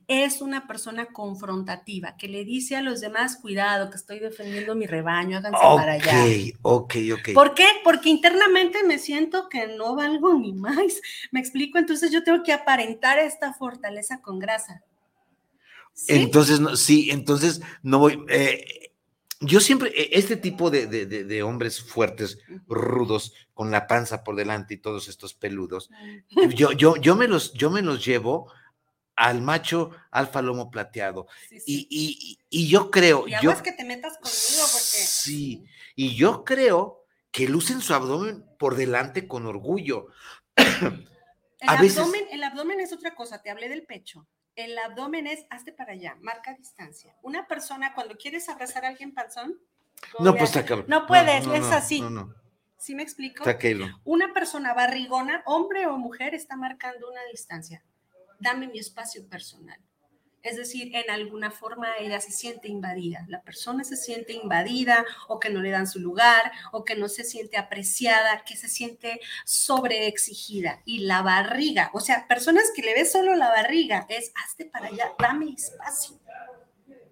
es 0.09 0.41
una 0.41 0.69
persona 0.69 1.07
confrontativa 1.07 2.17
que 2.17 2.29
le 2.29 2.45
dice 2.45 2.77
a 2.77 2.81
los 2.81 3.01
demás, 3.01 3.39
cuidado, 3.41 3.91
que 3.91 3.97
estoy 3.97 4.21
defendiendo 4.21 4.77
mi 4.77 4.87
rebaño, 4.87 5.39
háganse 5.39 5.59
para 5.61 5.95
allá. 5.95 6.25
Ok, 6.63 6.95
ok, 7.13 7.29
¿Por 7.35 7.55
qué? 7.55 7.67
Porque 7.83 8.09
internamente 8.09 8.85
me 8.85 8.99
siento 8.99 9.49
que 9.49 9.67
no 9.67 9.97
valgo 9.97 10.35
ni 10.35 10.53
más. 10.53 11.01
Me 11.33 11.41
explico, 11.41 11.79
entonces 11.79 12.13
yo 12.13 12.23
tengo 12.23 12.43
que 12.45 12.53
aparentar 12.53 13.19
esta 13.19 13.53
fortaleza 13.53 14.21
con 14.21 14.39
grasa. 14.39 14.85
Entonces, 16.09 16.61
no, 16.61 16.77
sí, 16.77 17.11
entonces 17.11 17.61
no 17.83 17.99
voy. 17.99 18.25
Eh, 18.29 18.93
yo 19.41 19.61
siempre, 19.61 19.91
e, 19.95 20.19
este 20.19 20.37
tipo 20.37 20.71
de, 20.71 20.87
de, 20.87 21.43
hombres 21.43 21.83
fuertes, 21.83 22.39
rudos, 22.67 23.35
con 23.55 23.71
la 23.71 23.87
panza 23.87 24.25
por 24.25 24.37
delante 24.37 24.75
y 24.75 24.79
todos 24.79 25.09
estos 25.09 25.35
peludos, 25.35 25.91
yo, 26.55 26.73
yo, 26.73 26.97
yo, 26.97 27.17
me 27.17 27.29
los, 27.29 27.53
yo 27.55 27.71
me 27.71 27.83
los 27.83 28.05
llevo 28.05 28.53
al 29.17 29.41
macho 29.41 29.91
alfa 30.11 30.43
lomo 30.43 30.71
plateado. 30.71 31.27
Y, 31.67 32.39
yo 32.69 32.91
creo. 32.91 33.27
Y 33.27 33.33
yo, 33.43 33.63
que 33.63 33.73
te 33.73 33.85
metas 33.85 34.15
conmigo 34.15 34.67
porque. 34.71 35.05
Sí, 35.07 35.65
y 35.95 36.15
yo 36.15 36.45
creo 36.45 37.05
que 37.31 37.49
lucen 37.49 37.81
su 37.81 37.95
abdomen 37.95 38.45
por 38.59 38.77
delante 38.77 39.27
con 39.27 39.47
orgullo. 39.47 40.09
El, 41.59 41.69
abdomen, 41.69 42.27
el 42.31 42.45
abdomen 42.45 42.81
es 42.81 42.93
otra 42.93 43.15
cosa, 43.15 43.43
te 43.43 43.51
hablé 43.51 43.69
del 43.69 43.87
pecho. 43.87 44.29
El 44.57 44.77
abdomen 44.79 45.27
es, 45.27 45.47
hazte 45.51 45.73
para 45.73 45.93
allá, 45.93 46.17
marca 46.21 46.55
distancia. 46.55 47.15
Una 47.23 47.47
persona, 47.47 47.95
cuando 47.95 48.17
quieres 48.17 48.49
abrazar 48.49 48.85
a 48.85 48.89
alguien 48.89 49.15
panzón, 49.15 49.59
no, 50.19 50.35
pues 50.35 50.57
está 50.57 50.77
No 50.89 51.07
puedes, 51.07 51.47
es 51.47 51.67
así. 51.71 52.01
No, 52.01 52.35
¿Sí 52.79 52.95
me 52.95 53.03
explico? 53.03 53.45
Una 54.05 54.33
persona 54.35 54.75
barrigona, 54.75 55.43
hombre 55.47 55.87
o 55.87 55.97
mujer, 55.97 56.35
está 56.35 56.57
marcando 56.57 57.09
una 57.11 57.23
distancia 57.31 57.83
dame 58.39 58.69
mi 58.69 58.79
espacio 58.79 59.27
personal. 59.29 59.79
Es 60.47 60.57
decir, 60.57 60.95
en 60.95 61.11
alguna 61.11 61.51
forma 61.51 61.89
ella 61.99 62.21
se 62.21 62.31
siente 62.31 62.69
invadida, 62.69 63.25
la 63.29 63.43
persona 63.43 63.83
se 63.83 63.97
siente 63.97 64.33
invadida 64.33 65.05
o 65.27 65.41
que 65.41 65.51
no 65.51 65.61
le 65.61 65.71
dan 65.71 65.89
su 65.89 65.99
lugar 65.99 66.53
o 66.71 66.85
que 66.85 66.95
no 66.95 67.09
se 67.09 67.25
siente 67.25 67.57
apreciada, 67.57 68.45
que 68.45 68.57
se 68.57 68.69
siente 68.69 69.21
sobreexigida. 69.45 70.83
Y 70.85 71.01
la 71.01 71.23
barriga, 71.23 71.91
o 71.95 72.01
sea, 72.01 72.29
personas 72.29 72.71
que 72.75 72.83
le 72.83 72.95
ves 72.95 73.11
solo 73.11 73.35
la 73.35 73.49
barriga, 73.49 74.07
es 74.09 74.31
hazte 74.37 74.67
para 74.67 74.87
allá, 74.87 75.15
dame 75.19 75.53
espacio. 75.53 76.21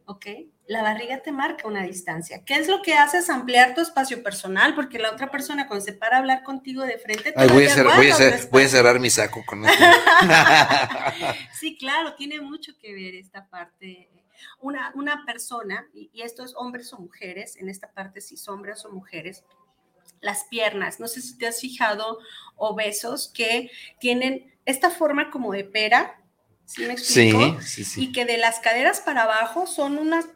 ¿Ok? 0.07 0.27
La 0.67 0.83
barriga 0.83 1.21
te 1.23 1.33
marca 1.33 1.69
una 1.69 1.83
distancia. 1.83 2.43
¿Qué 2.45 2.55
es 2.55 2.69
lo 2.69 2.83
que 2.83 2.95
haces? 2.95 3.29
Ampliar 3.29 3.75
tu 3.75 3.81
espacio 3.81 4.23
personal, 4.23 4.75
porque 4.75 4.99
la 4.99 5.11
otra 5.11 5.31
persona 5.31 5.67
cuando 5.67 5.85
se 5.85 5.93
para 5.93 6.17
a 6.17 6.21
hablar 6.21 6.43
contigo 6.43 6.83
de 6.83 6.99
frente... 6.99 7.33
Te 7.33 7.47
voy, 7.47 7.65
a 7.67 8.69
cerrar 8.69 9.01
mi 9.01 9.11
saco 9.11 9.45
con 9.45 9.65
esto. 9.65 9.85
sí, 11.61 11.77
claro, 11.77 12.15
tiene 12.15 12.41
mucho 12.41 12.73
que 12.79 12.95
ver 12.95 13.15
esta 13.15 13.47
parte. 13.49 14.09
Una, 14.61 14.91
una 14.95 15.25
persona, 15.27 15.87
y, 15.93 16.11
y 16.13 16.23
esto 16.23 16.45
es 16.45 16.55
hombres 16.57 16.93
o 16.93 16.99
mujeres, 16.99 17.57
en 17.57 17.69
esta 17.69 17.93
parte 17.93 18.21
si 18.21 18.37
son 18.37 18.57
hombres 18.57 18.85
o 18.85 18.91
mujeres, 18.91 19.45
las 20.21 20.45
piernas, 20.45 21.01
no 21.01 21.07
sé 21.07 21.21
si 21.21 21.37
te 21.37 21.47
has 21.47 21.61
fijado, 21.61 22.19
obesos 22.57 23.31
que 23.35 23.71
tienen 24.01 24.55
esta 24.65 24.91
forma 24.91 25.31
como 25.31 25.53
de 25.53 25.65
pera, 25.65 26.24
¿Sí 26.67 26.87
me 26.87 26.95
explico? 26.95 27.61
Sí, 27.61 27.85
sí, 27.85 28.05
Y 28.05 28.13
que 28.13 28.25
de 28.25 28.39
las 28.39 28.61
caderas 28.61 29.01
para 29.01 29.25
abajo 29.25 29.67
son 29.67 29.99
unas, 29.99 30.27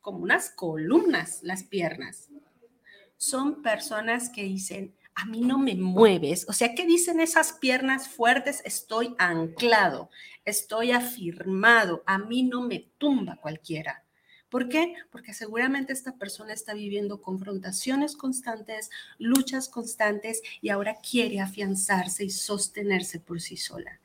como 0.00 0.18
unas 0.18 0.50
columnas 0.50 1.40
las 1.42 1.62
piernas. 1.62 2.28
Son 3.16 3.62
personas 3.62 4.30
que 4.30 4.42
dicen, 4.42 4.94
a 5.14 5.26
mí 5.26 5.40
no 5.40 5.58
me 5.58 5.74
mueves. 5.74 6.46
O 6.48 6.52
sea, 6.52 6.74
¿qué 6.74 6.86
dicen 6.86 7.20
esas 7.20 7.52
piernas 7.52 8.08
fuertes? 8.08 8.62
Estoy 8.64 9.14
anclado, 9.18 10.10
estoy 10.44 10.92
afirmado, 10.92 12.02
a 12.06 12.18
mí 12.18 12.42
no 12.42 12.62
me 12.62 12.90
tumba 12.98 13.36
cualquiera. 13.36 14.04
¿Por 14.48 14.68
qué? 14.68 14.94
Porque 15.12 15.32
seguramente 15.32 15.92
esta 15.92 16.16
persona 16.16 16.52
está 16.52 16.74
viviendo 16.74 17.22
confrontaciones 17.22 18.16
constantes, 18.16 18.90
luchas 19.18 19.68
constantes 19.68 20.42
y 20.60 20.70
ahora 20.70 20.96
quiere 20.96 21.40
afianzarse 21.40 22.24
y 22.24 22.30
sostenerse 22.30 23.20
por 23.20 23.40
sí 23.40 23.56
sola 23.56 24.00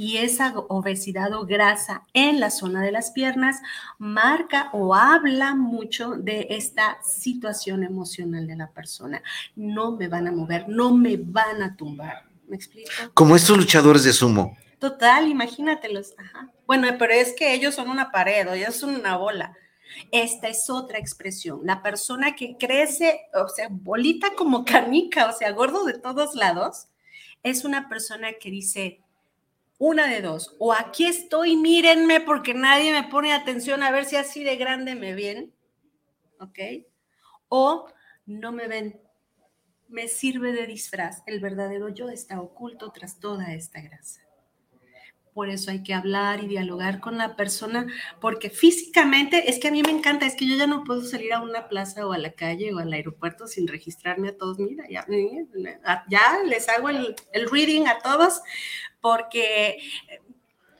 y 0.00 0.16
esa 0.16 0.54
obesidad 0.68 1.34
o 1.34 1.44
grasa 1.44 2.04
en 2.14 2.40
la 2.40 2.48
zona 2.48 2.80
de 2.80 2.90
las 2.90 3.10
piernas 3.10 3.60
marca 3.98 4.70
o 4.72 4.94
habla 4.94 5.54
mucho 5.54 6.12
de 6.12 6.46
esta 6.48 6.96
situación 7.02 7.84
emocional 7.84 8.46
de 8.46 8.56
la 8.56 8.70
persona. 8.70 9.22
No 9.56 9.92
me 9.98 10.08
van 10.08 10.26
a 10.26 10.32
mover, 10.32 10.70
no 10.70 10.94
me 10.94 11.18
van 11.18 11.62
a 11.62 11.76
tumbar. 11.76 12.24
¿Me 12.48 12.56
explico? 12.56 12.90
Como 13.12 13.36
estos 13.36 13.58
luchadores 13.58 14.02
de 14.02 14.14
sumo. 14.14 14.56
Total, 14.78 15.28
imagínatelos. 15.28 16.14
Bueno, 16.66 16.88
pero 16.98 17.12
es 17.12 17.34
que 17.34 17.52
ellos 17.52 17.74
son 17.74 17.90
una 17.90 18.10
pared 18.10 18.48
o 18.48 18.54
ellos 18.54 18.76
son 18.76 18.94
una 18.94 19.18
bola. 19.18 19.54
Esta 20.12 20.48
es 20.48 20.70
otra 20.70 20.98
expresión. 20.98 21.60
La 21.64 21.82
persona 21.82 22.34
que 22.34 22.56
crece, 22.58 23.20
o 23.34 23.50
sea, 23.50 23.68
bolita 23.70 24.28
como 24.34 24.64
canica, 24.64 25.28
o 25.28 25.36
sea, 25.36 25.52
gordo 25.52 25.84
de 25.84 25.98
todos 25.98 26.34
lados, 26.36 26.86
es 27.42 27.66
una 27.66 27.90
persona 27.90 28.28
que 28.40 28.50
dice, 28.50 29.02
una 29.80 30.06
de 30.08 30.20
dos, 30.20 30.54
o 30.58 30.74
aquí 30.74 31.06
estoy, 31.06 31.56
mírenme 31.56 32.20
porque 32.20 32.52
nadie 32.52 32.92
me 32.92 33.08
pone 33.08 33.32
atención 33.32 33.82
a 33.82 33.90
ver 33.90 34.04
si 34.04 34.14
así 34.14 34.44
de 34.44 34.56
grande 34.56 34.94
me 34.94 35.14
ven, 35.14 35.54
¿ok? 36.38 36.58
O 37.48 37.86
no 38.26 38.52
me 38.52 38.68
ven, 38.68 39.00
me 39.88 40.06
sirve 40.06 40.52
de 40.52 40.66
disfraz, 40.66 41.22
el 41.24 41.40
verdadero 41.40 41.88
yo 41.88 42.10
está 42.10 42.42
oculto 42.42 42.92
tras 42.92 43.20
toda 43.20 43.54
esta 43.54 43.80
grasa. 43.80 44.20
Por 45.32 45.48
eso 45.48 45.70
hay 45.70 45.82
que 45.82 45.94
hablar 45.94 46.44
y 46.44 46.48
dialogar 46.48 47.00
con 47.00 47.16
la 47.16 47.34
persona, 47.34 47.86
porque 48.20 48.50
físicamente 48.50 49.48
es 49.48 49.58
que 49.58 49.68
a 49.68 49.72
mí 49.72 49.82
me 49.82 49.92
encanta, 49.92 50.26
es 50.26 50.36
que 50.36 50.46
yo 50.46 50.56
ya 50.56 50.66
no 50.66 50.84
puedo 50.84 51.02
salir 51.02 51.32
a 51.32 51.40
una 51.40 51.68
plaza 51.68 52.06
o 52.06 52.12
a 52.12 52.18
la 52.18 52.32
calle 52.32 52.74
o 52.74 52.78
al 52.80 52.92
aeropuerto 52.92 53.46
sin 53.46 53.66
registrarme 53.66 54.28
a 54.28 54.36
todos. 54.36 54.58
Mira, 54.58 54.84
ya, 54.90 55.06
ya 56.08 56.42
les 56.44 56.68
hago 56.68 56.90
el, 56.90 57.14
el 57.32 57.48
reading 57.48 57.86
a 57.86 58.00
todos, 58.00 58.42
porque 59.00 59.78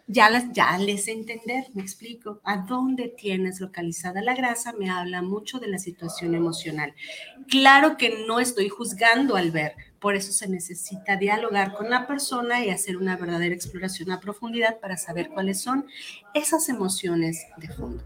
ya 0.06 0.28
les, 0.28 0.52
ya 0.52 0.76
les 0.76 1.06
entender, 1.06 1.66
me 1.74 1.82
explico, 1.82 2.40
a 2.44 2.58
dónde 2.58 3.08
tienes 3.08 3.60
localizada 3.60 4.20
la 4.22 4.34
grasa 4.34 4.72
me 4.72 4.90
habla 4.90 5.22
mucho 5.22 5.60
de 5.60 5.68
la 5.68 5.78
situación 5.78 6.34
emocional. 6.34 6.94
Claro 7.48 7.96
que 7.96 8.24
no 8.26 8.40
estoy 8.40 8.68
juzgando 8.68 9.36
al 9.36 9.52
ver, 9.52 9.74
por 10.00 10.16
eso 10.16 10.32
se 10.32 10.48
necesita 10.48 11.16
dialogar 11.16 11.74
con 11.74 11.90
la 11.90 12.08
persona 12.08 12.64
y 12.64 12.70
hacer 12.70 12.96
una 12.96 13.16
verdadera 13.16 13.54
exploración 13.54 14.10
a 14.10 14.18
profundidad 14.18 14.80
para 14.80 14.96
saber 14.96 15.28
cuáles 15.28 15.60
son 15.60 15.86
esas 16.34 16.68
emociones 16.68 17.46
de 17.58 17.68
fondo. 17.68 18.02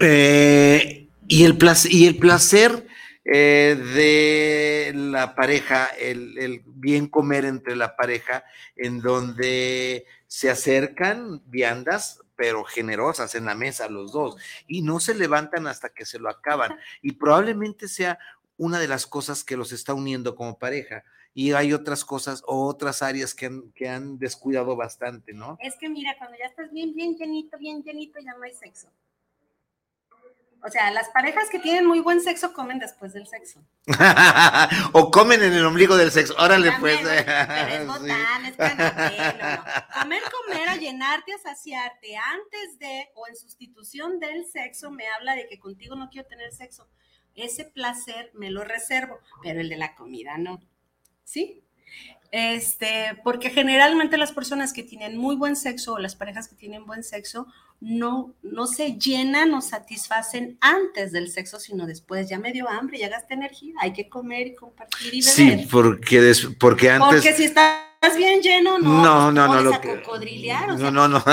Eh, 0.00 1.08
y 1.26 1.44
el 1.44 1.56
placer 1.56 2.86
eh, 3.28 3.74
de 3.74 4.92
la 4.94 5.34
pareja, 5.34 5.86
el, 5.86 6.62
bien 6.64 7.08
comer 7.08 7.44
entre 7.44 7.74
la 7.74 7.96
pareja, 7.96 8.44
en 8.76 9.00
donde 9.00 10.06
se 10.28 10.48
acercan 10.48 11.42
viandas, 11.46 12.22
pero 12.36 12.62
generosas 12.62 13.34
en 13.34 13.46
la 13.46 13.56
mesa 13.56 13.88
los 13.88 14.12
dos, 14.12 14.36
y 14.68 14.82
no 14.82 15.00
se 15.00 15.14
levantan 15.14 15.66
hasta 15.66 15.88
que 15.88 16.06
se 16.06 16.20
lo 16.20 16.30
acaban. 16.30 16.78
Y 17.02 17.12
probablemente 17.12 17.88
sea 17.88 18.20
una 18.58 18.78
de 18.78 18.86
las 18.86 19.08
cosas 19.08 19.42
que 19.42 19.56
los 19.56 19.72
está 19.72 19.92
uniendo 19.92 20.36
como 20.36 20.56
pareja. 20.56 21.02
Y 21.34 21.52
hay 21.52 21.72
otras 21.72 22.04
cosas 22.04 22.42
o 22.46 22.64
otras 22.66 23.02
áreas 23.02 23.34
que 23.34 23.46
han, 23.46 23.72
que 23.72 23.88
han 23.88 24.18
descuidado 24.18 24.76
bastante, 24.76 25.32
¿no? 25.34 25.58
Es 25.60 25.76
que 25.76 25.88
mira, 25.88 26.16
cuando 26.16 26.38
ya 26.38 26.46
estás 26.46 26.72
bien, 26.72 26.94
bien 26.94 27.16
llenito, 27.16 27.58
bien 27.58 27.82
llenito, 27.82 28.20
ya 28.20 28.34
no 28.34 28.44
hay 28.44 28.54
sexo. 28.54 28.88
O 30.66 30.68
sea, 30.68 30.90
las 30.90 31.08
parejas 31.10 31.48
que 31.48 31.60
tienen 31.60 31.86
muy 31.86 32.00
buen 32.00 32.20
sexo 32.20 32.52
comen 32.52 32.80
después 32.80 33.12
del 33.12 33.28
sexo. 33.28 33.64
o 34.92 35.12
comen 35.12 35.40
en 35.44 35.52
el 35.52 35.64
ombligo 35.64 35.96
del 35.96 36.10
sexo. 36.10 36.34
Órale, 36.40 36.72
pues. 36.80 36.98
es 37.02 37.06
botán, 37.86 38.46
es 38.46 38.56
Comer, 40.00 40.22
comer, 40.24 40.68
a 40.68 40.74
llenarte, 40.74 41.34
a 41.34 41.38
saciarte 41.38 42.16
antes 42.16 42.80
de 42.80 43.08
o 43.14 43.28
en 43.28 43.36
sustitución 43.36 44.18
del 44.18 44.44
sexo 44.44 44.90
me 44.90 45.06
habla 45.06 45.36
de 45.36 45.46
que 45.46 45.60
contigo 45.60 45.94
no 45.94 46.10
quiero 46.10 46.26
tener 46.26 46.52
sexo. 46.52 46.88
Ese 47.36 47.66
placer 47.66 48.32
me 48.34 48.50
lo 48.50 48.64
reservo, 48.64 49.20
pero 49.44 49.60
el 49.60 49.68
de 49.68 49.76
la 49.76 49.94
comida 49.94 50.36
no. 50.36 50.60
¿Sí? 51.22 51.62
Este, 52.32 53.20
porque 53.22 53.50
generalmente 53.50 54.18
las 54.18 54.32
personas 54.32 54.72
que 54.72 54.82
tienen 54.82 55.16
muy 55.16 55.36
buen 55.36 55.54
sexo 55.54 55.94
o 55.94 55.98
las 55.98 56.16
parejas 56.16 56.48
que 56.48 56.56
tienen 56.56 56.86
buen 56.86 57.04
sexo 57.04 57.46
no, 57.80 58.34
no 58.42 58.66
se 58.66 58.98
llenan 58.98 59.52
o 59.54 59.60
satisfacen 59.60 60.58
antes 60.60 61.12
del 61.12 61.30
sexo, 61.30 61.60
sino 61.60 61.86
después. 61.86 62.28
Ya 62.28 62.38
me 62.38 62.52
dio 62.52 62.68
hambre, 62.68 62.98
ya 62.98 63.08
gasté 63.08 63.34
energía, 63.34 63.74
hay 63.80 63.92
que 63.92 64.08
comer 64.08 64.48
y 64.48 64.54
compartir 64.54 65.14
y 65.14 65.20
beber. 65.20 65.60
Sí, 65.60 65.68
porque, 65.70 66.34
porque 66.58 66.90
antes. 66.90 67.22
Porque 67.22 67.32
si 67.34 67.44
está 67.44 67.86
bien 68.16 68.40
lleno, 68.40 68.78
no. 68.78 69.02
No, 69.02 69.32
no, 69.32 69.46
no. 69.46 69.60
Lo 69.60 69.74
a 69.74 69.80
que... 69.80 70.02
no, 70.78 70.90
no, 70.90 71.08
no. 71.08 71.24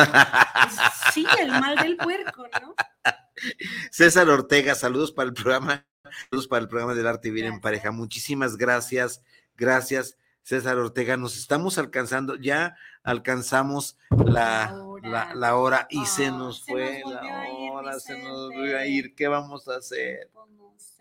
sí, 1.14 1.26
el 1.40 1.50
mal 1.50 1.76
del 1.78 1.98
puerco, 1.98 2.48
¿no? 2.62 2.76
César 3.92 4.30
Ortega, 4.30 4.76
saludos 4.76 5.12
para 5.12 5.28
el 5.28 5.34
programa, 5.34 5.86
saludos 6.30 6.48
para 6.48 6.62
el 6.62 6.68
programa 6.68 6.94
del 6.94 7.08
arte 7.08 7.30
y 7.30 7.32
bien 7.32 7.48
en 7.48 7.62
pareja. 7.62 7.92
Muchísimas 7.92 8.58
gracias, 8.58 9.22
gracias. 9.56 10.18
César 10.44 10.78
Ortega, 10.78 11.16
nos 11.16 11.38
estamos 11.38 11.78
alcanzando, 11.78 12.36
ya 12.36 12.76
alcanzamos 13.04 13.98
la, 14.26 14.76
la, 15.04 15.56
hora. 15.56 15.88
y 15.90 16.06
se 16.06 16.32
nos 16.32 16.66
fue 16.66 17.02
la 17.06 17.22
hora, 17.52 18.00
se 18.00 18.18
nos 18.18 18.50
volvió 18.50 18.78
a 18.78 18.86
ir. 18.86 19.14
¿Qué 19.16 19.28
vamos 19.28 19.68
a 19.68 19.78
hacer? 19.78 20.30
Pues 20.34 20.98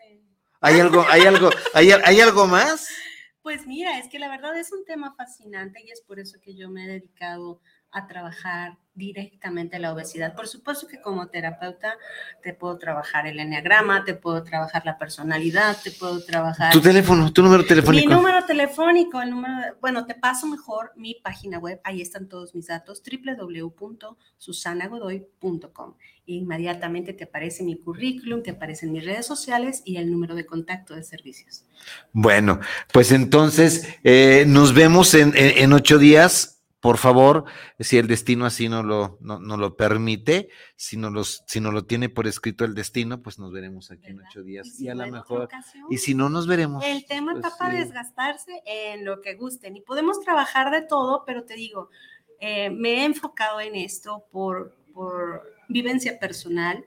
¿Hay 0.61 0.79
algo, 0.79 1.05
hay 1.09 1.21
algo, 1.21 1.49
hay, 1.73 1.91
hay 1.91 2.21
algo 2.21 2.47
más? 2.47 2.87
Pues 3.41 3.67
mira, 3.67 3.99
es 3.99 4.07
que 4.07 4.19
la 4.19 4.29
verdad 4.29 4.57
es 4.57 4.71
un 4.71 4.85
tema 4.85 5.13
fascinante 5.15 5.81
y 5.83 5.91
es 5.91 6.01
por 6.01 6.19
eso 6.19 6.39
que 6.41 6.55
yo 6.55 6.69
me 6.69 6.85
he 6.85 6.87
dedicado 6.87 7.61
a 7.91 8.07
trabajar 8.07 8.77
directamente 8.95 9.77
la 9.79 9.93
obesidad. 9.93 10.35
Por 10.35 10.47
supuesto 10.47 10.87
que 10.87 11.01
como 11.01 11.27
terapeuta 11.27 11.97
te 12.41 12.53
puedo 12.53 12.77
trabajar 12.77 13.27
el 13.27 13.39
enneagrama, 13.39 14.05
te 14.05 14.13
puedo 14.13 14.43
trabajar 14.43 14.85
la 14.85 14.99
personalidad, 14.99 15.75
te 15.83 15.89
puedo 15.91 16.23
trabajar... 16.23 16.71
Tu 16.71 16.79
teléfono, 16.81 17.33
tu 17.33 17.41
número 17.41 17.65
telefónico. 17.65 18.07
Mi 18.07 18.15
número 18.15 18.45
telefónico, 18.45 19.19
el 19.21 19.31
número... 19.31 19.75
bueno, 19.81 20.05
te 20.05 20.13
paso 20.13 20.45
mejor 20.47 20.91
mi 20.95 21.15
página 21.15 21.57
web, 21.57 21.81
ahí 21.83 22.01
están 22.01 22.29
todos 22.29 22.53
mis 22.53 22.67
datos, 22.67 23.01
www.susanagodoy.com. 23.01 25.95
Inmediatamente 26.25 27.11
te 27.13 27.25
aparece 27.25 27.63
mi 27.63 27.77
currículum, 27.77 28.43
te 28.43 28.51
aparecen 28.51 28.93
mis 28.93 29.03
redes 29.03 29.25
sociales 29.25 29.81
y 29.83 29.97
el 29.97 30.09
número 30.09 30.35
de 30.35 30.45
contacto 30.45 30.95
de 30.95 31.03
servicios. 31.03 31.65
Bueno, 32.13 32.61
pues 32.93 33.11
entonces 33.11 33.89
eh, 34.03 34.45
nos 34.47 34.73
vemos 34.73 35.15
en, 35.15 35.33
en 35.35 35.73
ocho 35.73 35.97
días 35.97 36.52
por 36.83 36.97
favor, 36.97 37.45
si 37.79 37.97
el 37.97 38.07
destino 38.07 38.45
así 38.45 38.67
no 38.67 38.83
lo, 38.83 39.17
no, 39.21 39.39
lo 39.39 39.77
permite, 39.77 40.49
si 40.75 40.97
no, 40.97 41.09
los, 41.09 41.45
si 41.47 41.61
no 41.61 41.71
lo 41.71 41.85
tiene 41.85 42.09
por 42.09 42.27
escrito 42.27 42.65
el 42.65 42.75
destino, 42.75 43.21
pues 43.21 43.39
nos 43.39 43.53
veremos 43.53 43.89
aquí 43.89 44.07
en 44.07 44.19
ocho 44.19 44.43
días. 44.43 44.81
Y, 44.81 44.89
a 44.89 44.93
lo 44.93 45.07
mejor, 45.07 45.47
y 45.89 45.99
si 45.99 46.13
no, 46.13 46.27
nos 46.27 46.45
veremos. 46.45 46.83
El 46.83 47.05
tema 47.05 47.31
pues 47.31 47.45
está 47.45 47.57
para 47.57 47.79
desgastarse 47.79 48.61
en 48.65 49.05
lo 49.05 49.21
que 49.21 49.35
gusten. 49.35 49.77
Y 49.77 49.81
podemos 49.81 50.19
trabajar 50.19 50.71
de 50.71 50.81
todo, 50.81 51.23
pero 51.25 51.45
te 51.45 51.53
digo, 51.53 51.89
eh, 52.41 52.69
me 52.69 52.95
he 52.95 53.05
enfocado 53.05 53.61
en 53.61 53.75
esto 53.75 54.25
por, 54.29 54.75
por 54.93 55.41
vivencia 55.69 56.19
personal 56.19 56.85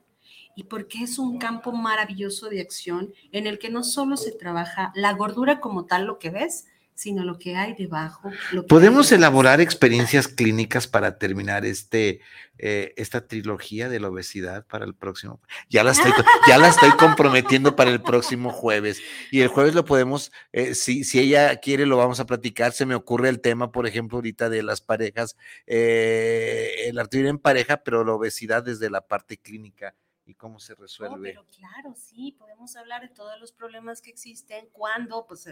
y 0.55 0.64
porque 0.64 1.05
es 1.05 1.18
un 1.18 1.38
campo 1.38 1.72
maravilloso 1.72 2.51
de 2.51 2.61
acción 2.61 3.14
en 3.32 3.47
el 3.47 3.59
que 3.59 3.70
no 3.70 3.82
solo 3.82 4.18
se 4.18 4.32
trabaja 4.32 4.92
la 4.94 5.14
gordura 5.14 5.59
como 5.59 5.86
tal, 5.86 6.05
lo 6.05 6.18
que 6.18 6.28
ves, 6.28 6.66
sino 6.97 7.24
lo 7.24 7.38
que 7.38 7.55
hay 7.57 7.74
debajo. 7.74 8.32
¿Podemos 8.68 9.12
elaborar 9.12 9.61
experiencias 9.61 10.28
clínicas 10.28 10.86
para 10.86 11.18
terminar 11.18 11.66
este, 11.66 12.20
eh, 12.59 12.94
esta 12.97 13.28
trilogía 13.28 13.90
de 13.90 14.01
la 14.01 14.09
obesidad 14.09 14.66
para 14.66 14.86
el 14.86 14.94
próximo? 14.94 15.42
Ya 15.68 15.84
la 15.84 15.90
estoy, 15.90 16.11
ya 16.49 16.57
la 16.57 16.68
estoy 16.68 16.90
comprometiendo 16.92 17.76
para 17.76 17.90
el 17.90 18.01
próximo 18.01 18.51
jueves. 18.51 19.03
Y 19.30 19.42
el 19.42 19.49
jueves 19.49 19.74
lo 19.74 19.84
podemos, 19.84 20.32
eh, 20.53 20.74
si, 20.74 21.05
si 21.05 21.20
ella 21.20 21.55
quiere, 21.57 21.84
lo 21.84 21.99
vamos 21.99 22.18
a 22.18 22.26
platicar. 22.26 22.72
Se 22.72 22.86
me 22.86 22.94
ocurre 22.94 23.28
el 23.28 23.40
tema, 23.40 23.70
por 23.72 23.86
ejemplo, 23.86 24.16
ahorita 24.16 24.49
de 24.49 24.62
las 24.62 24.80
parejas, 24.80 25.36
eh, 25.66 26.86
el 26.86 26.99
artritis 26.99 27.28
en 27.28 27.38
pareja, 27.38 27.76
pero 27.76 28.05
la 28.05 28.14
obesidad 28.14 28.62
desde 28.62 28.88
la 28.88 29.03
parte 29.03 29.36
clínica 29.36 29.94
y 30.26 30.34
cómo 30.34 30.58
se 30.58 30.74
resuelve. 30.74 31.30
pero 31.30 31.46
claro, 31.56 31.94
sí, 31.96 32.34
podemos 32.38 32.76
hablar 32.76 33.02
de 33.02 33.08
todos 33.08 33.38
los 33.40 33.52
problemas 33.52 34.02
que 34.02 34.10
existen 34.10 34.68
cuando 34.72 35.24
pues 35.26 35.48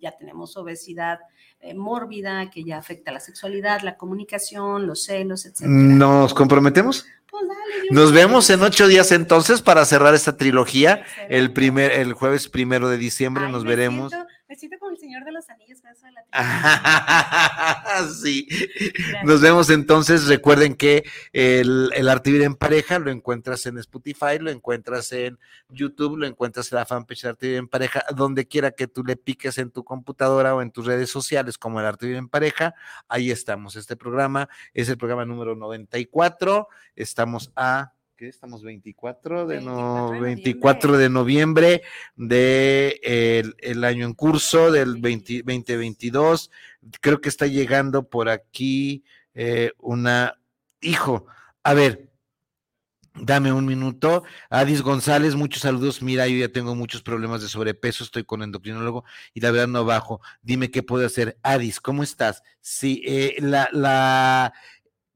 ya 0.00 0.12
tenemos 0.16 0.56
obesidad 0.56 1.18
eh, 1.60 1.74
mórbida 1.74 2.50
que 2.50 2.62
ya 2.62 2.78
afecta 2.78 3.10
la 3.10 3.20
sexualidad, 3.20 3.80
la 3.80 3.96
comunicación, 3.96 4.86
los 4.86 5.04
celos, 5.04 5.46
etc. 5.46 5.62
¿Nos 5.62 6.34
comprometemos? 6.34 7.06
Pues 7.30 7.46
dale, 7.46 7.90
Nos 7.90 8.12
vemos 8.12 8.48
en 8.50 8.62
ocho 8.62 8.86
días 8.86 9.12
entonces 9.12 9.60
para 9.60 9.84
cerrar 9.84 10.14
esta 10.14 10.36
trilogía. 10.36 11.04
El 11.28 11.52
primer, 11.52 11.92
el 11.92 12.14
jueves 12.14 12.48
primero 12.48 12.88
de 12.88 12.96
diciembre 12.96 13.48
nos 13.50 13.64
veremos. 13.64 14.12
Me 14.48 14.56
siento 14.56 14.78
como 14.78 14.92
el 14.92 14.98
Señor 14.98 15.24
de 15.24 15.32
los 15.32 15.50
Anillos 15.50 15.67
de 16.08 16.12
la 16.12 18.04
Sí. 18.22 18.48
Nos 19.24 19.40
vemos 19.40 19.70
entonces. 19.70 20.26
Recuerden 20.26 20.74
que 20.74 21.04
el, 21.32 21.90
el 21.94 22.08
Arte 22.08 22.42
en 22.42 22.54
Pareja 22.54 22.98
lo 22.98 23.10
encuentras 23.10 23.66
en 23.66 23.78
Spotify, 23.78 24.38
lo 24.40 24.50
encuentras 24.50 25.12
en 25.12 25.38
YouTube, 25.68 26.16
lo 26.16 26.26
encuentras 26.26 26.70
en 26.72 26.76
la 26.76 26.86
fanpage 26.86 27.22
de 27.22 27.28
Arte 27.28 27.56
en 27.56 27.68
Pareja, 27.68 28.04
donde 28.14 28.46
quiera 28.46 28.70
que 28.70 28.86
tú 28.86 29.04
le 29.04 29.16
piques 29.16 29.58
en 29.58 29.70
tu 29.70 29.84
computadora 29.84 30.54
o 30.54 30.62
en 30.62 30.70
tus 30.70 30.86
redes 30.86 31.10
sociales 31.10 31.58
como 31.58 31.80
el 31.80 31.86
Arte 31.86 32.16
en 32.16 32.28
Pareja. 32.28 32.74
Ahí 33.08 33.30
estamos. 33.30 33.76
Este 33.76 33.96
programa 33.96 34.48
es 34.74 34.88
el 34.88 34.98
programa 34.98 35.24
número 35.24 35.54
94. 35.54 36.68
Estamos 36.96 37.52
a 37.56 37.92
¿qué 38.18 38.28
estamos? 38.28 38.64
24 38.64 39.46
de, 39.46 39.60
24 40.20 40.98
de 40.98 41.08
noviembre 41.08 41.82
de 42.16 43.00
el, 43.60 43.84
año 43.84 44.06
en 44.06 44.12
curso 44.12 44.72
del 44.72 45.00
2022. 45.00 46.50
Creo 47.00 47.20
que 47.20 47.28
está 47.28 47.46
llegando 47.46 48.08
por 48.08 48.28
aquí 48.28 49.04
eh, 49.34 49.70
una, 49.78 50.36
hijo, 50.80 51.26
a 51.62 51.74
ver, 51.74 52.08
Dame 53.20 53.52
un 53.52 53.66
minuto. 53.66 54.22
Adis 54.48 54.82
González, 54.82 55.34
muchos 55.34 55.62
saludos. 55.62 56.02
Mira, 56.02 56.28
yo 56.28 56.36
ya 56.36 56.48
tengo 56.48 56.74
muchos 56.74 57.02
problemas 57.02 57.42
de 57.42 57.48
sobrepeso, 57.48 58.04
estoy 58.04 58.24
con 58.24 58.42
endocrinólogo 58.42 59.04
y 59.34 59.40
la 59.40 59.50
verdad 59.50 59.68
no 59.68 59.84
bajo. 59.84 60.20
Dime 60.42 60.70
qué 60.70 60.82
puedo 60.82 61.06
hacer. 61.06 61.38
Adis, 61.42 61.80
¿cómo 61.80 62.02
estás? 62.02 62.42
Sí, 62.60 63.02
eh, 63.04 63.36
la, 63.40 63.68
la, 63.72 64.52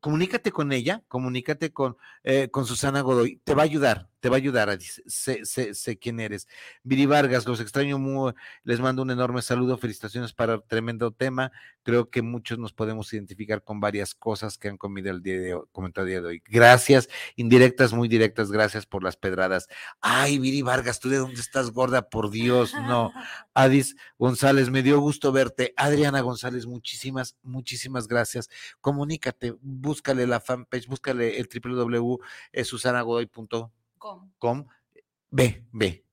comunícate 0.03 0.51
con 0.51 0.73
ella, 0.73 1.05
comunícate 1.07 1.73
con, 1.73 1.97
eh, 2.25 2.51
con 2.51 2.67
Susana 2.67 3.03
Godoy, 3.03 3.41
te 3.45 3.55
va 3.55 3.63
a 3.63 3.65
ayudar, 3.65 4.09
te 4.23 4.29
va 4.29 4.37
a 4.37 4.39
ayudar, 4.39 4.79
sé, 4.81 5.45
sé, 5.45 5.75
sé 5.75 5.99
quién 5.99 6.21
eres. 6.21 6.47
Viri 6.85 7.07
Vargas, 7.07 7.45
los 7.45 7.59
extraño 7.59 7.99
muy, 7.99 8.33
les 8.63 8.79
mando 8.79 9.03
un 9.03 9.11
enorme 9.11 9.43
saludo, 9.43 9.79
felicitaciones 9.79 10.33
para 10.33 10.55
el 10.55 10.63
tremendo 10.63 11.11
tema. 11.11 11.51
Creo 11.83 12.09
que 12.09 12.23
muchos 12.23 12.57
nos 12.57 12.73
podemos 12.73 13.13
identificar 13.13 13.65
con 13.65 13.81
varias 13.81 14.15
cosas 14.15 14.59
que 14.59 14.69
han 14.69 14.77
comido 14.77 15.11
el 15.11 15.25
día 15.25 15.41
de 15.41 15.55
hoy, 15.55 15.65
comentado 15.73 16.07
el 16.07 16.13
día 16.13 16.21
de 16.21 16.29
hoy. 16.29 16.41
Gracias, 16.47 17.09
indirectas, 17.35 17.93
muy 17.93 18.07
directas, 18.07 18.53
gracias 18.53 18.87
por 18.87 19.03
las 19.03 19.17
pedradas. 19.17 19.67
Ay, 20.01 20.39
Viri 20.39 20.63
Vargas, 20.63 21.01
¿tú 21.01 21.09
de 21.09 21.17
dónde 21.17 21.41
estás 21.41 21.73
gorda? 21.73 22.09
Por 22.09 22.31
Dios, 22.31 22.75
no. 22.75 23.11
Adis 23.55 23.97
González, 24.19 24.71
me 24.71 24.85
dio 24.85 25.01
gusto 25.01 25.33
verte. 25.33 25.75
Adriana 25.77 26.21
González, 26.21 26.67
muchísimas, 26.67 27.37
muchísimas 27.43 28.07
gracias. 28.07 28.49
Comunícate, 28.81 29.57
búscale 29.61 30.29
la 30.29 30.39
fanpage, 30.39 30.87
búscale 30.87 31.41
el 31.41 31.49
www.susanagodoy.com 31.53 33.82
Com. 34.39 34.67
Ve, 35.31 35.65
ve. 35.71 36.05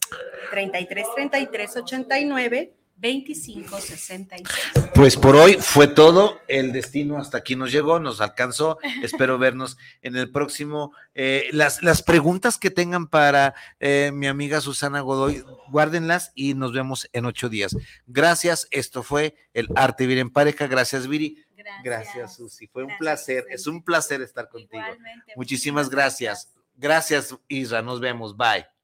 3333 0.50 1.76
89 1.76 2.77
2566. 3.00 4.92
Pues 4.94 5.16
por 5.16 5.36
hoy 5.36 5.54
fue 5.54 5.86
todo. 5.86 6.40
El 6.48 6.72
destino 6.72 7.18
hasta 7.18 7.38
aquí 7.38 7.54
nos 7.54 7.70
llegó, 7.70 8.00
nos 8.00 8.20
alcanzó. 8.20 8.78
Espero 9.02 9.38
vernos 9.38 9.78
en 10.02 10.16
el 10.16 10.30
próximo. 10.30 10.92
Eh, 11.14 11.48
las, 11.52 11.82
las 11.82 12.02
preguntas 12.02 12.58
que 12.58 12.70
tengan 12.70 13.06
para 13.06 13.54
eh, 13.78 14.10
mi 14.12 14.26
amiga 14.26 14.60
Susana 14.60 15.00
Godoy, 15.00 15.44
guárdenlas 15.70 16.32
y 16.34 16.54
nos 16.54 16.72
vemos 16.72 17.08
en 17.12 17.26
ocho 17.26 17.48
días. 17.48 17.76
Gracias. 18.06 18.66
Esto 18.72 19.02
fue 19.02 19.36
el 19.54 19.68
Arte 19.76 20.04
Vivir 20.04 20.18
en 20.18 20.30
Pareja. 20.30 20.66
Gracias, 20.66 21.06
Viri. 21.06 21.44
Gracias, 21.56 21.84
gracias 21.84 22.36
Susi. 22.36 22.66
Fue 22.66 22.82
un 22.82 22.96
placer. 22.98 23.44
Es 23.50 23.66
un 23.66 23.82
placer 23.82 24.22
estar 24.22 24.48
contigo. 24.48 24.82
Muchísimas 25.36 25.88
gracias. 25.90 26.52
Gracias, 26.76 27.36
Isra. 27.48 27.82
Nos 27.82 28.00
vemos. 28.00 28.36
Bye. 28.36 28.77